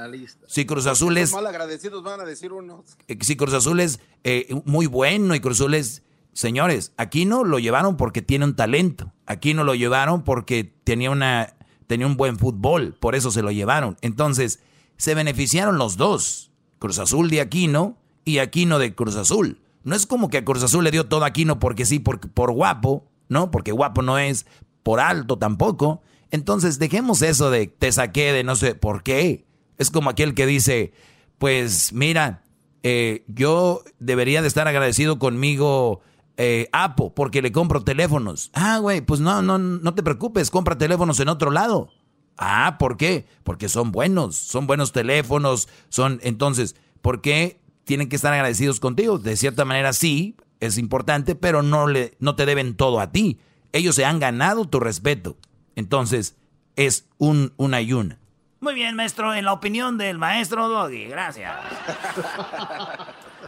[0.47, 1.33] si Cruz Azul es...
[1.33, 2.97] Mal agradecidos van a decir unos.
[3.07, 6.03] Eh, si Cruz Azul es eh, muy bueno y Cruz Azul es...
[6.33, 9.13] Señores, aquí no lo llevaron porque tiene un talento.
[9.25, 11.55] Aquí no lo llevaron porque tenía, una,
[11.87, 12.93] tenía un buen fútbol.
[12.99, 13.95] Por eso se lo llevaron.
[14.01, 14.59] Entonces,
[14.97, 16.51] se beneficiaron los dos.
[16.79, 19.61] Cruz Azul de Aquino y Aquino de Cruz Azul.
[19.83, 22.51] No es como que a Cruz Azul le dio todo Aquino porque sí, por, por
[22.51, 23.51] guapo, ¿no?
[23.51, 24.45] Porque guapo no es,
[24.83, 26.01] por alto tampoco.
[26.31, 29.45] Entonces dejemos eso de te saqué de no sé por qué.
[29.77, 30.93] Es como aquel que dice,
[31.37, 32.43] pues mira,
[32.83, 36.01] eh, yo debería de estar agradecido conmigo
[36.37, 38.51] eh, Apo porque le compro teléfonos.
[38.53, 41.89] Ah, güey, pues no, no, no te preocupes, compra teléfonos en otro lado.
[42.37, 43.25] Ah, ¿por qué?
[43.43, 49.17] Porque son buenos, son buenos teléfonos, son entonces, ¿por qué tienen que estar agradecidos contigo?
[49.17, 53.39] De cierta manera sí, es importante, pero no le no te deben todo a ti.
[53.71, 55.37] Ellos se han ganado tu respeto.
[55.75, 56.35] Entonces,
[56.75, 58.17] es un, una ayuna.
[58.59, 59.33] Muy bien, maestro.
[59.33, 61.05] En la opinión del maestro Doggy.
[61.05, 61.53] Gracias.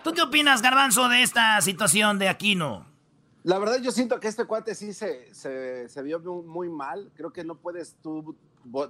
[0.03, 2.85] ¿Tú qué opinas, Garbanzo, de esta situación de Aquino?
[3.43, 7.11] La verdad, yo siento que este cuate sí se, se, vio muy, mal.
[7.15, 8.35] Creo que no puedes tú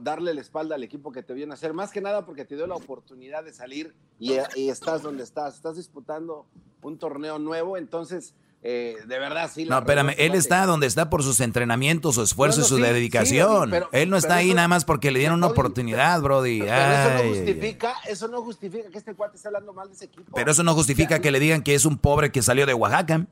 [0.01, 1.73] darle la espalda al equipo que te viene a hacer.
[1.73, 5.55] Más que nada porque te dio la oportunidad de salir y, y estás donde estás.
[5.55, 6.45] Estás disputando
[6.81, 7.77] un torneo nuevo.
[7.77, 9.65] Entonces, eh, de verdad, sí.
[9.65, 13.71] No, espérame, él está donde está por sus entrenamientos, su esfuerzo y su dedicación.
[13.91, 16.61] él no está ahí nada más porque le dieron una oportunidad, Brody.
[16.61, 20.05] Pero, eso no justifica, eso no justifica que este cuate esté hablando mal de ese
[20.05, 20.31] equipo.
[20.35, 23.27] Pero eso no justifica que le digan que es un pobre que salió de Oaxaca.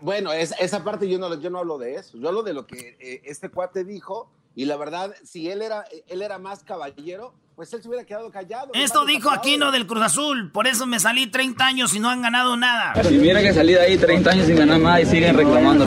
[0.00, 2.18] Bueno, esa parte yo no, yo no hablo de eso.
[2.18, 4.30] Yo hablo de lo que eh, este cuate dijo.
[4.54, 8.30] Y la verdad, si él era, él era más caballero, pues él se hubiera quedado
[8.30, 8.70] callado.
[8.74, 12.20] Esto dijo Aquino del Cruz Azul, por eso me salí 30 años y no han
[12.20, 12.92] ganado nada.
[13.10, 15.86] Y mira que salí de ahí 30 años sin ganar nada y siguen reclamando.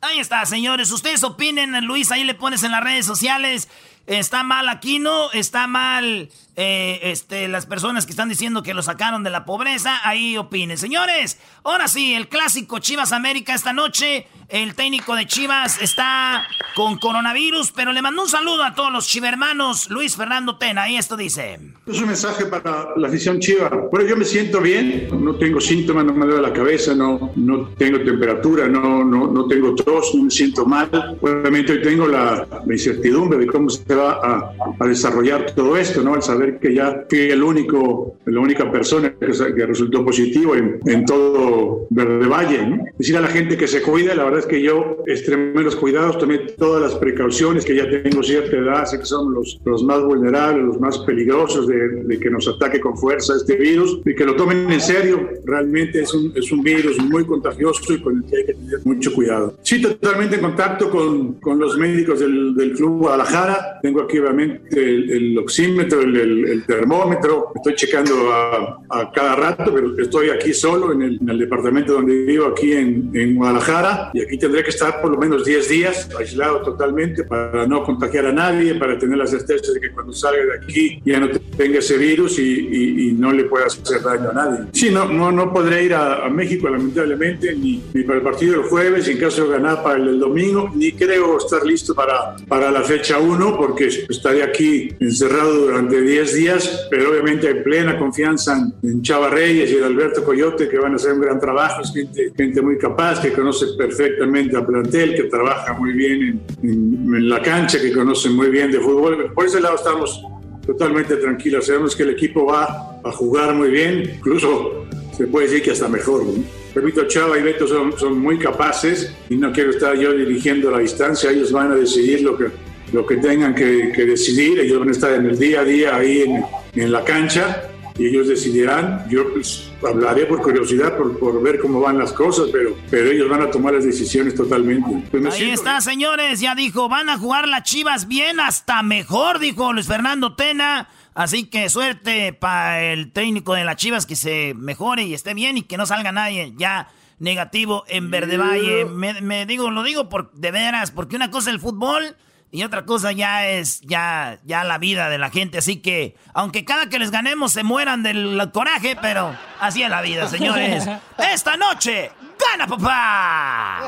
[0.00, 3.68] Ahí está, señores, ustedes opinen, Luis, ahí le pones en las redes sociales.
[4.06, 9.22] Está mal Aquino, está mal eh, este, las personas que están diciendo que lo sacaron
[9.22, 10.00] de la pobreza.
[10.04, 10.76] Ahí opinen.
[10.76, 14.26] Señores, ahora sí, el clásico Chivas América esta noche.
[14.48, 19.06] El técnico de Chivas está con coronavirus, pero le mando un saludo a todos los
[19.08, 19.88] chivermanos.
[19.88, 21.58] Luis Fernando Tena y esto dice.
[21.86, 23.70] Es un mensaje para la afición chiva.
[23.90, 27.68] Bueno, yo me siento bien, no tengo síntomas, no me duele la cabeza, no, no
[27.78, 31.16] tengo temperatura, no, no, no tengo tos, no me siento mal.
[31.20, 36.14] Obviamente hoy tengo la, incertidumbre de cómo se va a, a, desarrollar todo esto, ¿no?
[36.14, 40.80] Al saber que ya fui el único, la única persona que, que resultó positivo en,
[40.86, 42.84] en, todo Verde Valle, ¿no?
[42.98, 46.18] Decir a la gente que se cuide, la verdad es que yo extremé los cuidados,
[46.18, 50.02] tomé todas las precauciones, que ya tengo cierta edad, sé que somos los, los más
[50.02, 54.24] vulnerables, los más peligrosos de, de, que nos ataque con fuerza este virus y que
[54.24, 55.28] lo tomen en serio.
[55.44, 58.80] Realmente es un, es un virus muy contagioso y con el que hay que tener
[58.84, 59.54] mucho cuidado.
[59.62, 63.80] Sí, totalmente en contacto con, con los médicos del, del, Club Guadalajara.
[63.84, 67.52] Tengo aquí obviamente el, el oxímetro, el, el, termómetro.
[67.54, 71.92] Estoy checando a, a, cada rato, pero estoy aquí solo en el, en el departamento
[71.92, 74.10] donde vivo, aquí en, en, Guadalajara.
[74.14, 78.24] Y aquí tendré que estar por lo menos 10 días aislado totalmente para no contagiar
[78.24, 81.80] a nadie, para tener la certeza de que cuando salga de aquí ya no tenga
[81.80, 84.60] ese virus y, y, y no le pueda hacer daño a nadie.
[84.72, 88.52] Sí, no, no, no podré ir a, a México lamentablemente ni, ni, para el partido
[88.52, 92.70] del jueves, en caso de ganar para el domingo, ni creo estar listo para, para
[92.70, 98.70] la fecha 1 porque estaré aquí encerrado durante 10 días, pero obviamente hay plena confianza
[98.82, 101.92] en Chava Reyes y en Alberto Coyote que van a hacer un gran trabajo, es
[101.92, 107.14] gente, gente muy capaz, que conoce perfectamente al plantel, que trabaja muy bien en, en,
[107.14, 109.32] en la cancha, que conoce muy bien de fútbol.
[109.34, 110.22] Por ese lado estamos
[110.66, 111.66] totalmente tranquilos.
[111.66, 114.86] Sabemos que el equipo va a jugar muy bien, incluso
[115.16, 116.24] se puede decir que hasta mejor.
[116.24, 116.32] ¿no?
[116.74, 120.80] Repito, Chava y Beto son, son, muy capaces y no quiero estar yo dirigiendo la
[120.80, 121.30] distancia.
[121.30, 122.46] Ellos van a decidir lo que,
[122.94, 124.60] lo que tengan que, que decidir.
[124.60, 126.44] Ellos van a estar en el día a día ahí en,
[126.74, 127.68] en la cancha
[127.98, 129.04] y ellos decidirán.
[129.08, 133.28] Yo pues, hablaré por curiosidad, por, por, ver cómo van las cosas, pero, pero ellos
[133.28, 135.08] van a tomar las decisiones totalmente.
[135.10, 135.54] Pues Ahí siento...
[135.54, 140.34] está, señores, ya dijo, van a jugar las Chivas bien, hasta mejor, dijo Luis Fernando
[140.34, 140.88] Tena.
[141.14, 145.56] Así que suerte para el técnico de las Chivas que se mejore y esté bien
[145.56, 146.88] y que no salga nadie ya
[147.20, 148.84] negativo en Verde Valle.
[148.86, 152.16] Me, me digo, lo digo por de veras, porque una cosa es el fútbol
[152.54, 155.58] y otra cosa ya es ya, ya la vida de la gente.
[155.58, 160.00] Así que, aunque cada que les ganemos se mueran del coraje, pero así es la
[160.02, 160.88] vida, señores.
[161.34, 163.80] Esta noche, ¡gana, papá!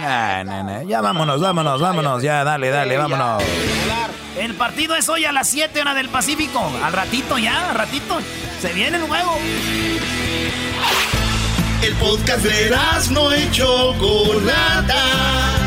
[0.00, 0.82] Nah, nah, nah.
[0.84, 2.22] Ya vámonos, vámonos, vámonos.
[2.22, 3.42] Ya, dale, dale, vámonos.
[4.38, 6.72] El partido es hoy a las 7 horas del Pacífico.
[6.82, 8.20] Al ratito ya, al ratito.
[8.58, 9.36] Se viene el juego.
[11.82, 12.74] El podcast de
[13.10, 15.63] no hecho Chocolata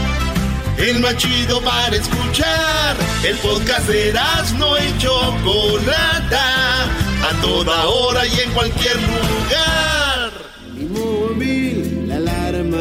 [0.77, 2.95] el más chido para escuchar.
[3.23, 4.13] El podcast de
[4.57, 10.31] no y Chocolata, a toda hora y en cualquier lugar.
[10.73, 12.77] Mi móvil, la alarma.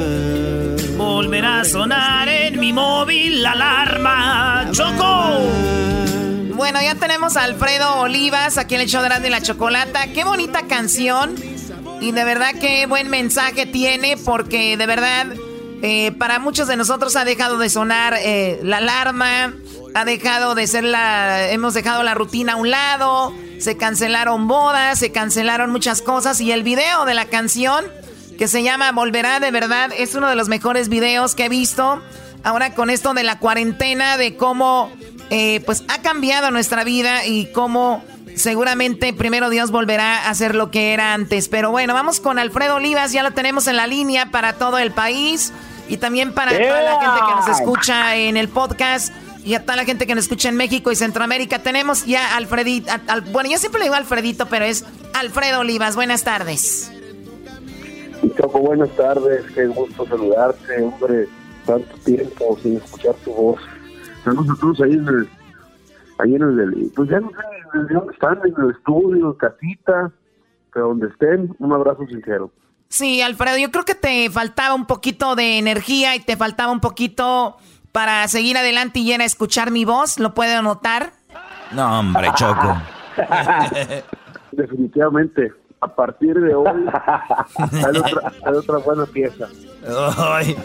[0.97, 4.69] Volverá a sonar en mi móvil la alarma.
[4.73, 5.41] ¡Choco!
[6.55, 10.09] Bueno, ya tenemos a Alfredo Olivas aquí en el show de de la Chocolata.
[10.09, 11.35] Qué bonita canción.
[12.01, 15.27] Y de verdad qué buen mensaje tiene porque de verdad
[15.89, 19.55] eh, para muchos de nosotros ha dejado de sonar eh, la alarma,
[19.95, 21.49] ha dejado de ser la...
[21.49, 26.51] Hemos dejado la rutina a un lado, se cancelaron bodas, se cancelaron muchas cosas y
[26.51, 27.85] el video de la canción
[28.37, 32.03] que se llama Volverá de verdad es uno de los mejores videos que he visto.
[32.43, 34.91] Ahora con esto de la cuarentena, de cómo
[35.31, 38.03] eh, pues ha cambiado nuestra vida y cómo
[38.35, 41.49] seguramente primero Dios volverá a ser lo que era antes.
[41.49, 44.91] Pero bueno, vamos con Alfredo Olivas, ya lo tenemos en la línea para todo el
[44.91, 45.53] país
[45.89, 49.15] y también para toda la gente que nos escucha en el podcast
[49.45, 51.61] y a toda la gente que nos escucha en México y Centroamérica.
[51.61, 54.85] Tenemos ya a Alfredito, al, bueno, yo siempre le digo Alfredito, pero es
[55.15, 55.95] Alfredo Olivas.
[55.95, 56.91] Buenas tardes.
[58.37, 61.29] Choco, buenas tardes, qué gusto saludarte, hombre,
[61.65, 63.61] tanto tiempo sin escuchar tu voz.
[64.25, 65.29] Saludos a todos ahí en el
[66.19, 70.11] ahí en el, pues ya no sé dónde están, en el estudio, casita,
[70.73, 72.51] pero donde estén, un abrazo sincero.
[72.89, 76.81] Sí, Alfredo, yo creo que te faltaba un poquito de energía y te faltaba un
[76.81, 77.57] poquito
[77.93, 81.13] para seguir adelante y a escuchar mi voz, ¿lo puedo notar?
[81.73, 82.77] No, hombre, Choco.
[84.53, 89.47] Definitivamente, a partir de hoy hay otra, hay otra buena pieza.
[90.19, 90.57] Ay,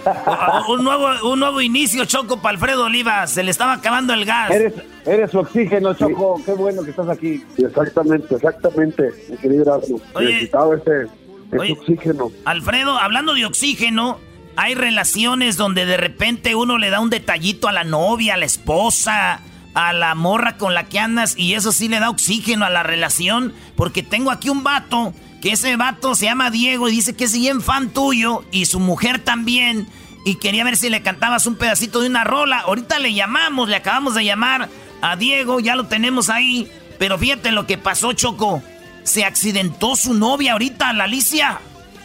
[0.68, 3.27] un, nuevo, un nuevo inicio, Choco, para Alfredo Oliva.
[3.27, 4.52] Se le estaba acabando el gas.
[4.52, 4.73] Eres,
[5.06, 6.38] eres su oxígeno, Choco.
[6.38, 6.43] Sí.
[6.45, 7.43] Qué bueno que estás aquí.
[7.57, 10.02] Exactamente, exactamente, mi querido Arthur.
[10.19, 11.07] Necesitaba ese,
[11.52, 12.32] ese oye, oxígeno.
[12.45, 14.19] Alfredo, hablando de oxígeno,
[14.56, 18.45] hay relaciones donde de repente uno le da un detallito a la novia, a la
[18.45, 19.41] esposa,
[19.73, 22.84] a la morra con la que andas y eso sí le da oxígeno a la
[22.84, 23.53] relación.
[23.76, 27.34] Porque tengo aquí un vato que ese vato se llama Diego y dice que es
[27.34, 29.88] bien fan tuyo y su mujer también.
[30.26, 32.60] Y quería ver si le cantabas un pedacito de una rola.
[32.60, 34.69] Ahorita le llamamos, le acabamos de llamar
[35.02, 36.72] a Diego, ya lo tenemos ahí.
[36.99, 38.61] Pero fíjate lo que pasó, Choco.
[39.03, 41.60] Se accidentó su novia ahorita, la Alicia.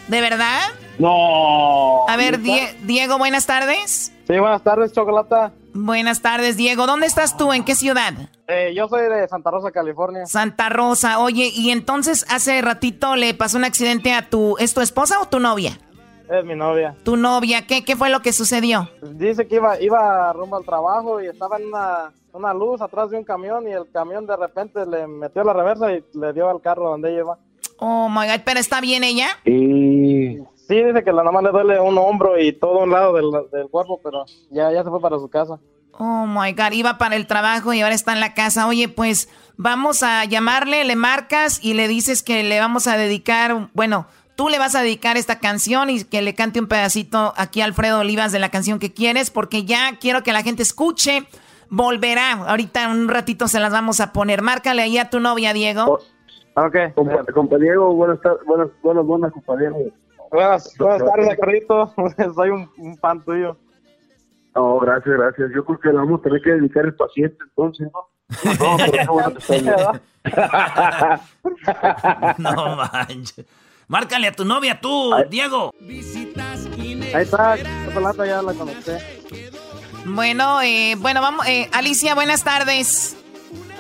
[0.09, 0.60] ¿De verdad?
[0.98, 2.09] No.
[2.09, 4.12] A ver, Diego, buenas tardes.
[4.27, 5.52] Sí, buenas tardes, Chocolata.
[5.74, 6.86] Buenas tardes, Diego.
[6.86, 7.52] ¿Dónde estás tú?
[7.52, 8.14] ¿En qué ciudad?
[8.48, 10.24] Eh, yo soy de Santa Rosa, California.
[10.27, 11.18] Santa Rosa.
[11.18, 14.56] Oye, y entonces hace ratito le pasó un accidente a tu...
[14.59, 15.78] ¿Es tu esposa o tu novia?
[16.28, 16.97] Es mi novia.
[17.05, 17.66] ¿Tu novia?
[17.66, 18.90] ¿Qué, qué fue lo que sucedió?
[19.03, 23.19] Dice que iba, iba rumbo al trabajo y estaba en una, una luz atrás de
[23.19, 26.61] un camión y el camión de repente le metió la reversa y le dio al
[26.61, 27.39] carro donde ella iba.
[27.78, 29.28] Oh my god, ¿pero está bien ella?
[29.44, 33.31] Y sí, dice que la mamá le duele un hombro y todo un lado del,
[33.53, 35.61] del cuerpo, pero ya, ya se fue para su casa.
[35.98, 38.66] Oh my god, iba para el trabajo y ahora está en la casa.
[38.66, 43.70] Oye, pues vamos a llamarle, le marcas y le dices que le vamos a dedicar,
[43.74, 44.07] bueno,
[44.37, 47.65] tú le vas a dedicar esta canción y que le cante un pedacito aquí a
[47.65, 51.27] Alfredo Olivas de la canción que quieres, porque ya quiero que la gente escuche.
[51.69, 52.33] Volverá.
[52.33, 54.43] Ahorita en un ratito se las vamos a poner.
[54.43, 55.99] Márcale ahí a tu novia, Diego.
[56.55, 56.77] Oh, ok.
[57.35, 59.77] compañero, buenas tardes, buenas, buenas, buenas, compañero.
[60.31, 61.93] Buenas, buenas tardes, Carlito.
[62.35, 63.57] Soy un, un fan tuyo.
[64.55, 65.51] No, gracias, gracias.
[65.55, 68.09] Yo creo que le vamos a tener que dedicar el paciente, entonces, ¿no?
[68.59, 69.93] No, pero
[72.39, 73.47] no, no manches.
[73.89, 75.73] Márcale a tu novia tú, Diego.
[77.15, 78.99] Ahí está, ya la conecté.
[80.05, 81.47] Bueno, eh, bueno, vamos.
[81.47, 83.17] Eh, Alicia, buenas tardes.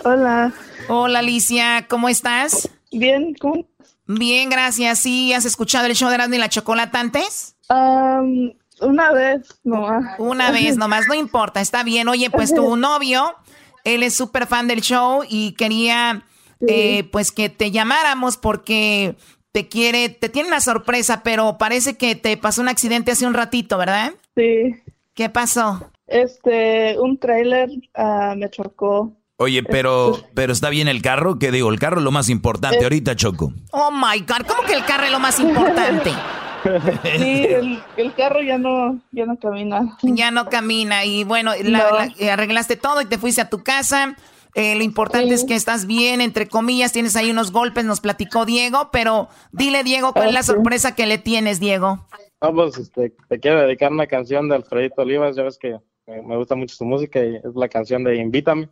[0.04, 0.52] Hola.
[0.88, 2.68] Hola, Alicia, ¿cómo estás?
[2.92, 3.66] Bien, ¿cómo?
[4.06, 5.00] Bien, gracias.
[5.00, 7.56] ¿Sí has escuchado el show de Erasmo y la Chocolata antes?
[7.68, 10.18] una vez nomás.
[10.18, 12.08] Una vez nomás, no importa, está bien.
[12.08, 13.34] Oye, pues tu novio,
[13.82, 16.24] él es súper fan del show y quería,
[16.68, 19.16] eh, pues, que te llamáramos porque
[19.56, 23.32] te quiere, te tiene una sorpresa, pero parece que te pasó un accidente hace un
[23.32, 24.12] ratito, ¿verdad?
[24.36, 24.74] Sí.
[25.14, 25.90] ¿Qué pasó?
[26.06, 29.14] Este, un tráiler ah, me chocó.
[29.38, 32.82] Oye, pero, pero está bien el carro, que digo, el carro es lo más importante
[32.82, 33.54] ahorita, Choco.
[33.70, 36.12] Oh my God, ¿cómo que el carro es lo más importante?
[37.16, 37.46] Sí,
[37.96, 39.96] el, carro ya no, ya no camina.
[40.02, 44.16] Ya no camina y bueno, eh, arreglaste todo y te fuiste a tu casa.
[44.56, 48.46] Eh, lo importante es que estás bien, entre comillas, tienes ahí unos golpes, nos platicó
[48.46, 52.06] Diego, pero dile, Diego, ¿cuál es la sorpresa que le tienes, Diego?
[52.40, 55.76] Vamos, pues, este, te quiero dedicar una canción de Alfredito Olivas, ya ves que
[56.06, 58.70] me gusta mucho su música y es la canción de Invítame.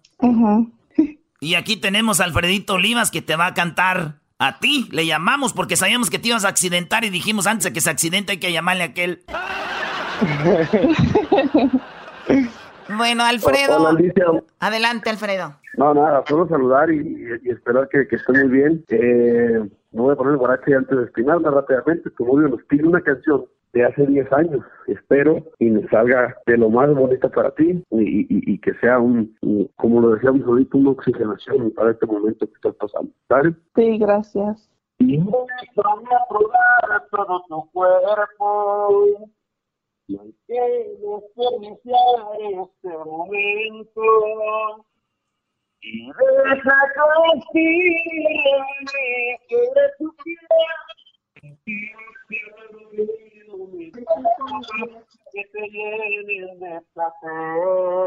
[1.40, 4.89] Y aquí tenemos a Alfredito Olivas que te va a cantar a ti.
[4.90, 7.90] Le llamamos porque sabíamos que te ibas a accidentar y dijimos antes de que se
[7.90, 9.23] accidente hay que llamarle a aquel.
[12.89, 13.89] Bueno, Alfredo.
[14.61, 15.55] Adelante, Alfredo.
[15.77, 18.85] No, nada, solo saludar y, esperar que, esté muy bien.
[18.89, 22.11] Eh, me voy a poner el antes de espinarme rápidamente.
[22.11, 24.65] Tu novio nos pide una canción de hace 10 años.
[24.86, 29.36] Espero y me salga de lo más bonito para ti y, que sea un,
[29.77, 33.11] como lo decíamos ahorita, una oxigenación para este momento que estás pasando.
[33.28, 33.55] ¿Sabes?
[33.74, 34.70] Sí, gracias.
[34.98, 39.28] Y a probar todo tu cuerpo
[40.06, 40.60] y hay que
[41.01, 44.02] desperdiciar este momento.
[45.81, 46.78] Y deja
[47.52, 47.68] que
[49.48, 49.59] que
[49.98, 50.39] tu piel
[55.32, 58.05] que te llenen de placer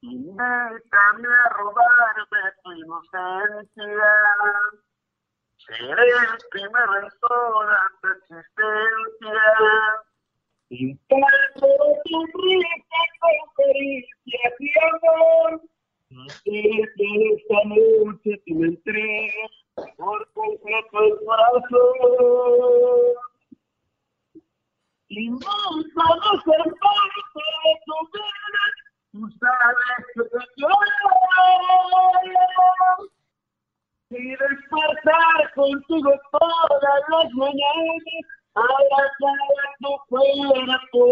[0.00, 4.12] invítame a robarme tu inocencia
[5.68, 9.42] Primero en toda tu existencia.
[10.70, 11.66] Intento
[12.04, 15.60] tu risa con caricias y amor.
[16.44, 19.52] Que esta noche tú me entregas
[19.96, 21.98] por completo el corazón.
[25.08, 28.64] Invítame a ser parte de tu vida.
[29.12, 30.76] Tú sabes que te quiero
[34.10, 38.02] y despertar contigo todas las mañanas,
[38.54, 41.02] abrazar a tu cuerpo.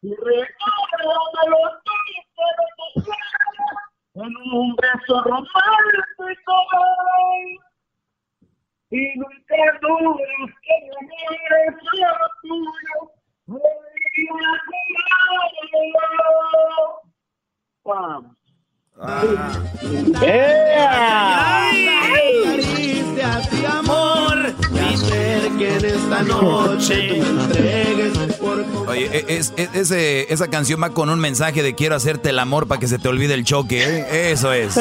[0.00, 6.54] Y recordarme los días de tu en un beso romántico.
[8.90, 13.18] Y nunca dudes que mi amor es solo tuyo.
[18.98, 19.58] Vamos.
[23.68, 24.54] amor,
[25.60, 27.22] esta noche
[28.88, 32.88] Oye, es, esa canción va con un mensaje de quiero hacerte el amor para que
[32.88, 33.84] se te olvide el choque.
[33.84, 34.32] ¿eh?
[34.32, 34.76] Eso es.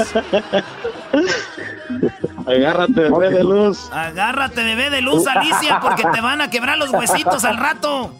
[2.48, 3.89] Agárrate, bebé de luz.
[3.91, 8.14] Agárrate, bebé de luz, Alicia, porque te van a quebrar los huesitos al rato.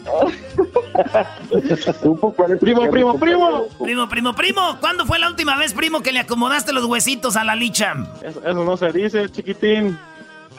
[2.60, 3.68] Primo, primo, primo.
[3.82, 4.78] Primo, primo, primo.
[4.80, 7.94] ¿Cuándo fue la última vez, primo, que le acomodaste los huesitos a la licha?
[8.22, 9.98] Eso, no se dice, chiquitín.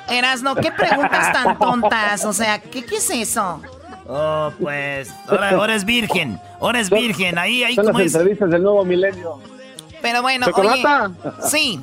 [0.08, 2.24] Erasno, ¿qué preguntas tan tontas?
[2.24, 3.60] O sea, ¿qué, qué es eso?
[4.06, 8.14] Oh, pues, ahora, ahora es virgen, ahora es virgen, ahí, ahí Son como las es.
[8.14, 9.38] entrevistas del nuevo milenio.
[10.00, 11.10] Pero bueno, ¿Chocolata?
[11.22, 11.80] oye, sí.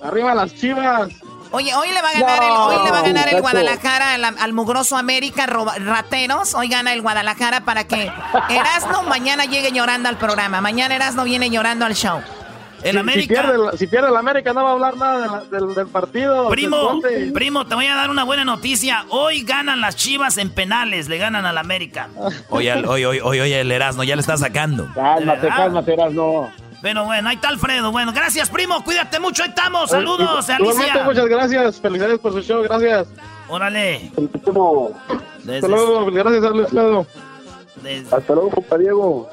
[0.00, 1.08] Arriba las chivas.
[1.50, 3.40] Oye, hoy le va a ganar el, hoy le va a ganar el.
[3.40, 6.54] Guadalajara al, al mugroso América roba- rateros.
[6.54, 8.10] Hoy gana el Guadalajara para que
[8.50, 10.60] Erasno mañana llegue llorando al programa.
[10.60, 12.20] Mañana Erasno viene llorando al show.
[12.82, 13.22] El Si- América.
[13.22, 15.74] Si pierde, la- si pierde el América no va a hablar nada de la- del,
[15.74, 16.48] del partido.
[16.48, 17.00] Primo,
[17.34, 19.04] primo, te voy a dar una buena noticia.
[19.08, 22.08] Hoy ganan las chivas en penales, le ganan al América.
[22.50, 24.86] Oye, oye, oye, oye, el Erasmo ya le está sacando.
[24.94, 26.50] Cálmate, cálmate, no.
[26.80, 27.90] Pero bueno, ahí está Alfredo.
[27.90, 28.84] Bueno, gracias, primo.
[28.84, 29.42] Cuídate mucho.
[29.42, 29.90] Ahí estamos.
[29.90, 31.04] Saludos, Igualmente, Alicia.
[31.04, 31.80] muchas gracias.
[31.80, 32.62] Felicidades por su show.
[32.62, 33.08] Gracias.
[33.48, 34.12] Órale.
[34.16, 36.06] Desde, Hasta luego.
[36.12, 37.06] Gracias, Alfredo.
[37.82, 39.28] desde- Hasta luego, compa Diego.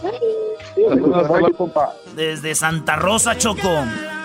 [1.57, 1.93] compa.
[2.15, 3.69] desde Santa Rosa, Choco.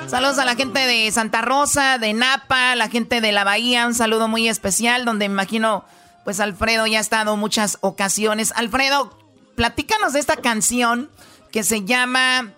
[0.06, 3.94] Saludos a la gente de Santa Rosa, de Napa, la gente de la Bahía, un
[3.94, 5.84] saludo muy especial donde me imagino,
[6.24, 8.52] pues Alfredo ya ha estado muchas ocasiones.
[8.56, 9.16] Alfredo,
[9.55, 11.10] platícanos de esta canción
[11.52, 12.51] que se llama,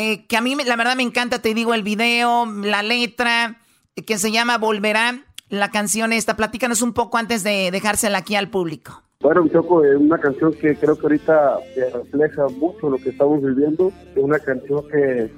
[0.00, 3.58] eh, que a mí la verdad me encanta, te digo, el video, la letra,
[4.06, 6.36] que se llama Volverá, la canción esta.
[6.36, 9.02] Platícanos un poco antes de dejársela aquí al público.
[9.20, 11.58] Bueno, Choco, es una canción que creo que ahorita
[11.92, 13.92] refleja mucho lo que estamos viviendo.
[14.16, 15.30] Una canción que,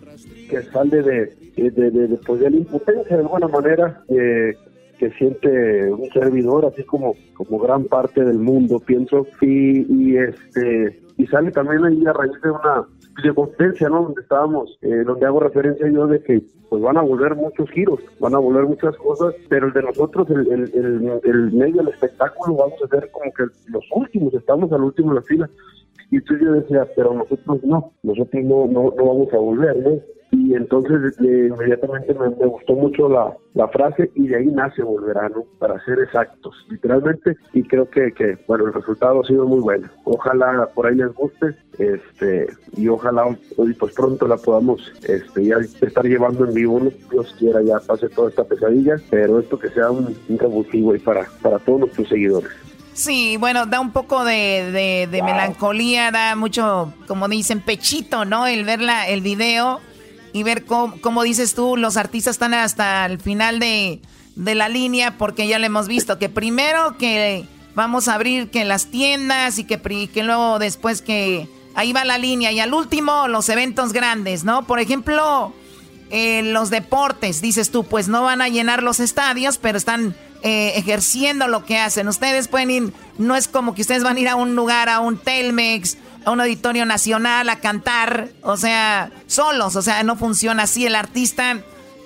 [0.49, 1.27] que sale de,
[1.57, 7.59] de, pues, de la impotencia de alguna manera que siente un servidor, así como, como
[7.59, 9.27] gran parte del mundo, pienso.
[9.41, 12.87] Y, y este y sale también ahí a raíz de una
[13.17, 14.03] videoconferencia, ¿no?
[14.05, 18.01] Donde estábamos, eh, donde hago referencia yo de que pues van a volver muchos giros,
[18.19, 21.89] van a volver muchas cosas, pero el de nosotros, el, el, el, el medio del
[21.89, 25.51] espectáculo, vamos a ser como que los últimos, estamos al último de la fila.
[26.11, 30.01] Y entonces yo decía, pero nosotros no, nosotros no, no, no vamos a volver, ¿no?
[30.53, 34.83] Y entonces eh, inmediatamente me, me gustó mucho la, la frase y de ahí nace
[34.83, 35.45] Volverá, ¿no?
[35.59, 37.37] Para ser exactos, literalmente.
[37.55, 39.89] Y creo que, que, bueno, el resultado ha sido muy bueno.
[40.05, 43.25] Ojalá por ahí les guste este y ojalá
[43.57, 46.91] hoy pues pronto la podamos este ya estar llevando en vivo, ¿no?
[47.11, 50.99] Dios quiera ya pase toda esta pesadilla, pero esto que sea un, un revulsivo ahí
[50.99, 52.51] para, para todos nuestros seguidores.
[52.93, 58.47] Sí, bueno, da un poco de, de- de melancolía, da mucho, como dicen, pechito, ¿no?
[58.47, 59.81] El ver la, el video
[60.33, 64.01] y ver cómo, cómo dices tú, los artistas están hasta el final de,
[64.37, 68.65] de la línea porque ya lo hemos visto, que primero que vamos a abrir que
[68.65, 73.29] las tiendas y que, que luego después que ahí va la línea y al último
[73.29, 74.67] los eventos grandes, ¿no?
[74.67, 75.53] Por ejemplo,
[76.11, 80.73] eh, los deportes, dices tú, pues no van a llenar los estadios, pero están eh,
[80.77, 82.09] ejerciendo lo que hacen.
[82.09, 85.01] Ustedes pueden ir, no es como que ustedes van a ir a un lugar, a
[85.01, 90.65] un Telmex, a un auditorio nacional a cantar, o sea, solos, o sea, no funciona
[90.65, 90.87] así.
[90.87, 91.61] El artista,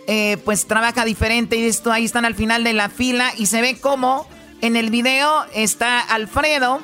[0.06, 3.60] eh, pues trabaja diferente y esto ahí están al final de la fila y se
[3.60, 4.26] ve como
[4.60, 6.80] en el video está Alfredo,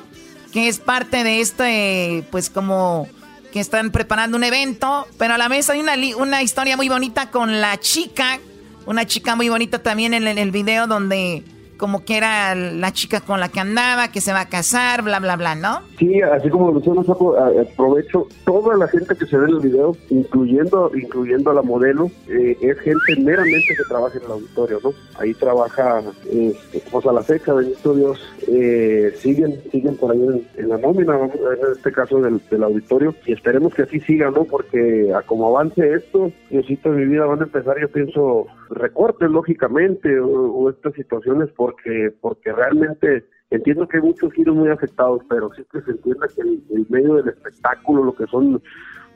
[0.51, 3.07] que es parte de este, pues como
[3.51, 7.29] que están preparando un evento, pero a la vez hay una, una historia muy bonita
[7.29, 8.39] con la chica,
[8.85, 11.43] una chica muy bonita también en, el video donde
[11.83, 15.19] como que era la chica con la que andaba, que se va a casar, bla,
[15.19, 15.81] bla, bla, ¿no?
[15.99, 19.97] Sí, así como lo mencionas, aprovecho toda la gente que se ve en el video,
[20.09, 24.93] incluyendo incluyendo a la modelo, eh, es gente meramente que trabaja en el auditorio, ¿no?
[25.19, 26.01] Ahí trabaja,
[26.31, 31.17] este, pues a la fecha, bendito Dios, eh, siguen siguen por ahí en, la nómina,
[31.17, 34.45] en este caso del, del auditorio, y esperemos que así siga, ¿no?
[34.45, 39.29] Porque a como avance esto, Diosito de mi vida van a empezar, yo pienso, recortes,
[39.29, 45.51] lógicamente, o, estas situaciones, porque porque realmente entiendo que hay muchos giros muy afectados, pero
[45.53, 48.61] sí que se entienda que el, medio del espectáculo, lo que son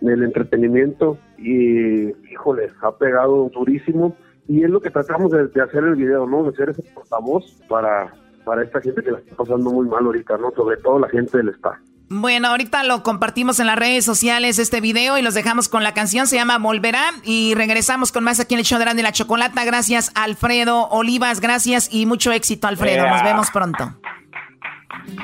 [0.01, 4.15] el entretenimiento, y híjole, ha pegado durísimo.
[4.49, 6.49] Y es lo que tratamos de, de hacer el video, ¿no?
[6.49, 8.13] De ser ese portavoz para,
[8.45, 10.51] para esta gente que la está pasando muy mal ahorita, ¿no?
[10.51, 11.81] Sobre todo la gente del spa.
[12.09, 15.93] Bueno, ahorita lo compartimos en las redes sociales este video y los dejamos con la
[15.93, 19.11] canción, se llama Volverá y regresamos con más aquí en el show de Grande la
[19.11, 19.65] Chocolata.
[19.65, 23.93] Gracias Alfredo Olivas, gracias y mucho éxito Alfredo, nos vemos pronto.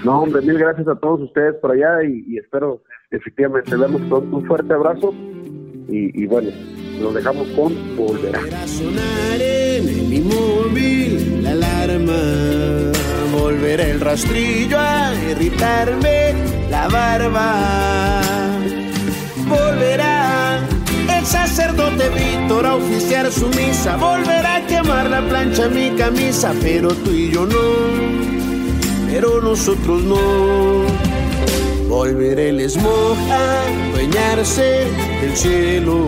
[0.03, 4.37] No, hombre, mil gracias a todos ustedes por allá y, y espero efectivamente verlos pronto.
[4.37, 5.13] Un fuerte abrazo
[5.87, 6.49] y, y bueno,
[6.99, 8.41] los dejamos con Volverá.
[8.67, 12.92] sonar en mi móvil la alarma.
[13.33, 16.35] Volverá el rastrillo a irritarme
[16.69, 18.21] la barba.
[19.47, 20.59] Volverá
[21.17, 23.97] el sacerdote Víctor a oficiar su misa.
[23.97, 27.63] Volverá a quemar la plancha mi camisa, pero tú y yo no.
[29.09, 30.85] Pero nosotros no.
[31.87, 34.85] Volver el smog a dueñarse
[35.21, 36.05] del cielo.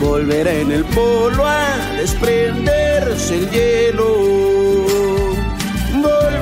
[0.00, 4.55] Volverá en el polo a desprenderse el hielo.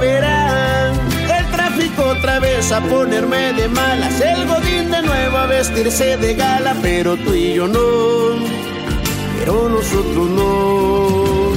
[0.05, 4.21] El tráfico otra vez a ponerme de malas.
[4.21, 7.81] El godín de nuevo a vestirse de gala, pero tú y yo no.
[9.39, 11.55] Pero nosotros no.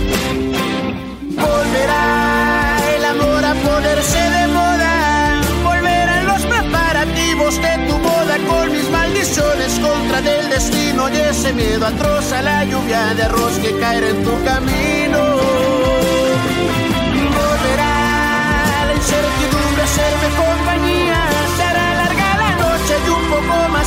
[1.45, 5.41] Volverá el amor a ponerse de moda.
[5.64, 11.86] Volverán los preparativos de tu boda con mis maldiciones contra del destino y ese miedo
[11.86, 15.27] atroz a la lluvia de arroz que caerá en tu camino.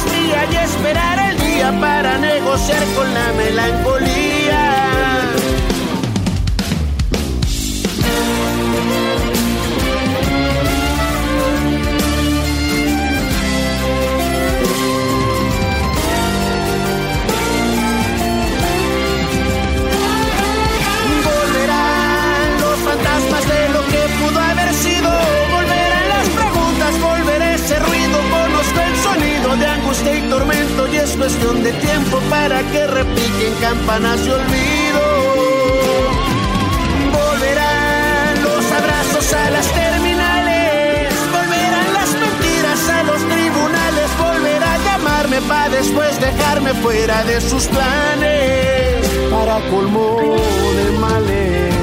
[0.06, 4.90] Y esperar el día para negociar con la melancolía.
[31.21, 35.03] Cuestión de tiempo para que repiquen campanas de olvido.
[37.13, 41.13] Volverán los abrazos a las terminales.
[41.31, 44.09] Volverán las mentiras a los tribunales.
[44.19, 49.07] Volverá a llamarme para después dejarme fuera de sus planes.
[49.31, 50.17] Para colmo
[50.75, 51.80] de males.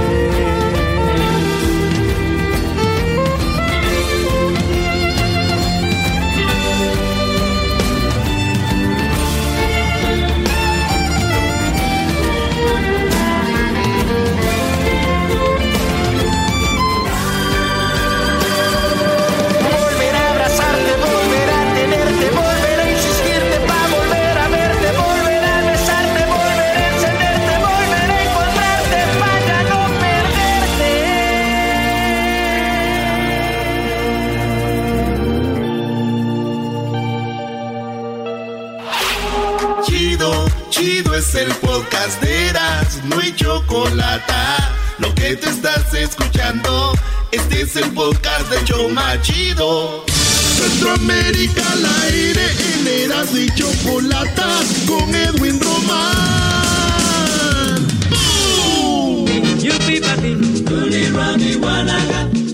[41.27, 44.33] Es el podcast de Eras, no hay chocolate.
[44.99, 46.93] Lo que te estás escuchando,
[47.31, 50.05] este es el podcast de Choma Chido.
[50.07, 54.47] Centroamérica al aire, en Eras y Chocolata,
[54.87, 56.27] con Edwin Román.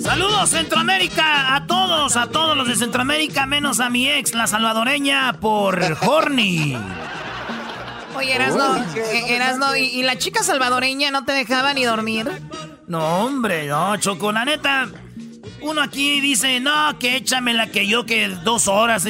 [0.01, 5.33] Saludos Centroamérica a todos, a todos los de Centroamérica, menos a mi ex, la salvadoreña,
[5.33, 6.77] por Horny.
[8.15, 12.29] Oye, Erasno, eh, Erasno, ¿y, y la chica salvadoreña no te dejaba ni dormir?
[12.87, 14.87] No, hombre, no, Choco, la neta.
[15.61, 19.05] Uno aquí dice, no, que échamela que yo que dos horas.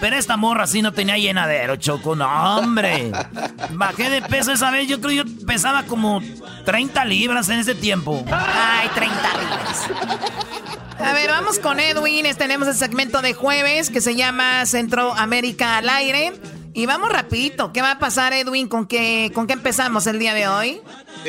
[0.00, 2.16] Pero esta morra sí no tenía llenadero, Choco.
[2.16, 3.12] No, hombre.
[3.70, 4.88] Bajé de peso esa vez.
[4.88, 6.22] Yo creo que yo pesaba como
[6.64, 8.24] 30 libras en ese tiempo.
[8.32, 9.90] Ay, 30 libras.
[10.98, 12.24] A ver, vamos con Edwin.
[12.36, 16.32] Tenemos el segmento de jueves que se llama Centroamérica al aire.
[16.74, 17.72] Y vamos rapidito.
[17.72, 18.68] ¿Qué va a pasar, Edwin?
[18.68, 20.80] ¿Con qué, ¿Con qué empezamos el día de hoy?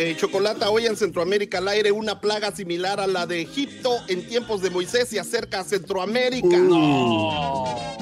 [0.02, 4.26] Eh, Chocolata, hoy en Centroamérica al aire una plaga similar a la de Egipto en
[4.26, 6.56] tiempos de Moisés se acerca a Centroamérica.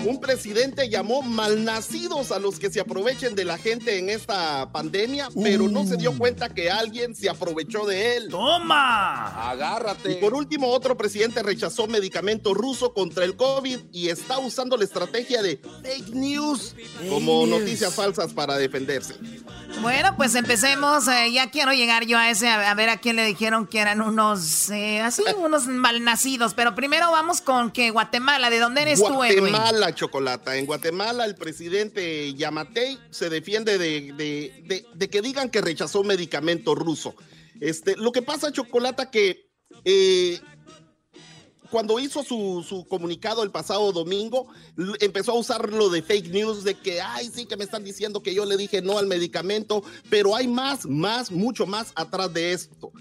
[0.05, 5.29] Un presidente llamó malnacidos a los que se aprovechen de la gente en esta pandemia,
[5.41, 8.29] pero no se dio cuenta que alguien se aprovechó de él.
[8.29, 9.49] ¡Toma!
[9.49, 10.11] Agárrate.
[10.11, 14.83] Y por último, otro presidente rechazó medicamento ruso contra el COVID y está usando la
[14.83, 16.75] estrategia de fake news
[17.09, 17.59] como news.
[17.59, 19.15] noticias falsas para defenderse.
[19.81, 21.07] Bueno, pues empecemos.
[21.07, 24.01] eh, ya quiero llegar yo a ese, a, ver a quién le dijeron que eran
[24.01, 26.53] unos, eh, así, unos malnacidos.
[26.53, 29.49] Pero primero vamos con que Guatemala, ¿de dónde eres tú, Edwin?
[29.51, 30.55] Guatemala, Chocolata.
[30.57, 36.03] En Guatemala, el presidente Yamatei se defiende de, de- de- de que digan que rechazó
[36.03, 37.15] medicamento ruso.
[37.59, 39.49] Este, lo que pasa, Chocolata, que
[39.85, 40.39] eh,
[41.69, 44.47] cuando hizo su, su comunicado el pasado domingo,
[44.99, 48.21] empezó a usar lo de fake news, de que, ay, sí, que me están diciendo
[48.21, 52.53] que yo le dije no al medicamento, pero hay más, más, mucho más atrás de
[52.53, 52.91] esto.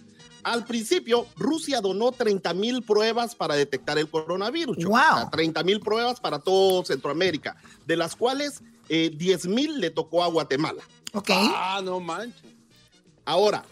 [0.43, 4.79] Al principio, Rusia donó 30 mil pruebas para detectar el coronavirus.
[4.79, 10.23] O sea, 30 mil pruebas para todo Centroamérica, de las cuales 10 mil le tocó
[10.23, 10.83] a Guatemala.
[11.15, 11.31] Ok.
[11.33, 12.55] Ah, no manches.
[13.25, 13.65] Ahora,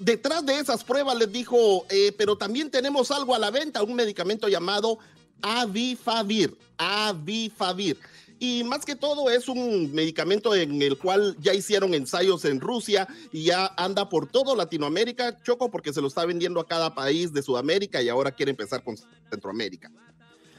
[0.00, 3.94] detrás de esas pruebas les dijo, eh, pero también tenemos algo a la venta, un
[3.94, 4.98] medicamento llamado
[5.42, 6.56] Avifavir.
[6.76, 7.98] Avifavir.
[8.42, 13.06] Y más que todo es un medicamento en el cual ya hicieron ensayos en Rusia
[13.32, 17.34] y ya anda por todo Latinoamérica, Choco, porque se lo está vendiendo a cada país
[17.34, 18.96] de Sudamérica y ahora quiere empezar con
[19.28, 19.90] Centroamérica.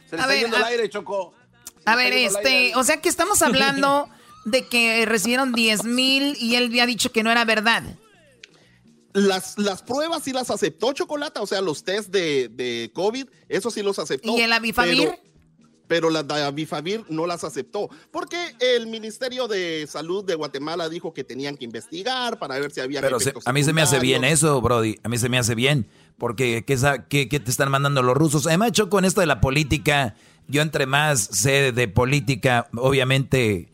[0.07, 1.33] Se le está yendo el aire, Choco.
[1.85, 4.07] A ver, este, o sea que estamos hablando
[4.45, 7.81] de que recibieron 10 mil y él había dicho que no era verdad.
[9.13, 13.69] Las, las pruebas sí las aceptó Chocolata, o sea, los test de, de COVID, eso
[13.71, 14.37] sí los aceptó.
[14.37, 14.97] ¿Y el Avifavir?
[15.09, 15.19] Pero,
[15.87, 21.13] pero las de Avifavir no las aceptó, porque el Ministerio de Salud de Guatemala dijo
[21.13, 23.99] que tenían que investigar para ver si había Pero se- a mí se me hace
[23.99, 24.97] bien eso, Brody.
[25.03, 25.87] A mí se me hace bien.
[26.17, 26.77] Porque, ¿qué,
[27.09, 28.47] qué- qué te están mandando los rusos?
[28.47, 30.15] Además, Choco, en esto de la política,
[30.47, 33.71] yo entre más sé de política, obviamente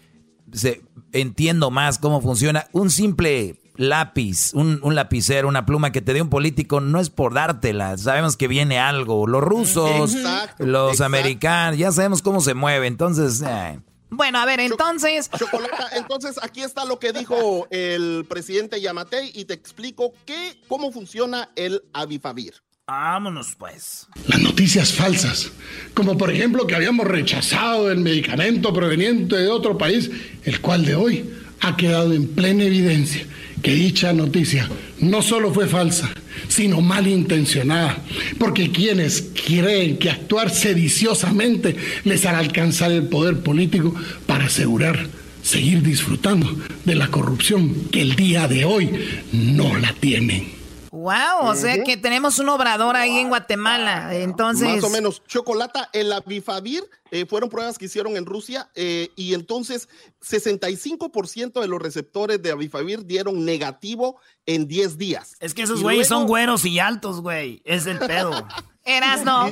[0.54, 0.82] se-
[1.12, 2.68] entiendo más cómo funciona.
[2.72, 7.10] Un simple lápiz, un, un lapicero, una pluma que te dé un político, no es
[7.10, 7.98] por dártela.
[7.98, 9.28] Sabemos que viene algo.
[9.28, 11.06] Los rusos, Exacto, los exacto.
[11.06, 12.88] americanos, ya sabemos cómo se mueve.
[12.88, 13.80] Entonces, eh,
[14.10, 15.30] Bueno, a ver, entonces.
[15.38, 20.92] Chocolata, entonces aquí está lo que dijo el presidente Yamatei y te explico qué, cómo
[20.92, 22.56] funciona el Avifavir.
[22.90, 24.08] Vámonos, pues.
[24.28, 25.52] las noticias falsas,
[25.94, 30.10] como por ejemplo que habíamos rechazado el medicamento proveniente de otro país,
[30.46, 31.30] el cual de hoy
[31.60, 33.28] ha quedado en plena evidencia
[33.62, 34.70] que dicha noticia
[35.00, 36.10] no solo fue falsa,
[36.48, 37.98] sino malintencionada,
[38.38, 43.94] porque quienes creen que actuar sediciosamente les hará alcanzar el poder político
[44.26, 45.08] para asegurar
[45.42, 46.50] seguir disfrutando
[46.84, 48.92] de la corrupción que el día de hoy
[49.32, 50.58] no la tienen.
[50.92, 54.14] Wow, o sea que tenemos un obrador ahí en Guatemala.
[54.16, 54.68] Entonces.
[54.68, 55.22] Más o menos.
[55.26, 59.88] Chocolata, el Avifavir eh, fueron pruebas que hicieron en Rusia eh, y entonces
[60.22, 65.36] 65% de los receptores de Avifavir dieron negativo en 10 días.
[65.40, 67.62] Es que esos Y güeyes luego- son güeros y altos, güey.
[67.66, 68.48] Es el pedo.
[68.90, 69.52] Eras no.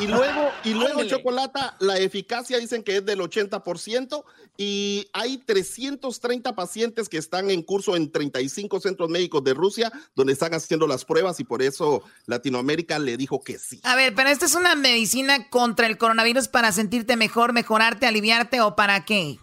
[0.00, 4.24] Y luego, y luego Chocolata, la eficacia dicen que es del 80%
[4.56, 10.32] y hay 330 pacientes que están en curso en 35 centros médicos de Rusia donde
[10.32, 13.80] están haciendo las pruebas y por eso Latinoamérica le dijo que sí.
[13.84, 16.11] A ver, pero esta es una medicina contra el coronavirus
[16.48, 19.38] para sentirte mejor, mejorarte, aliviarte o para qué?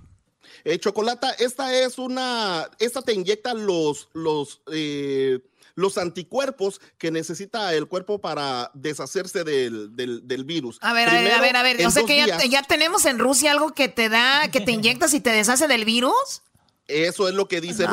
[0.65, 5.39] Eh, Chocolata, esta es una, esta te inyecta los, los, eh,
[5.75, 10.77] los anticuerpos que necesita el cuerpo para deshacerse del, del, del virus.
[10.81, 11.85] A ver, a ver, a ver, a ver.
[11.87, 14.71] O sea que ya, días- ya tenemos en Rusia algo que te da, que te
[14.71, 16.41] inyectas y te deshace del virus.
[16.89, 17.91] Eso es lo que dice No,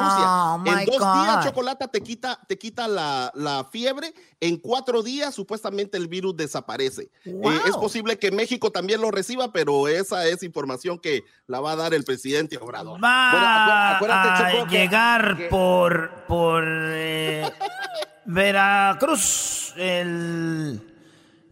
[0.64, 0.80] Rusia.
[0.80, 1.22] En dos God.
[1.22, 4.14] días, Chocolata te quita, te quita la, la fiebre.
[4.40, 7.10] En cuatro días, supuestamente, el virus desaparece.
[7.26, 7.52] Wow.
[7.52, 11.72] Eh, es posible que México también lo reciba, pero esa es información que la va
[11.72, 13.02] a dar el presidente Obrador.
[13.04, 17.50] Va acuérdate, a Choco, que- llegar que- por, por eh,
[18.24, 20.80] Veracruz el,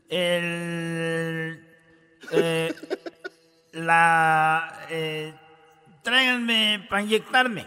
[0.08, 1.64] el,
[2.32, 2.74] eh,
[3.72, 4.72] la,
[6.04, 7.66] tráiganme para inyectarme.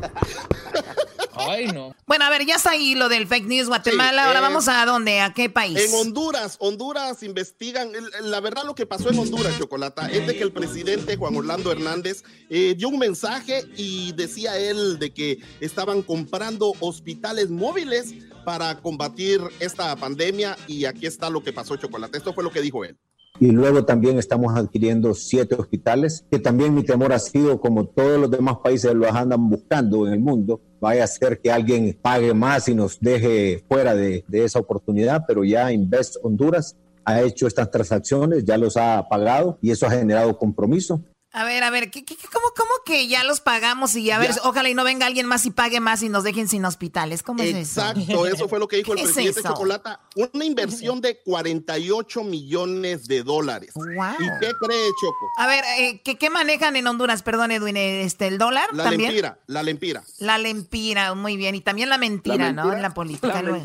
[1.36, 1.94] Ay, no.
[2.06, 4.22] Bueno, a ver, ya está ahí lo del fake news Guatemala.
[4.22, 5.78] Sí, Ahora eh, vamos a dónde, a qué país.
[5.78, 7.90] En Honduras, Honduras investigan.
[8.22, 11.72] La verdad, lo que pasó en Honduras, Chocolata, es de que el presidente Juan Orlando
[11.72, 18.14] Hernández eh, dio un mensaje y decía él de que estaban comprando hospitales móviles
[18.44, 20.56] para combatir esta pandemia.
[20.68, 22.16] Y aquí está lo que pasó, Chocolata.
[22.16, 22.96] Esto fue lo que dijo él.
[23.40, 28.20] Y luego también estamos adquiriendo siete hospitales, que también mi temor ha sido, como todos
[28.20, 32.32] los demás países los andan buscando en el mundo, vaya a ser que alguien pague
[32.32, 37.46] más y nos deje fuera de, de esa oportunidad, pero ya Invest Honduras ha hecho
[37.46, 41.02] estas transacciones, ya los ha pagado y eso ha generado compromiso.
[41.36, 44.18] A ver, a ver, ¿qué, qué- qué- cómo, cómo que ya los pagamos y a
[44.18, 44.40] ver, Ya.
[44.44, 47.24] ojalá y no venga alguien más y pague más y nos dejen sin hospitales?
[47.24, 47.80] ¿Cómo es eso?
[47.80, 49.42] Exacto, eso fue lo que dijo el ¿Qué es presidente?
[49.42, 50.00] Chocolata.
[50.14, 53.72] Una inversión de 48 millones de dólares.
[53.74, 55.26] ¿Y qué cree, Choco?
[55.38, 57.22] A ver, eh, ¿qué, qué manejan en Honduras?
[57.24, 59.10] Perdón, Edwin, este, ¿el dólar La también?
[59.10, 60.04] lempira, la lempira.
[60.20, 61.56] La lempira, muy bien.
[61.56, 62.72] Y también la mentira, ¿La ¿no?
[62.72, 63.42] En la política.
[63.42, 63.58] ¿La.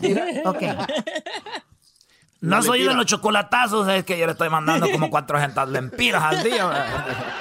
[0.50, 0.62] Ok.
[2.42, 2.94] No La soy de lempira.
[2.96, 7.36] los chocolatazos, es que yo le estoy mandando como 400 lempiras al día.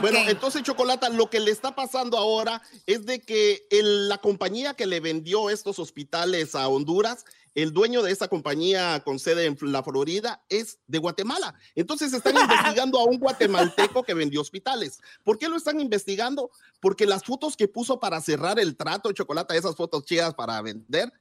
[0.00, 4.74] Bueno, entonces, Chocolata, lo que le está pasando ahora es de que el- la compañía
[4.74, 9.56] que le vendió estos hospitales a Honduras, el dueño de esa compañía con sede en
[9.70, 11.54] la Florida es de Guatemala.
[11.76, 12.34] Entonces están
[12.80, 15.00] investigando a un guatemalteco que vendió hospitales.
[15.22, 16.50] ¿Por qué lo están investigando?
[16.80, 21.12] Porque las fotos que puso para cerrar el trato, Chocolata, esas fotos chidas para vender,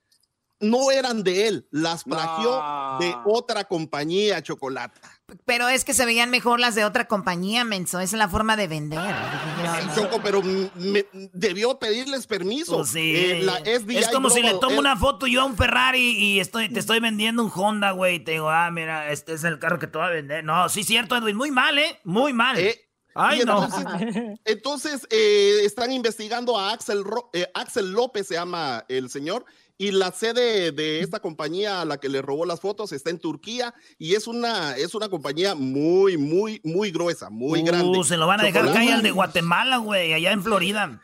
[0.64, 2.52] no eran de él, las plagió
[3.00, 5.00] de otra compañía, Chocolata.
[5.46, 8.00] Pero es que se veían mejor las de otra compañía, menso.
[8.00, 9.00] Esa es la forma de vender.
[9.00, 12.78] Ay, Choco, pero mm, me- debió pedirles permiso.
[12.78, 13.14] Pues sí.
[13.16, 16.40] Eh, la SDI es como si le tomo una foto yo a un Ferrari y
[16.40, 18.16] estoy, te estoy vendiendo un Honda, güey.
[18.16, 20.44] y Te digo, ah, mira, este es el carro que te voy a vender.
[20.44, 21.36] No, sí, cierto, Edwin.
[21.36, 22.00] Muy mal, ¿eh?
[22.04, 22.60] Muy mal.
[22.60, 22.80] Eh,
[23.16, 23.64] Ay, no.
[23.64, 29.46] entonces, entonces, eh, están investigando a Axel, Ro- eh, Axel López, se llama el señor,
[29.88, 33.20] y la sede de esta compañía a la que le robó las fotos está en
[33.20, 38.04] Turquía y es una, es una compañía muy, muy, muy gruesa, muy Uh, grande.
[38.04, 38.80] se lo van a dejar Chocolate.
[38.86, 41.02] caer al de Guatemala, güey, allá en Florida.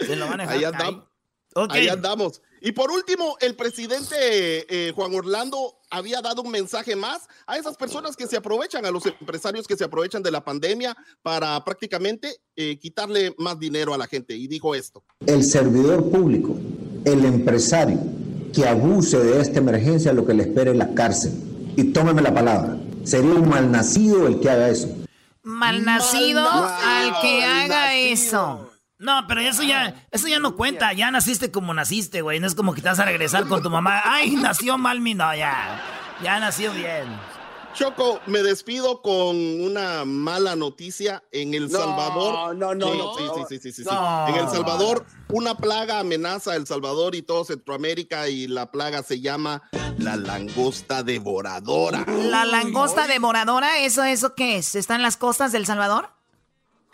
[0.00, 0.74] Se lo van a dejar Ahí caer.
[0.74, 1.04] andamos.
[1.54, 1.72] Ok.
[1.72, 2.42] Ahí andamos.
[2.60, 7.76] Y por último, el presidente eh, Juan Orlando había dado un mensaje más a esas
[7.76, 12.36] personas que se aprovechan, a los empresarios que se aprovechan de la pandemia para prácticamente
[12.56, 14.34] eh, quitarle más dinero a la gente.
[14.34, 15.04] Y dijo esto.
[15.26, 16.56] El servidor público,
[17.06, 17.98] el empresario
[18.52, 21.32] que abuse de esta emergencia, lo que le espera es la cárcel.
[21.76, 24.88] Y tómeme la palabra, sería un malnacido el que haga eso.
[25.42, 28.70] Malnacido al que haga eso.
[28.98, 30.92] No, pero eso ya, eso ya no cuenta.
[30.94, 32.40] Ya naciste como naciste, güey.
[32.40, 34.00] No es como que te vas a regresar con tu mamá.
[34.04, 35.80] Ay, nació mal mi no, ya.
[36.22, 37.04] Ya nació bien.
[37.76, 41.22] Choco, me despido con una mala noticia.
[41.30, 42.56] En El Salvador.
[42.56, 43.14] no, no, Sí, no.
[43.16, 43.90] Sí, sí, sí, sí, sí.
[44.28, 49.02] En El Salvador, una plaga amenaza a El Salvador y todo Centroamérica y la plaga
[49.02, 52.06] se llama la langosta devoradora.
[52.06, 54.74] La langosta devoradora, ¿eso eso qué es?
[54.74, 56.08] ¿Está en las costas del Salvador?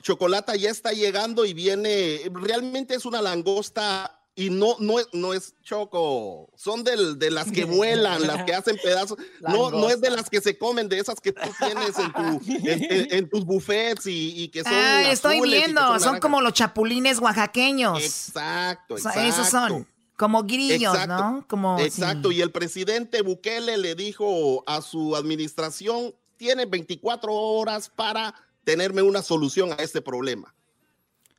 [0.03, 5.35] Chocolata ya está llegando y viene, realmente es una langosta y no, no, es, no
[5.35, 10.01] es choco, son del, de las que vuelan, las que hacen pedazos, no, no es
[10.01, 13.29] de las que se comen, de esas que tú tienes en, tu, en, en- en
[13.29, 16.21] tus buffets y, y que son Ah, estoy viendo, son naranjas.
[16.21, 18.03] como los chapulines oaxaqueños.
[18.03, 19.21] Exacto, exacto.
[19.21, 19.87] esos son
[20.17, 21.45] como grillos, Exacto, ¿no?
[21.49, 28.35] Como Exacto, y el presidente Bukele le dijo a su administración, tiene 24 horas para
[28.65, 30.55] tenerme una solución a este problema.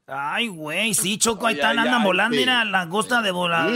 [0.08, 2.42] Ay, güey, sí, Choco, ahí están, andan volando, sí.
[2.42, 3.72] mira, langosta de volar.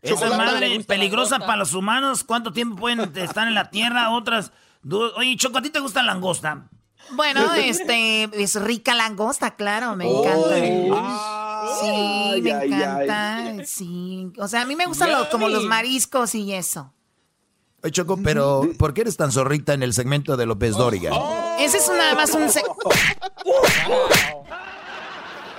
[0.00, 2.22] Esa madre peligrosa para los humanos.
[2.22, 4.10] ¿Cuánto tiempo pueden estar en la tierra?
[4.10, 4.52] Otras.
[5.16, 6.68] Oye, Choco, ¿a ti te gusta la langosta?
[7.12, 10.56] Bueno, este, es rica langosta, claro, me encanta.
[11.80, 14.32] sí, me ay, encanta, sí.
[14.38, 16.92] O sea, a mí me gustan los, como los mariscos y eso.
[17.82, 21.10] Oye, Choco, pero ¿por qué eres tan zorrita en el segmento de López Dóriga?
[21.60, 22.48] Ese es nada más un...
[22.50, 22.62] se-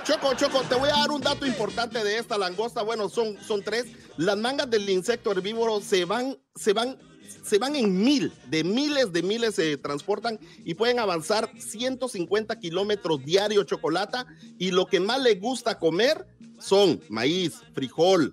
[0.08, 2.82] Choco, Choco, te voy a dar un dato importante de esta langosta.
[2.82, 3.84] Bueno, son, son tres.
[4.16, 6.96] Las mangas del insecto herbívoro se van, se van,
[7.44, 13.22] se van en mil, de miles de miles se transportan y pueden avanzar 150 kilómetros
[13.22, 14.24] diario chocolata.
[14.58, 16.26] Y lo que más les gusta comer
[16.58, 18.32] son maíz, frijol,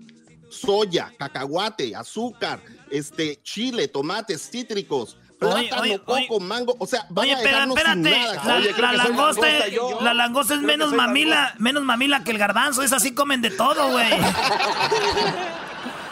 [0.49, 5.17] soya, cacahuate, azúcar, este, chile, tomates cítricos.
[5.41, 8.43] Oye, Plátano, oye, coco, mango, o sea, van Oye, a sin espérate, nada.
[8.45, 9.99] la, Oye, langosta, langosta yo.
[10.01, 13.91] la langosta es menos mamila, menos mamila que el garbanzo, es así comen de todo,
[13.91, 14.09] güey.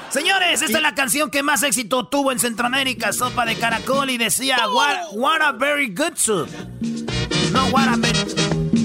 [0.10, 4.18] Señores, esta es la canción que más éxito tuvo en Centroamérica, Sopa de Caracol, y
[4.18, 6.48] decía, what, what a very good soup.
[7.52, 8.20] No, what a very...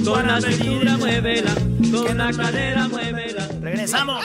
[0.04, 1.52] Con la cintura muévela,
[1.92, 3.46] con la cadera muévela.
[3.60, 4.24] Regresamos.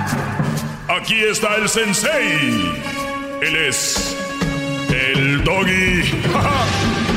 [0.97, 2.71] Aquí está el sensei.
[3.41, 4.17] Él es
[4.89, 6.03] el doggy.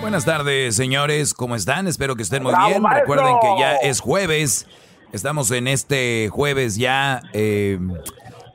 [0.00, 1.32] Buenas tardes, señores.
[1.32, 1.86] ¿Cómo están?
[1.86, 2.82] Espero que estén muy ¡Bravo, bien.
[2.82, 3.14] maestro!
[3.14, 4.66] Recuerden que ya es jueves.
[5.12, 7.22] Estamos en este jueves ya.
[7.32, 7.78] eh,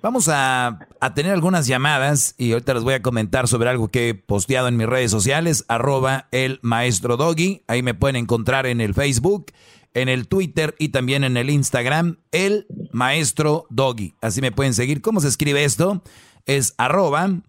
[0.07, 4.07] vamos a, a tener algunas llamadas y ahorita les voy a comentar sobre algo que
[4.07, 5.65] he posteado en mis redes sociales.
[5.67, 7.65] Arroba el maestro Doggy.
[7.67, 9.47] Ahí me pueden encontrar en el Facebook,
[9.93, 12.19] en el Twitter y también en el Instagram.
[12.31, 14.15] El maestro Doggy.
[14.21, 15.01] Así me pueden seguir.
[15.01, 16.01] ¿Cómo se escribe esto?
[16.45, 17.41] Es arroba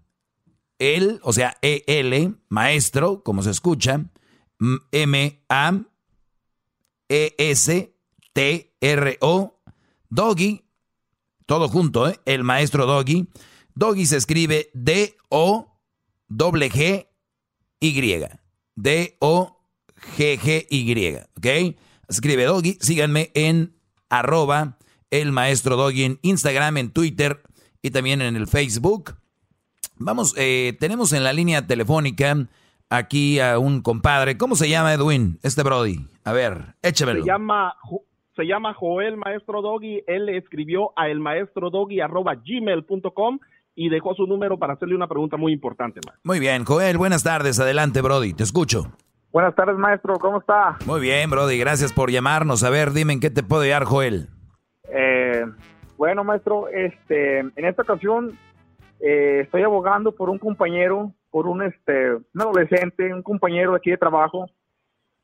[0.81, 4.05] el, o sea, EL, maestro, como se escucha,
[4.91, 5.85] M-A-E-S-T-R-O,
[10.11, 10.68] Doggy,
[11.49, 12.21] todo junto, ¿eh?
[12.27, 13.27] El maestro Doggy.
[13.75, 15.19] Doggy se escribe D-O-G-G-Y.
[18.77, 19.57] D-O-G-G-Y,
[21.37, 21.47] ¿ok?
[22.07, 22.77] Escribe Doggy.
[22.83, 23.75] Síganme en
[24.11, 24.77] arroba
[25.11, 27.43] el maestro Doggy en Instagram, en Twitter
[27.81, 29.17] y también en el Facebook.
[29.97, 32.47] Vamos, eh, tenemos en la línea telefónica
[32.91, 34.37] aquí a un compadre.
[34.37, 35.41] ¿Cómo se llama Edwin?
[35.43, 36.07] Este Brody.
[36.25, 37.23] A ver, échamelo.
[37.23, 37.75] Se llama,
[38.39, 40.05] se llama Joel Maestro Doggy.
[40.07, 43.39] Él le escribió a elmaestrodoggy.gmail.com
[43.75, 45.99] y dejó su número para hacerle una pregunta muy importante.
[46.07, 46.21] maestro.
[46.23, 47.59] Muy bien, Joel, buenas tardes.
[47.59, 48.93] Adelante, Brody, te escucho.
[49.33, 50.21] Buenas tardes, maestro.
[50.21, 50.79] ¿Cómo está?
[50.87, 52.63] Muy bien, Brody, gracias por llamarnos.
[52.63, 54.29] A ver, dime en qué te puedo ayudar, Joel.
[54.89, 55.45] Eh,
[55.97, 58.39] bueno, maestro, este, en esta ocasión
[59.01, 63.91] eh, estoy abogando por un compañero, por un, este, un adolescente, un compañero de aquí
[63.91, 64.49] de trabajo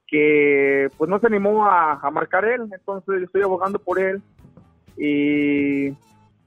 [0.06, 4.22] que pues no se animó a, a marcar él, entonces estoy abogando por él.
[4.96, 5.88] Y,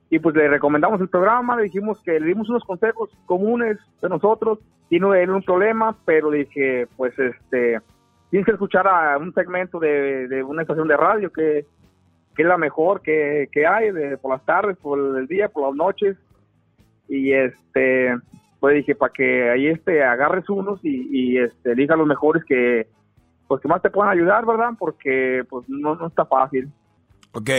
[0.10, 4.10] y pues le recomendamos el programa, le dijimos que le dimos unos consejos comunes de
[4.10, 4.60] nosotros,
[4.90, 7.82] tiene él un problema, pero dije pues este,
[8.30, 11.66] tienes que escuchar a un segmento de, de una estación de radio que,
[12.36, 15.68] que es la mejor que, que hay, de, por las tardes, por el día, por
[15.68, 16.18] las noches,
[17.10, 18.16] y este,
[18.60, 22.88] pues dije, para que ahí este, agarres unos y, y este, elija los mejores que,
[23.48, 24.72] pues que más te puedan ayudar, ¿verdad?
[24.78, 26.70] Porque pues no, no está fácil.
[27.34, 27.50] Ok.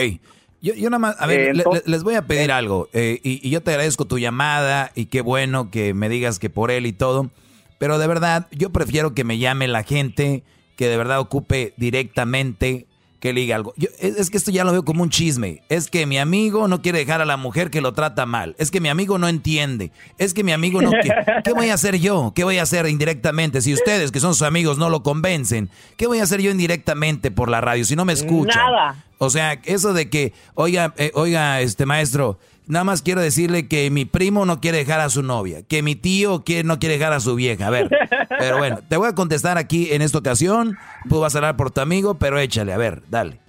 [0.61, 2.89] Yo, yo nada más, a ver, Eh, entonces- les voy a pedir algo.
[2.93, 6.49] eh, y, y yo te agradezco tu llamada y qué bueno que me digas que
[6.49, 7.29] por él y todo.
[7.77, 10.43] Pero de verdad, yo prefiero que me llame la gente
[10.75, 12.87] que de verdad ocupe directamente
[13.19, 13.73] que le diga algo.
[13.75, 15.61] Yo- es que esto ya lo veo como un chisme.
[15.69, 18.55] Es que mi amigo no quiere dejar a la mujer que lo trata mal.
[18.57, 19.91] Es que mi amigo no entiende.
[20.17, 21.25] Es que mi amigo no quiere.
[21.43, 22.31] ¿Qué voy a hacer yo?
[22.35, 23.61] ¿Qué voy a hacer indirectamente?
[23.61, 27.29] Si ustedes, que son sus amigos, no lo convencen, ¿qué voy a hacer yo indirectamente
[27.31, 28.57] por la radio si no me escuchan?
[28.63, 29.03] Nada.
[29.17, 32.39] O sea, eso de que, oiga, eh, oiga, este maestro,
[32.69, 35.95] nada más quiero decirle que mi primo no quiere dejar a su novia, que mi
[35.95, 37.67] tío quiere, no quiere dejar a su vieja.
[37.67, 37.89] A ver,
[38.39, 40.77] pero bueno, te voy a contestar aquí en esta ocasión.
[41.09, 43.39] Tú vas a hablar por tu amigo, pero échale, a ver, dale.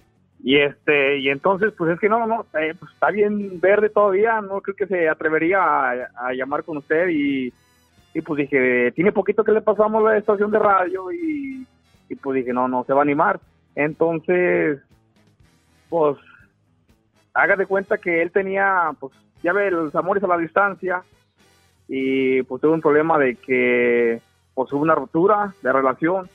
[0.42, 4.40] Y este, y entonces, pues es que no, no, eh, pues está bien verde todavía,
[4.40, 7.52] no creo que se atrevería a, a llamar con usted y,
[8.14, 11.66] y pues dije, tiene poquito que le pasamos la estación de radio y,
[12.08, 13.38] y pues dije, no, no se va a animar.
[13.74, 14.78] Entonces,
[15.90, 16.16] pues,
[17.34, 19.12] haga de cuenta que él tenía, pues,
[19.42, 21.02] ya ve, los amores a la distancia
[21.88, 24.20] y pues tuvo un problema de que,
[24.54, 26.28] pues hubo una ruptura de relación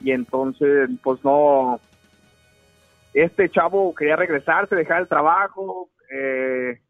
[0.00, 1.80] y entonces, pues no,
[3.14, 6.80] este chavo quería regresarse, dejar el trabajo, eh,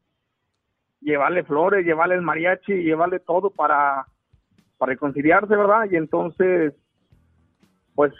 [1.01, 4.06] llevarle flores, llevarle el mariachi, llevarle todo para,
[4.78, 5.86] para reconciliarse, ¿verdad?
[5.90, 6.74] Y entonces,
[7.94, 8.12] pues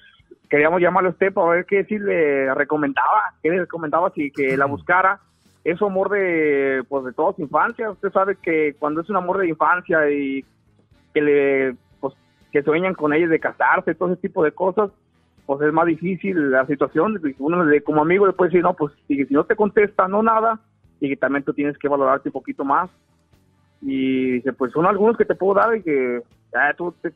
[0.51, 4.57] queríamos llamarle a usted para ver qué si le recomendaba, qué le recomendaba si que
[4.57, 5.21] la buscara.
[5.65, 7.91] Es amor de, pues, de toda infancia.
[7.91, 10.45] Usted sabe que cuando es un amor de infancia y
[11.15, 12.15] que le, pues,
[12.51, 14.91] que sueñan con ella de casarse, todo ese tipo de cosas,
[15.47, 17.21] pues es más difícil la situación.
[17.39, 20.23] Uno le- como amigo le puede decir, no, pues si, si no te contesta, no
[20.23, 20.61] nada,
[21.01, 22.91] y que también tú tienes que valorarte un poquito más.
[23.81, 26.23] Y dice, pues son algunos que te puedo dar y que
[26.55, 27.13] ah, tú te,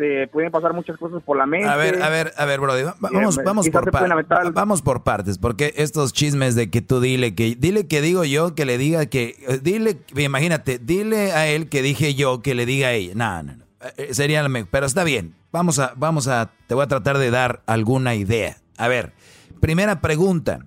[0.00, 1.68] te pueden pasar muchas cosas por la mente.
[1.68, 4.08] A ver, a ver, a ver, Brody, va- va- vamos, Eh, vamos, por te pueden
[4.08, 8.00] par- aventar- vamos por partes, porque estos chismes de que tú dile que, dile que
[8.00, 12.40] digo yo, que le diga que, eh, dile, imagínate, dile a él que dije yo,
[12.40, 13.12] que le diga a ella.
[13.14, 13.64] No, no, no,
[13.98, 17.18] eh, sería lo mejor, pero está bien, vamos a, vamos a, te voy a tratar
[17.18, 18.56] de dar alguna idea.
[18.78, 19.12] A ver,
[19.60, 20.60] primera pregunta,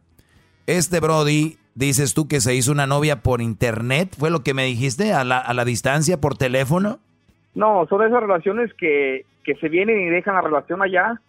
[0.67, 4.65] este Brody, dices tú que se hizo una novia por internet, ¿fue lo que me
[4.65, 5.11] dijiste?
[5.11, 6.99] ¿A la, a la distancia, por teléfono?
[7.55, 11.19] No, son esas relaciones que, que se vienen y dejan la relación allá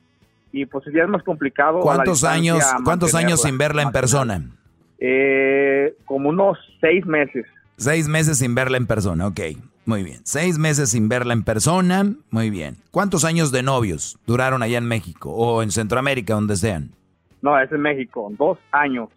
[0.53, 1.81] y pues ya es más complicado.
[1.81, 4.43] ¿Cuántos años, cuántos años sin verla en persona?
[4.99, 7.45] Eh, como unos seis meses.
[7.77, 9.41] Seis meses sin verla en persona, ok.
[9.85, 10.21] Muy bien.
[10.23, 12.77] Seis meses sin verla en persona, muy bien.
[12.91, 16.93] ¿Cuántos años de novios duraron allá en México o en Centroamérica, donde sean?
[17.43, 19.11] No, es en México, dos años.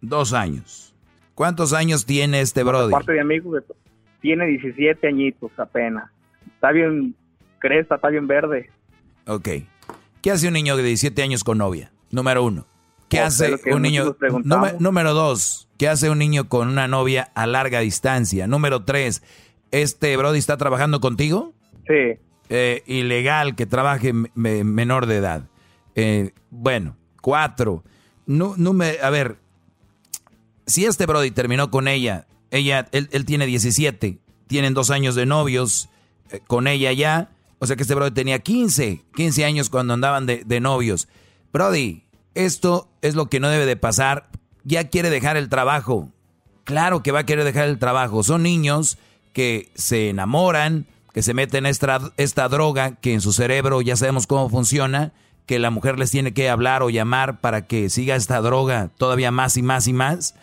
[0.00, 0.94] Dos años.
[1.34, 2.90] ¿Cuántos años tiene este Brody?
[2.90, 3.62] Parte de amigos,
[4.20, 6.10] tiene 17 añitos apenas.
[6.60, 7.14] Está bien
[7.58, 8.68] cresta, está bien verde.
[9.26, 9.48] Ok.
[10.20, 11.90] ¿Qué hace un niño de 17 años con novia?
[12.10, 12.66] Número uno.
[13.08, 14.14] ¿Qué Pues, hace un niño?
[14.78, 15.68] Número, dos.
[15.78, 18.46] ¿Qué hace un niño con una novia a larga distancia?
[18.46, 19.22] Número tres.
[19.70, 21.54] ¿Este Brody está trabajando contigo?
[21.88, 22.18] Sí.
[22.50, 25.44] Eh, ilegal que trabaje me- me- menor de edad.
[25.94, 27.82] Eh, bueno, cuatro.
[28.26, 29.36] No, no me, a ver,
[30.66, 35.26] si este Brody terminó con ella, ella, él, él tiene 17, tienen dos años de
[35.26, 35.88] novios
[36.46, 40.60] con ella ya, o sea que este Brody tenía 15, 15 años cuando andaban de,
[40.60, 41.08] novios.
[41.52, 42.04] Brody,
[42.34, 44.30] esto es lo que no debe de pasar.
[44.64, 46.08] Ya quiere dejar el trabajo.
[46.64, 48.22] Claro que va a querer dejar el trabajo.
[48.22, 48.96] Son niños
[49.34, 54.26] que se enamoran, que se meten esta, esta droga que en su cerebro ya sabemos
[54.26, 55.12] cómo funciona,
[55.44, 59.30] que la mujer les tiene que hablar o llamar para que siga esta droga todavía
[59.30, 60.34] más y más y más.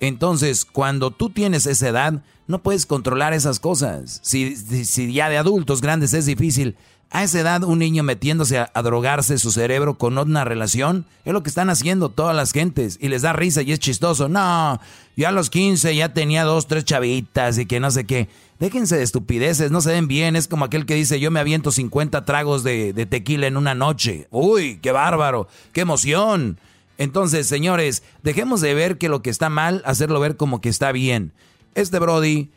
[0.00, 4.20] Entonces, cuando tú tienes esa edad, no puedes controlar esas cosas.
[4.22, 6.76] Si, si, ya de adultos grandes es difícil,
[7.10, 11.42] a esa edad un niño metiéndose a, drogarse su cerebro con una relación, es lo
[11.42, 14.28] que están haciendo todas las gentes y les da risa y es chistoso.
[14.28, 14.80] No,
[15.16, 18.28] yo a los 15 ya tenía dos, tres chavitas y que no sé qué.
[18.58, 20.34] Déjense de estupideces, no se ven bien.
[20.34, 23.74] Es como aquel que dice, yo me aviento 50 tragos de, de tequila en una
[23.74, 24.28] noche.
[24.30, 26.58] Uy, qué bárbaro, qué emoción.
[26.98, 30.92] Entonces, señores, dejemos de ver que lo que está mal, hacerlo ver como que está
[30.92, 31.32] bien.
[31.74, 32.50] Este Brody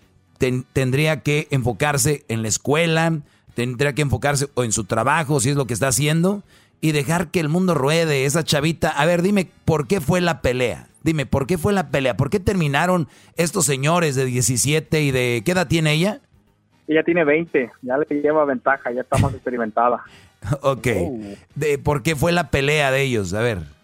[0.73, 3.19] tendría que enfocarse en la escuela,
[3.53, 6.43] tendría que enfocarse o en su trabajo, si es lo que está haciendo,
[6.81, 8.25] y dejar que el mundo ruede.
[8.25, 10.87] Esa chavita, a ver, dime, ¿por qué fue la pelea?
[11.03, 12.15] Dime, ¿por qué fue la pelea?
[12.15, 15.41] ¿Por qué terminaron estos señores de 17 y de...
[15.45, 16.21] ¿Qué edad tiene ella?
[16.87, 20.03] Ella tiene 20, ya le lleva ventaja, ya está más experimentada.
[20.61, 20.87] ok.
[20.97, 21.19] Oh.
[21.55, 23.33] De, ¿Por qué fue la pelea de ellos?
[23.33, 23.78] A ver.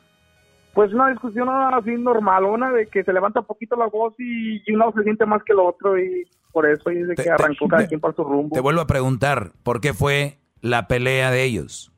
[0.76, 4.92] Pues una discusión así normalona de que se levanta un poquito la voz y, uno
[4.94, 8.14] se siente más que el otro y por eso dice que arrancó cada quien por
[8.14, 8.54] su rumbo.
[8.54, 11.94] Te vuelvo a preguntar, ¿por qué fue la pelea de ellos?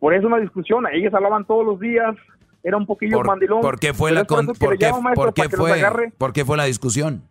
[0.00, 2.16] Por eso una discusión, ellos hablaban todos los días,
[2.64, 3.60] era un poquillo mandilón.
[3.60, 7.22] ¿Por qué fue la por qué, fue, ¿Por qué fue la discusión?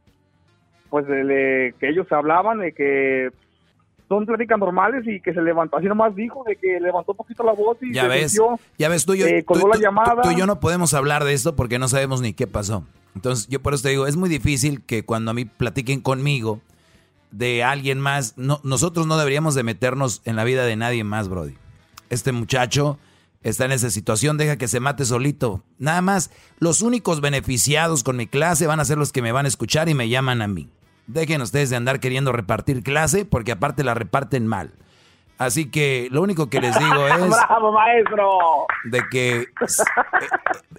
[0.89, 3.31] Pues de, que ellos hablaban de que
[4.07, 7.43] son pláticas normales y que se levantó, así nomás dijo, de que levantó un poquito
[7.43, 8.39] la voz y ya se ves,
[8.77, 10.21] ya ves, tú, yo, eh, la llamada.
[10.21, 12.85] Tú, y yo no podemos hablar de esto porque no sabemos ni qué pasó.
[13.15, 16.61] Entonces, yo por eso te digo, es muy difícil que cuando a mí platiquen conmigo
[17.31, 21.29] de alguien más, no, nosotros no deberíamos de meternos en la vida de nadie más,
[21.29, 21.55] Brody.
[22.09, 22.99] Este muchacho
[23.41, 25.63] está en esa situación, deja que se mate solito.
[25.77, 29.45] Nada más, los únicos beneficiados con mi clase van a ser los que me van
[29.45, 30.69] a escuchar y me llaman a mí.
[31.07, 34.71] Dejen ustedes de andar queriendo repartir clase porque aparte la reparten mal.
[35.37, 37.29] Así que lo único que les digo es...
[37.29, 38.67] ¡Bravo, maestro!
[38.85, 39.47] De que...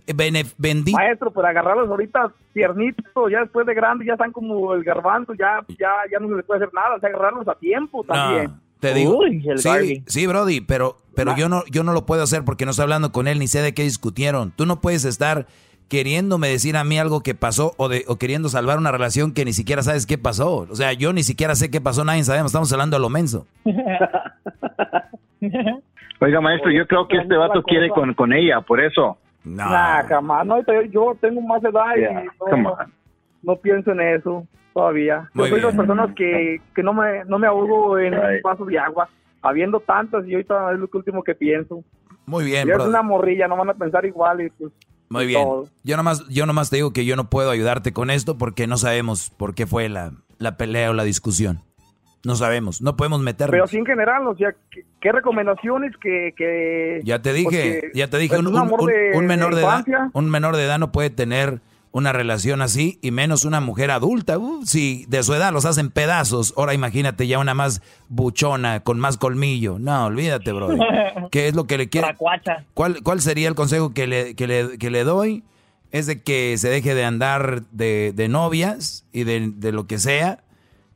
[0.07, 4.85] Eh, eh Maestro, pues agarrarlos ahorita tiernitos, ya después de grande, ya están como el
[4.85, 8.05] garbanzo, ya, ya, ya no se les puede hacer nada, o sea, agarrarlos a tiempo
[8.05, 8.53] también.
[8.81, 9.21] te digo,
[9.57, 12.85] sí, sí, Brody, pero, pero yo, no, yo no lo puedo hacer porque no estoy
[12.85, 14.53] hablando con él ni sé de qué discutieron.
[14.53, 15.47] Tú no puedes estar
[15.95, 19.45] queriéndome decir a mí algo que pasó o, de, o queriendo salvar una relación que
[19.45, 20.67] ni siquiera sabes qué pasó.
[20.69, 23.47] O sea, yo ni siquiera sé qué pasó, nadie sabemos, estamos hablando a lo menso.
[26.21, 29.17] Oiga, maestro, yo creo que este vato quiere con, con ella, por eso.
[29.45, 29.63] No.
[30.09, 30.45] jamás.
[30.45, 30.57] No,
[30.91, 32.03] yo tengo más edad y
[33.45, 35.31] no, pienso en eso todavía.
[35.33, 38.65] yo soy de las personas que, que no me no me ahogo en un vaso
[38.65, 39.09] de agua.
[39.43, 41.85] Habiendo tantas, y ahorita es lo último que pienso.
[42.27, 44.73] Muy bien, Es una morrilla, no van a pensar igual y pues
[45.09, 45.47] muy bien.
[45.83, 48.77] Yo nomás, yo nomás te digo que yo no puedo ayudarte con esto porque no
[48.77, 51.63] sabemos por qué fue la, la pelea o la discusión.
[52.25, 53.51] No sabemos, no podemos meternos.
[53.51, 54.55] Pero sí en general, o sea,
[55.01, 58.47] ¿qué, recomendaciones que, Ya te dije, ya te dije, pues,
[59.15, 61.61] un, menor de edad, un menor de edad no puede tener
[61.95, 64.37] una relación así y menos una mujer adulta.
[64.37, 68.99] Uh, si de su edad los hacen pedazos, ahora imagínate ya una más buchona, con
[68.99, 69.79] más colmillo.
[69.79, 70.71] No, olvídate, bro.
[71.31, 72.17] ¿Qué es lo que le quiere?
[72.75, 75.45] ¿Cuál, ¿Cuál sería el consejo que le, que le, que le doy?
[75.93, 80.01] Es de que se deje de andar de, de novias y de, de lo que
[80.01, 80.43] sea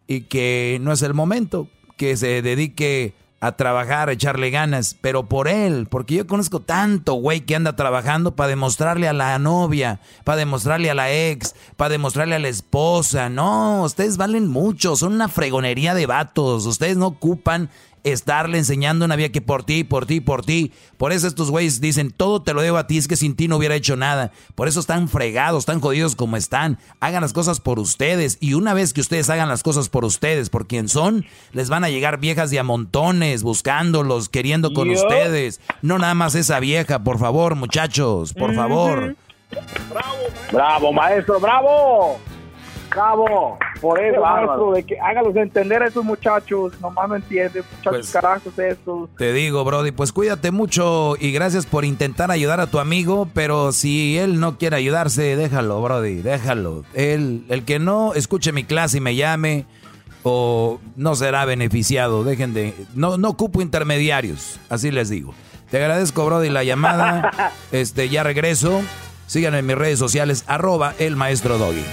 [0.09, 5.29] y que no es el momento, que se dedique a trabajar, a echarle ganas, pero
[5.29, 10.01] por él, porque yo conozco tanto güey que anda trabajando para demostrarle a la novia,
[10.25, 13.29] para demostrarle a la ex, para demostrarle a la esposa.
[13.29, 17.71] No, ustedes valen mucho, son una fregonería de vatos, ustedes no ocupan
[18.13, 20.73] estarle enseñando una vida que por ti, por ti, por ti.
[20.97, 23.49] Por eso estos güeyes dicen, todo te lo debo a ti, es que sin ti
[23.49, 24.33] no hubiera hecho nada.
[24.55, 26.79] Por eso están fregados, están jodidos como están.
[27.01, 28.39] Hagan las cosas por ustedes.
[28.41, 31.85] Y una vez que ustedes hagan las cosas por ustedes, por quien son, les van
[31.85, 35.61] a llegar viejas de a montones, buscándolos, queriendo con ustedes.
[35.83, 39.17] No nada más esa vieja, por favor, muchachos, por favor.
[39.91, 40.19] Bravo,
[40.53, 42.19] bravo, maestro, bravo.
[42.99, 48.01] Cabo, por eso, maestro, de que hágalos entender a esos muchachos, nomás no entienden, muchachos
[48.01, 49.09] pues, carajos estos.
[49.17, 53.71] Te digo, Brody, pues cuídate mucho y gracias por intentar ayudar a tu amigo, pero
[53.71, 56.83] si él no quiere ayudarse, déjalo, Brody, déjalo.
[56.93, 59.65] Él, el que no escuche mi clase y me llame,
[60.25, 65.35] o no será beneficiado, dejen de, no, no ocupo intermediarios, así les digo.
[65.71, 68.81] Te agradezco, Brody, la llamada, este, ya regreso.
[69.29, 71.85] Síganme en mis redes sociales, arroba el maestro Doggy.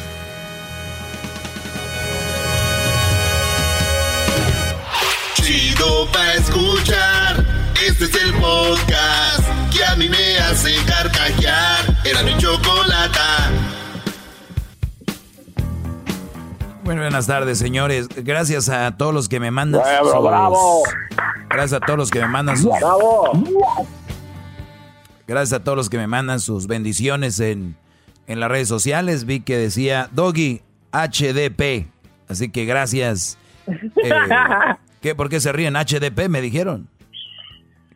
[5.45, 7.45] Chido pa' escuchar.
[7.85, 11.85] Este es el podcast que a mí me hace carcajear.
[12.03, 13.51] Era mi chocolata.
[16.83, 18.07] Bueno, buenas tardes, señores.
[18.09, 20.23] Gracias a todos los que me mandan sus...
[20.23, 20.81] bravo.
[21.49, 22.71] Gracias a todos los que me mandan sus...
[22.79, 23.31] Bravo.
[25.27, 27.77] Gracias a todos los que me mandan sus bendiciones en
[28.27, 30.61] en las redes sociales, vi que decía Doggy
[30.91, 31.87] HDP.
[32.27, 33.37] Así que gracias.
[33.67, 34.09] Eh,
[35.05, 35.75] ¿qué, ¿Por qué se ríen?
[35.75, 36.87] HDP, me dijeron.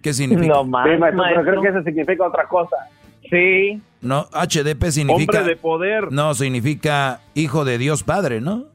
[0.03, 0.53] ¿Qué significa?
[0.53, 0.87] No más.
[0.87, 2.75] pero creo que eso significa otra cosa.
[3.31, 3.81] Sí.
[3.99, 5.39] No, HDP significa.
[5.39, 6.11] Hombre de poder.
[6.11, 8.65] No, significa hijo de Dios Padre, ¿no?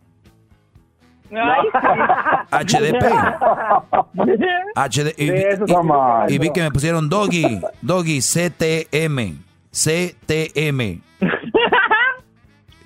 [1.30, 3.04] HDP.
[4.74, 9.38] HD, y, y- y vi que me pusieron Doggy, Doggy CTM,
[9.70, 11.00] CTM.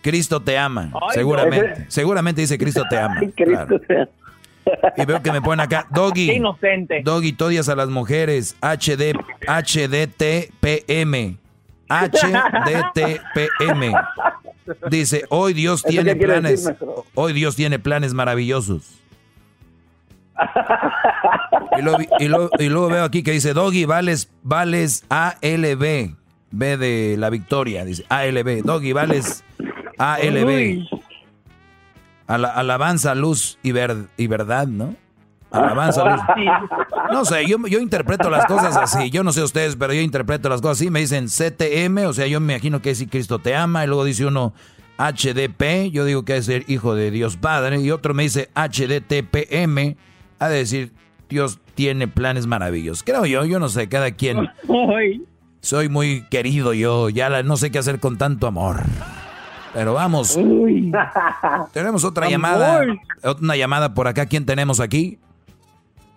[0.03, 1.81] Cristo te ama, Ay, seguramente.
[1.81, 1.85] no.
[1.89, 3.19] Seguramente dice Cristo te ama.
[3.35, 4.09] Cristo claro.
[4.97, 6.27] Y veo que me ponen acá, Doggy.
[6.27, 7.03] Qué inocente.
[7.05, 9.15] Doggy, todias a las mujeres, HD,
[9.47, 11.39] HDTPM.
[12.69, 13.95] HDTPM.
[14.91, 16.65] Dice, hoy Dios ¿Eso tiene planes.
[16.65, 16.77] decir,
[17.15, 18.95] hoy Dios tiene planes maravillosos.
[21.79, 26.15] Y luego, y luego- y luego veo aquí que dice, Doggy, vales, vales ALB.
[26.51, 28.63] B de la victoria, dice ALB.
[28.63, 29.45] Doggy, vales
[29.99, 30.83] ALB.
[32.29, 34.95] Ala- alabanza, luz y, ver- y verdad, ¿no?
[35.51, 36.21] Alabanza, luz.
[37.11, 39.11] No sé, yo, yo interpreto las cosas así.
[39.11, 40.91] Yo no sé ustedes, pero yo interpreto las cosas así.
[40.91, 43.83] Me dicen CTM, o sea, yo me imagino que es si Cristo te ama.
[43.83, 44.53] Y luego dice uno
[44.99, 47.81] HDP, yo digo que es ser hijo de Dios Padre.
[47.81, 49.97] Y otro me dice HDTPM,
[50.39, 50.93] a decir
[51.31, 53.03] Dios tiene planes maravillosos.
[53.03, 54.49] Creo yo, yo no sé, cada quien.
[55.63, 58.83] Soy muy querido yo, ya la- no sé qué hacer con tanto amor.
[59.75, 60.39] Pero vamos.
[61.73, 62.33] Tenemos otra Amor.
[62.33, 62.85] llamada.
[63.41, 64.27] Una llamada por acá.
[64.27, 65.19] ¿Quién tenemos aquí?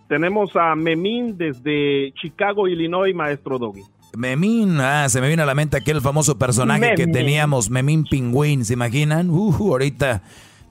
[0.08, 3.82] Tenemos a Memín desde Chicago, Illinois, maestro Doggy.
[4.16, 8.66] Memín, ah, se me viene a la mente aquel famoso personaje que teníamos, Memín Pingüín,
[8.66, 9.30] ¿se imaginan?
[9.30, 10.22] Uh, ahorita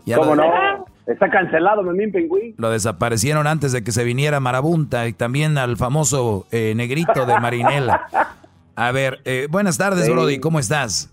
[0.04, 0.84] ya ¿Cómo lo, no?
[1.06, 2.54] Está cancelado, Memín Pingüín.
[2.58, 7.40] lo desaparecieron antes de que se viniera Marabunta y también al famoso eh, negrito de
[7.40, 8.06] Marinela.
[8.76, 10.12] A ver, eh, buenas tardes, Sí.
[10.12, 11.10] Brody, ¿cómo estás?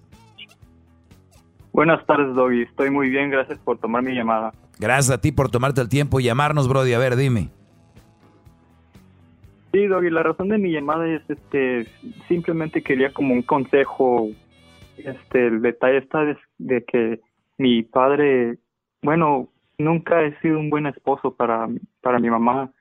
[1.77, 2.63] Buenas tardes, Doggy.
[2.63, 4.51] Estoy muy bien, gracias por tomar mi llamada.
[4.79, 6.93] Gracias a ti por tomarte el tiempo y llamarnos, Brody.
[6.93, 7.51] A ver, dime.
[9.71, 11.85] Sí, Doggy, la razón de mi llamada es este
[12.27, 14.27] simplemente quería como un consejo.
[14.97, 17.19] Este, el detalle está de, de que
[17.59, 18.57] mi padre,
[19.03, 21.67] bueno, nunca he sido un buen esposo para,
[22.01, 22.71] para mi mamá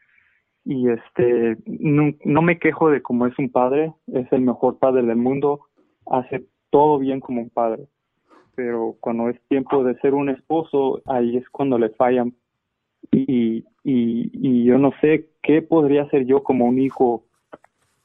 [0.65, 5.03] y este no, no me quejo de cómo es un padre, es el mejor padre
[5.03, 5.67] del mundo,
[6.07, 7.89] hace todo bien como un padre.
[8.57, 12.35] Pero cuando es tiempo de ser un esposo, ahí es cuando le fallan.
[13.13, 17.25] Y, y, y yo no sé qué podría hacer yo como un hijo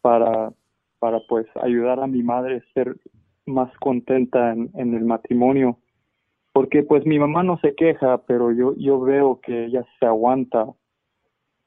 [0.02, 0.52] para,
[1.00, 2.98] para pues ayudar a mi madre a ser
[3.46, 5.80] más contenta en, en el matrimonio.
[6.54, 10.68] Porque pues mi mamá no se queja pero yo yo veo que ella se aguanta.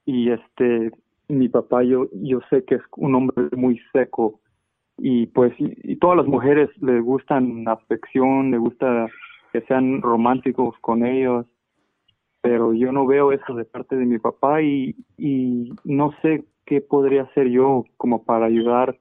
[0.05, 0.91] Y este
[1.27, 4.39] mi papá yo yo sé que es un hombre muy seco
[4.97, 9.07] y pues y, y todas las mujeres le gustan afección le gusta
[9.51, 11.45] que sean románticos con ellos
[12.41, 16.79] pero yo no veo eso de parte de mi papá y, y no sé qué
[16.79, 18.99] podría hacer yo como para ayudar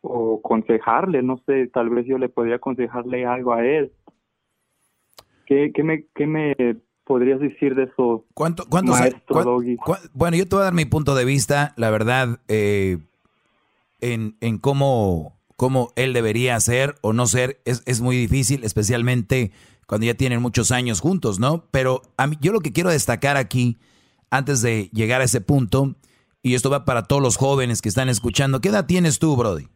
[0.00, 3.92] o aconsejarle, no sé, tal vez yo le podría aconsejarle algo a él.
[5.46, 6.54] ¿Qué, qué, me, qué me
[7.04, 9.76] podrías decir de eso, ¿Cuánto, maestro Doggy?
[10.12, 12.98] bueno, yo te voy a dar mi punto de vista, la verdad, eh,
[14.12, 19.52] en, en cómo, cómo él debería ser o no ser, es, es muy difícil, especialmente
[19.86, 21.66] cuando ya tienen muchos años juntos, ¿no?
[21.70, 23.78] Pero a mí, yo lo que quiero destacar aquí,
[24.30, 25.96] antes de llegar a ese punto,
[26.42, 29.68] y esto va para todos los jóvenes que están escuchando, ¿qué edad tienes tú, Brody?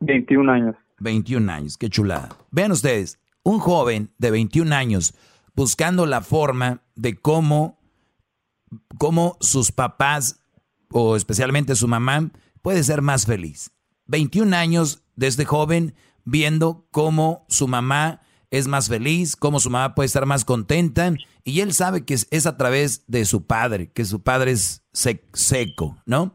[0.00, 0.76] 21 años.
[1.00, 2.30] 21 años, qué chulada.
[2.50, 5.14] Vean ustedes, un joven de 21 años
[5.54, 7.78] buscando la forma de cómo,
[8.98, 10.40] cómo sus papás,
[10.90, 12.30] o especialmente su mamá,
[12.62, 13.70] puede ser más feliz.
[14.06, 19.94] 21 años de este joven viendo cómo su mamá es más feliz, cómo su mamá
[19.94, 21.12] puede estar más contenta,
[21.44, 24.82] y él sabe que es, es a través de su padre, que su padre es
[24.92, 26.34] sec- seco, ¿no?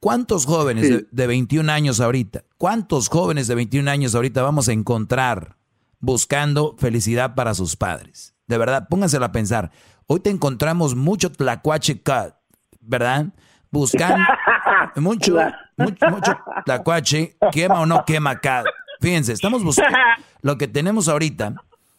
[0.00, 4.72] ¿Cuántos jóvenes de, de 21 años ahorita, cuántos jóvenes de 21 años ahorita vamos a
[4.72, 5.58] encontrar
[5.98, 8.34] buscando felicidad para sus padres?
[8.46, 9.70] De verdad, pónganselo a pensar.
[10.06, 12.34] Hoy te encontramos mucho tlacuache cut,
[12.80, 13.34] ¿verdad?
[13.70, 14.16] Buscando
[14.96, 15.36] mucho,
[15.76, 18.66] mucho, mucho tlacuache, quema o no quema cut.
[19.00, 19.96] Fíjense, estamos buscando.
[20.42, 21.54] Lo que tenemos ahorita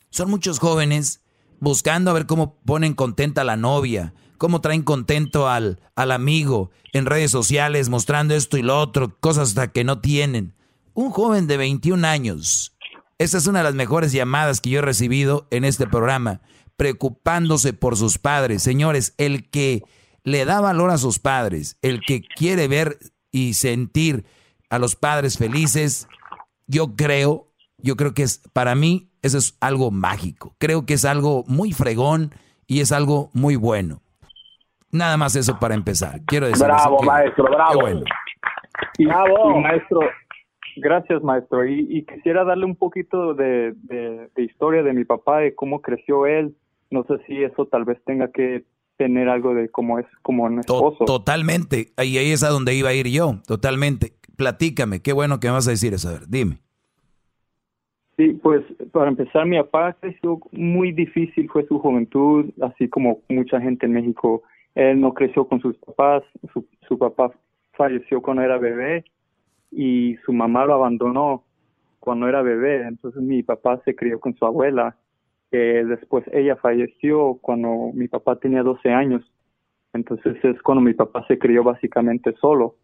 [0.10, 1.23] son muchos jóvenes
[1.60, 6.72] buscando a ver cómo ponen contenta a la novia, cómo traen contento al, al amigo
[6.91, 10.53] en redes sociales, mostrando esto y lo otro, cosas hasta que no tienen.
[10.93, 12.76] Un joven de 21 años,
[13.18, 16.41] esta es una de las mejores llamadas que yo he recibido en este programa,
[16.76, 18.64] preocupándose por sus padres.
[18.64, 19.84] Señores, el que
[20.23, 22.98] le da valor a sus padres, el que quiere ver
[23.31, 24.26] y sentir
[24.69, 26.07] a los padres felices,
[26.68, 27.48] yo creo
[27.84, 30.56] yo creo que es, para mí, eso es algo mágico.
[30.60, 32.31] Creo que es algo muy fregón
[32.68, 34.02] y es algo muy bueno.
[34.91, 36.22] Nada más eso para empezar.
[36.27, 37.80] Quiero decir Bravo, que- maestro, bravo.
[37.81, 38.03] bueno.
[38.99, 39.57] Y, Bravo.
[39.57, 39.99] y, maestro,
[40.76, 41.65] gracias maestro.
[41.65, 45.81] Y, y quisiera darle un poquito de, de- de historia de mi papá, de cómo
[45.81, 46.56] creció él.
[46.91, 48.64] No sé si eso tal vez tenga que
[49.01, 51.05] tener algo de cómo es como un esposo.
[51.05, 51.87] totalmente.
[51.97, 53.39] Y ahí es a donde iba a ir yo.
[53.47, 54.13] Totalmente.
[54.37, 55.01] Platícame.
[55.01, 56.09] Qué bueno que me vas a decir eso.
[56.09, 56.59] A ver, dime.
[58.15, 58.61] Sí, pues
[58.91, 63.93] para empezar, mi papá creció muy difícil, fue su juventud, así como mucha gente en
[63.93, 64.43] México.
[64.75, 66.21] Él no creció con sus papás,
[66.53, 67.31] su, su papá
[67.73, 69.03] falleció cuando era bebé
[69.71, 71.43] y su mamá lo abandonó
[71.99, 72.87] cuando era bebé.
[72.87, 74.95] Entonces mi papá se crió con su abuela,
[75.51, 79.21] que después ella falleció cuando mi papá tenía 12 años.
[79.93, 82.77] Entonces es cuando mi papá se crió básicamente solo.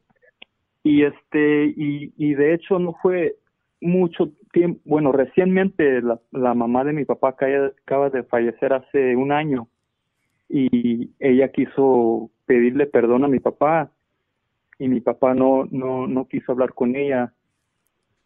[0.84, 3.38] Y este, y, y de hecho no fue
[3.82, 9.32] mucho tiempo, bueno, recientemente la, la mamá de mi papá acaba, de fallecer hace un
[9.32, 9.68] año
[10.50, 13.92] y ella quiso pedirle perdón a mi papá
[14.80, 17.34] y mi papá no, no, no quiso hablar con ella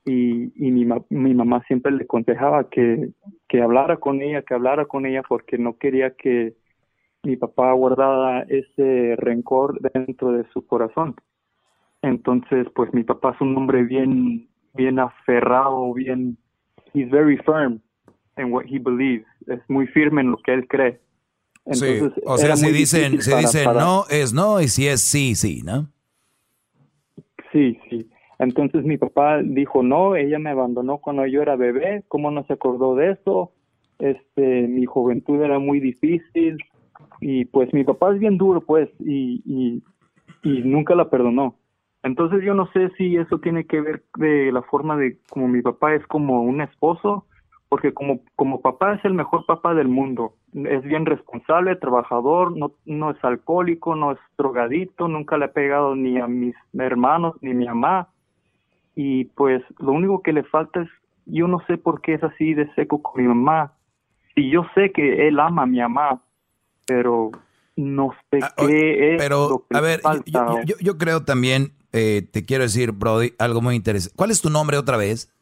[0.06, 3.10] y, y mi, ma- mi mamá siempre le aconsejaba que,
[3.48, 6.56] que hablara con ella, que hablara con ella porque no quería que
[7.24, 11.16] mi papá guardara ese rencor dentro de su corazón.
[12.02, 16.38] Entonces, pues mi papá es un hombre bien, bien aferrado, bien,
[16.94, 17.80] he's very firm
[18.38, 19.26] in what he believes.
[19.48, 21.00] Es muy firme en lo que él cree.
[21.72, 25.36] Sí, Entonces, o sea, si dicen, si dicen no, es no, y si es sí,
[25.36, 25.90] sí, ¿no?
[27.52, 28.10] Sí, sí.
[28.42, 32.54] Entonces mi papá dijo, no, ella me abandonó cuando yo era bebé, ¿cómo no se
[32.54, 33.52] acordó de eso?
[34.00, 36.58] Este, mi juventud era muy difícil
[37.20, 39.84] y pues mi papá es bien duro, pues, y, y,
[40.42, 41.56] y nunca la perdonó.
[42.02, 45.62] Entonces yo no sé si eso tiene que ver de la forma de como mi
[45.62, 47.28] papá es como un esposo,
[47.70, 50.34] porque como, como papá es el mejor papá del mundo.
[50.56, 55.96] Es bien responsable, trabajador, no, no es alcohólico, no es drogadito, nunca le ha pegado
[55.96, 58.08] ni a mis hermanos ni a mi mamá.
[59.04, 60.90] Y pues lo único que le falta es,
[61.26, 63.74] yo no sé por qué es así de seco con mi mamá.
[64.36, 66.22] Y yo sé que él ama a mi mamá,
[66.86, 67.32] pero
[67.76, 70.46] no sé qué es lo Pero, que a ver, yo, falta.
[70.54, 74.16] yo- yo- yo creo también, eh, te quiero decir, Brody, algo muy interesante.
[74.16, 75.34] ¿Cuál es tu nombre otra vez?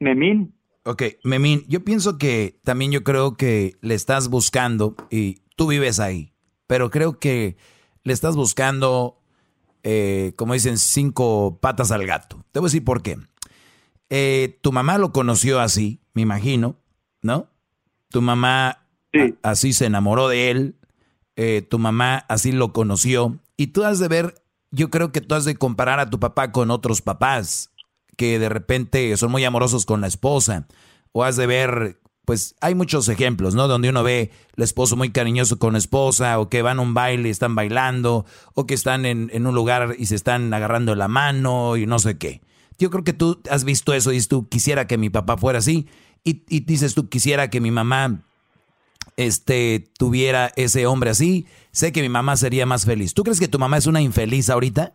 [0.00, 0.54] Memín.
[0.84, 6.00] Ok, Memín, yo pienso que también yo creo que le estás buscando, y tú vives
[6.00, 6.32] ahí,
[6.66, 7.56] pero creo que
[8.02, 9.19] le estás buscando,
[9.82, 12.44] eh, como dicen, cinco patas al gato.
[12.52, 13.18] Te voy a decir por qué.
[14.08, 16.76] Eh, tu mamá lo conoció así, me imagino,
[17.22, 17.48] ¿no?
[18.10, 18.78] Tu mamá a-
[19.42, 20.76] así se enamoró de él,
[21.36, 24.34] eh, tu mamá así lo conoció, y tú has de ver,
[24.72, 27.70] yo creo que tú has de comparar a tu papá con otros papás
[28.16, 30.66] que de repente son muy amorosos con la esposa,
[31.12, 33.66] o has de ver, pues hay muchos ejemplos, ¿no?
[33.68, 36.94] Donde uno ve el esposo muy cariñoso con la esposa, o que van a un
[36.94, 38.24] baile y están bailando,
[38.54, 41.98] o que están en, en un lugar y se están agarrando la mano y no
[41.98, 42.40] sé qué.
[42.78, 45.58] Yo creo que tú has visto eso y dices tú, quisiera que mi papá fuera
[45.58, 45.88] así,
[46.24, 48.22] y, y dices tú, quisiera que mi mamá
[49.16, 53.14] este, tuviera ese hombre así, sé que mi mamá sería más feliz.
[53.14, 54.94] ¿Tú crees que tu mamá es una infeliz ahorita?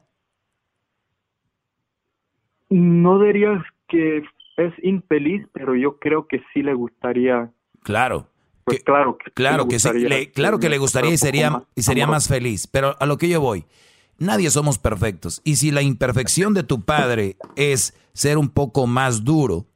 [2.69, 4.23] No dirías que
[4.57, 7.51] es infeliz, pero yo creo que sí le gustaría.
[7.83, 8.29] Claro.
[8.63, 11.63] Pues claro que sí Claro que sí, le- claro que le gustaría y sería, más
[11.75, 12.65] y sería más feliz.
[12.67, 13.65] Pero a lo que yo voy,
[14.17, 15.41] nadie somos perfectos.
[15.43, 19.67] Y si la imperfección de tu padre es ser un poco más duro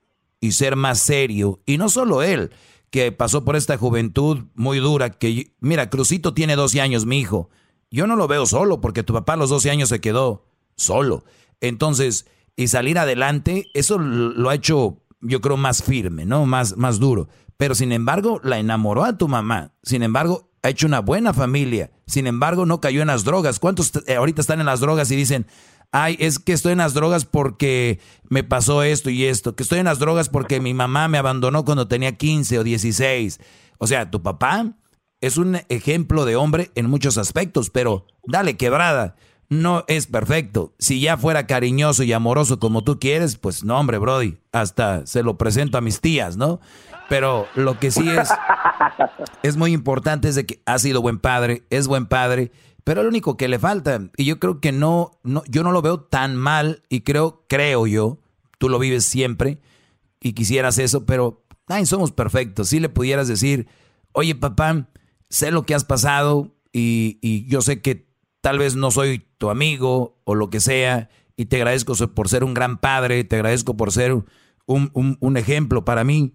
[0.41, 2.49] y ser más serio, y no solo él,
[2.89, 7.49] que pasó por esta juventud muy dura, que mira, Crucito tiene 12 años, mi hijo.
[7.91, 10.45] Yo no lo veo solo porque tu papá a los 12 años se quedó
[10.75, 11.25] solo.
[11.61, 12.27] Entonces,
[12.59, 16.45] y salir adelante, eso lo ha hecho, yo creo, más firme, ¿no?
[16.45, 17.29] Más, más duro.
[17.55, 19.71] Pero sin embargo, la enamoró a tu mamá.
[19.81, 21.89] Sin embargo, ha hecho una buena familia.
[22.05, 23.59] Sin embargo, no cayó en las drogas.
[23.59, 25.47] ¿Cuántos eh, ahorita están en las drogas y dicen,
[25.93, 29.55] ay, es que estoy en las drogas porque me pasó esto y esto?
[29.55, 33.39] Que estoy en las drogas porque mi mamá me abandonó cuando tenía 15 o 16.
[33.77, 34.75] O sea, tu papá
[35.21, 39.15] es un ejemplo de hombre en muchos aspectos, pero dale quebrada.
[39.49, 40.75] No es perfecto.
[40.77, 45.23] Si ya fuera cariñoso y amoroso como tú quieres, pues no, hombre, Brody, hasta se
[45.23, 46.59] lo presento a mis tías, ¿no?
[47.09, 48.29] Pero lo que sí es,
[49.43, 52.51] es muy importante es de que ha sido buen padre, es buen padre,
[52.83, 55.81] pero lo único que le falta, y yo creo que no, no, yo no lo
[55.81, 58.19] veo tan mal, y creo, creo yo,
[58.59, 59.59] tú lo vives siempre,
[60.21, 62.69] y quisieras eso, pero ay, somos perfectos.
[62.69, 63.67] Si le pudieras decir,
[64.11, 64.87] oye papá,
[65.29, 68.08] sé lo que has pasado, y, y yo sé que
[68.41, 72.43] tal vez no soy tu amigo o lo que sea, y te agradezco por ser
[72.43, 74.25] un gran padre, te agradezco por ser un,
[74.65, 76.33] un, un ejemplo para mí.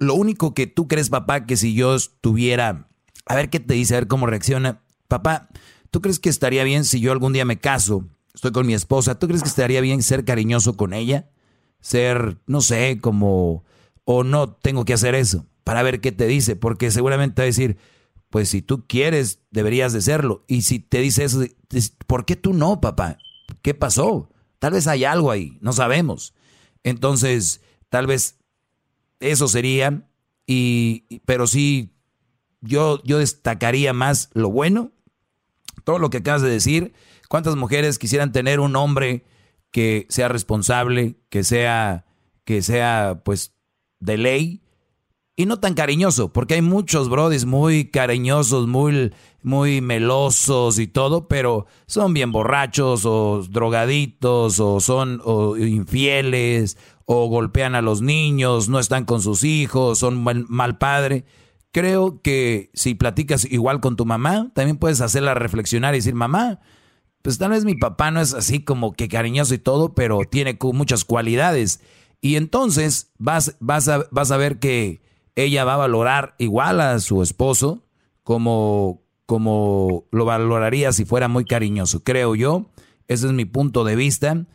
[0.00, 2.88] Lo único que tú crees, papá, que si yo estuviera,
[3.26, 4.82] a ver qué te dice, a ver cómo reacciona.
[5.06, 5.48] Papá,
[5.90, 9.18] ¿tú crees que estaría bien si yo algún día me caso, estoy con mi esposa,
[9.18, 11.30] ¿tú crees que estaría bien ser cariñoso con ella?
[11.80, 13.64] Ser, no sé, como,
[14.04, 17.46] o no tengo que hacer eso, para ver qué te dice, porque seguramente va a
[17.46, 17.78] decir,
[18.34, 20.44] pues si tú quieres, deberías de serlo.
[20.48, 21.44] Y si te dice eso,
[22.08, 23.16] ¿por qué tú no, papá?
[23.62, 24.28] ¿Qué pasó?
[24.58, 26.34] Tal vez hay algo ahí, no sabemos.
[26.82, 28.40] Entonces, tal vez
[29.20, 30.08] eso sería,
[30.48, 31.94] y, pero sí,
[32.60, 34.90] yo, yo destacaría más lo bueno,
[35.84, 36.92] todo lo que acabas de decir.
[37.28, 39.24] ¿Cuántas mujeres quisieran tener un hombre
[39.70, 42.04] que sea responsable, que sea,
[42.44, 43.54] que sea, pues,
[44.00, 44.63] de ley?
[45.36, 49.12] Y no tan cariñoso, porque hay muchos brodis muy cariñosos, muy,
[49.42, 57.26] muy melosos y todo, pero son bien borrachos o drogaditos o son o infieles o
[57.26, 61.24] golpean a los niños, no están con sus hijos, son mal, mal padre.
[61.72, 66.60] Creo que si platicas igual con tu mamá, también puedes hacerla reflexionar y decir, mamá,
[67.22, 70.56] pues tal vez mi papá no es así como que cariñoso y todo, pero tiene
[70.60, 71.80] muchas cualidades.
[72.20, 75.02] Y entonces vas, vas, vas a ver que
[75.36, 77.84] ella va a valorar igual a su esposo
[78.22, 82.70] como, como lo valoraría si fuera muy cariñoso, creo yo.
[83.08, 84.46] Ese es mi punto de vista.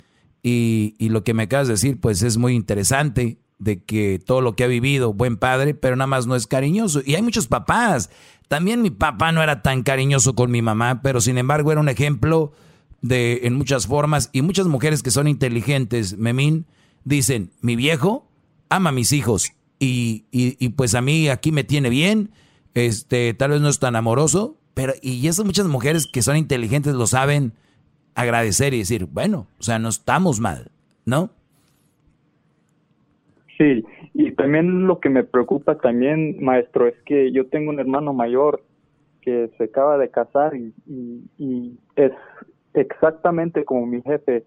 [0.42, 4.40] Y, y, lo que me acabas de decir, pues es muy interesante de que todo
[4.40, 7.02] lo que ha vivido, buen padre, pero nada más no es cariñoso.
[7.06, 8.10] Y hay muchos papás.
[8.48, 11.90] También mi papá no era tan cariñoso con mi mamá, pero sin embargo era un
[11.90, 12.54] ejemplo
[13.02, 14.30] de en muchas formas.
[14.32, 16.66] Y muchas mujeres que son inteligentes, Memín,
[17.04, 18.32] dicen, mi viejo
[18.70, 22.32] ama a mis hijos y, y, pues a mí aquí me tiene bien,
[22.74, 26.94] este, tal vez no es tan amoroso, pero y esas muchas mujeres que son inteligentes
[26.94, 27.54] lo saben
[28.14, 30.72] agradecer y decir, bueno, o sea, no estamos mal,
[31.06, 31.30] ¿no?
[33.58, 38.14] Sí, y también lo que me preocupa también, maestro, es que yo tengo un hermano
[38.14, 38.62] mayor
[39.22, 40.74] que se acaba de casar y,
[41.38, 42.12] y es
[42.74, 44.46] exactamente como mi jefe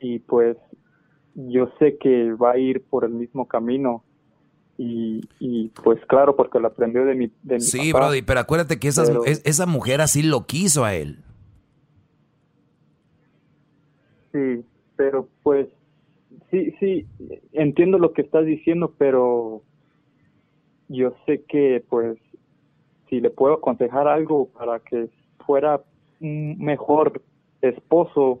[0.00, 0.56] y pues
[1.34, 4.04] yo sé que va a ir por el mismo camino
[4.84, 9.66] y, pues claro, porque lo aprendió de mi, de Sí, Brody, pero acuérdate que esa
[9.66, 11.18] mujer así lo quiso a él.
[14.32, 14.64] Sí,
[14.96, 15.68] pero pues
[16.50, 17.06] sí, sí,
[17.52, 19.62] entiendo lo que estás diciendo, pero
[20.88, 22.18] yo sé que pues
[23.08, 25.08] si le puedo aconsejar algo para que
[25.46, 25.82] fuera
[26.20, 27.22] un mejor
[27.60, 28.40] esposo,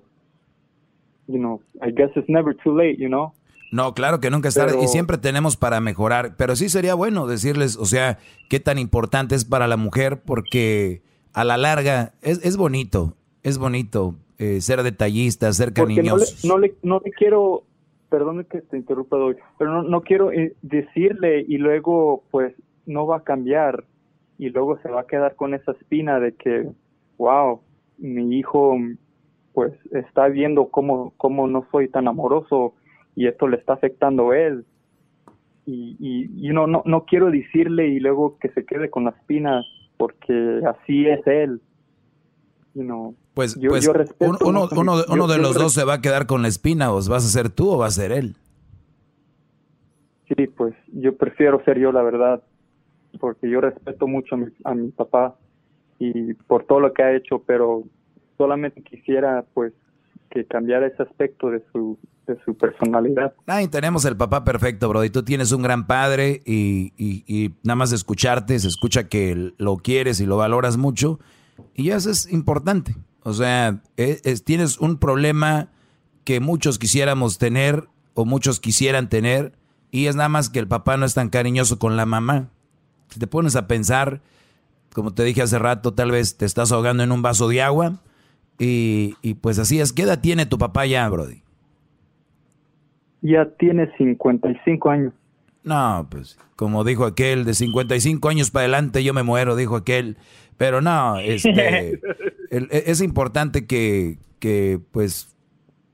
[1.26, 3.32] you know, I guess it's never too late, you know.
[3.72, 7.26] No, claro que nunca es tarde y siempre tenemos para mejorar, pero sí sería bueno
[7.26, 8.18] decirles, o sea,
[8.50, 11.00] qué tan importante es para la mujer porque
[11.32, 16.46] a la larga es, es bonito, es bonito eh, ser detallista, ser cariñoso.
[16.46, 17.62] No le, no, le, quiero,
[18.10, 22.54] perdón que te interrumpa hoy, pero no, no quiero eh, decirle y luego pues
[22.84, 23.84] no va a cambiar
[24.36, 26.68] y luego se va a quedar con esa espina de que,
[27.16, 27.62] wow,
[27.96, 28.76] mi hijo
[29.54, 32.74] pues está viendo cómo, cómo no soy tan amoroso
[33.14, 34.64] y esto le está afectando a él.
[35.64, 39.62] Y, y, no, no, no quiero decirle y luego que se quede con la espina
[39.96, 41.60] porque así es él.
[42.74, 46.48] You pues, pues uno, uno, uno, de los dos se va a quedar con la
[46.48, 48.34] espina, o vas a ser tú o va a ser él.
[50.26, 52.42] Sí, pues yo prefiero ser yo, la verdad,
[53.20, 55.36] porque yo respeto mucho a mi, a mi papá
[55.98, 57.84] y por todo lo que ha hecho, pero
[58.36, 59.72] solamente quisiera pues
[60.30, 63.34] que cambiara ese aspecto de su, de su personalidad.
[63.46, 65.04] Ay, tenemos el papá perfecto, bro.
[65.04, 70.20] Y tú tienes un gran padre y, nada más escucharte, se escucha que lo quieres
[70.20, 71.18] y lo valoras mucho.
[71.74, 72.96] Y eso es importante.
[73.22, 75.68] O sea, e, es, tienes un problema
[76.24, 79.52] que muchos quisiéramos tener o muchos quisieran tener
[79.90, 82.50] y es nada más que el papá no es tan cariñoso con la mamá.
[83.10, 84.22] Si te pones a pensar,
[84.92, 88.00] como te dije hace rato, tal vez te estás ahogando en un vaso de agua
[88.58, 89.92] y, y pues así es.
[89.92, 91.41] ¿Qué edad tiene tu papá ya, Brody?
[93.22, 95.14] Ya tiene 55 años.
[95.64, 100.16] No, pues como dijo aquel, de 55 años para adelante yo me muero, dijo aquel.
[100.58, 101.92] Pero no, este,
[102.50, 105.36] e, es importante que, que, pues,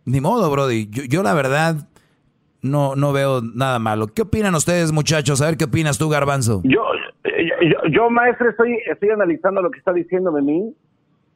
[0.04, 0.88] ni modo, Brody.
[0.90, 1.88] Yo, yo, la verdad
[2.62, 4.08] no, no veo nada malo.
[4.08, 5.40] ¿Qué opinan ustedes, muchachos?
[5.40, 6.60] A ver qué opinas tú, Garbanzo.
[6.64, 6.82] Yo,
[7.24, 10.74] yo, yo maestro, estoy, estoy analizando lo que está diciendo mí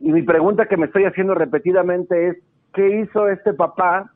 [0.01, 2.37] y mi pregunta que me estoy haciendo repetidamente es,
[2.75, 4.13] ¿qué hizo este papá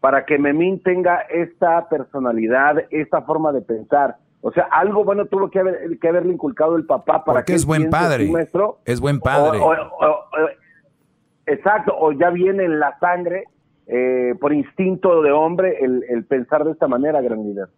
[0.00, 4.16] para que Memín tenga esta personalidad, esta forma de pensar?
[4.42, 7.66] O sea, algo bueno tuvo que, haber, que haberle inculcado el papá para que es
[7.66, 8.30] buen padre.
[8.86, 9.60] Es buen padre.
[11.46, 13.44] exacto, o ya viene en la sangre
[13.86, 17.68] eh, por instinto de hombre el, el pensar de esta manera, gran líder.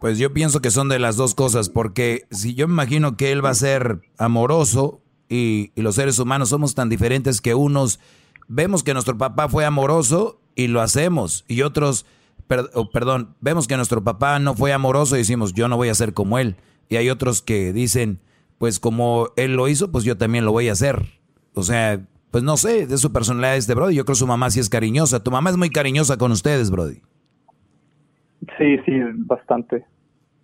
[0.00, 3.32] Pues yo pienso que son de las dos cosas, porque si yo me imagino que
[3.32, 7.98] él va a ser amoroso y, y, los seres humanos somos tan diferentes que unos
[8.48, 12.06] vemos que nuestro papá fue amoroso y lo hacemos, y otros,
[12.92, 16.14] perdón, vemos que nuestro papá no fue amoroso y decimos, yo no voy a ser
[16.14, 16.56] como él,
[16.88, 18.20] y hay otros que dicen,
[18.58, 21.04] pues como él lo hizo, pues yo también lo voy a hacer.
[21.54, 22.00] O sea,
[22.30, 24.68] pues no sé, de su personalidad este Brody, yo creo que su mamá sí es
[24.68, 27.00] cariñosa, tu mamá es muy cariñosa con ustedes, Brody.
[28.58, 29.84] Sí, sí, bastante.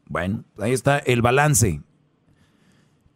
[0.08, 1.80] Bueno, ahí está el balance.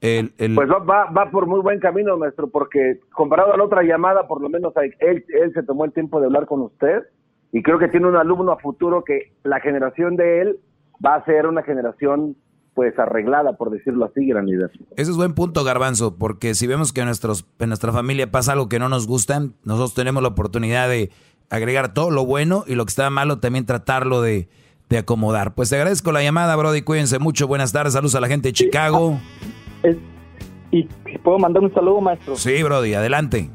[0.00, 4.28] El, Pues va, va, por muy buen camino, maestro, porque comparado a la otra llamada,
[4.28, 7.04] por lo menos él, él se tomó el tiempo de hablar con usted
[7.52, 10.60] y creo que tiene un alumno a futuro que la generación de él
[11.04, 12.36] va a ser una generación
[12.74, 14.70] pues arreglada, por decirlo así, gran líder.
[14.96, 18.52] Ese es buen punto, Garbanzo, porque si vemos que en, nuestros, en nuestra familia pasa
[18.52, 21.10] algo que no nos gusta, nosotros tenemos la oportunidad de
[21.48, 24.50] agregar todo lo bueno y lo que está malo también tratarlo de,
[24.90, 25.54] de acomodar.
[25.54, 26.82] Pues te agradezco la llamada, Brody.
[26.82, 27.48] Cuídense mucho.
[27.48, 27.94] Buenas tardes.
[27.94, 29.18] Saludos a la gente de Chicago.
[30.70, 30.84] ¿Y
[31.18, 32.36] puedo mandar un saludo, maestro?
[32.36, 32.94] Sí, Brody.
[32.94, 33.50] Adelante.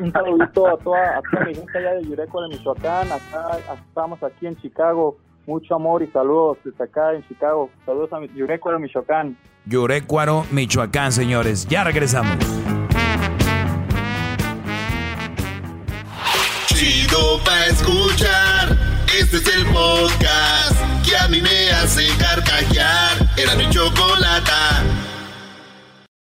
[0.00, 3.10] un saludito a toda, a toda mi gente allá de Yureco, de Michoacán.
[3.10, 3.58] Acá,
[3.88, 5.16] estamos aquí en Chicago.
[5.46, 7.70] Mucho amor y saludos desde acá en Chicago.
[7.86, 9.36] Saludos a Yurecuaro, Michoacán.
[9.64, 11.66] Yurecuaro, Michoacán, señores.
[11.66, 12.36] Ya regresamos.
[16.66, 18.76] Chido pa' escuchar.
[19.18, 20.78] Este es el podcast
[23.38, 25.07] era mi chocolata.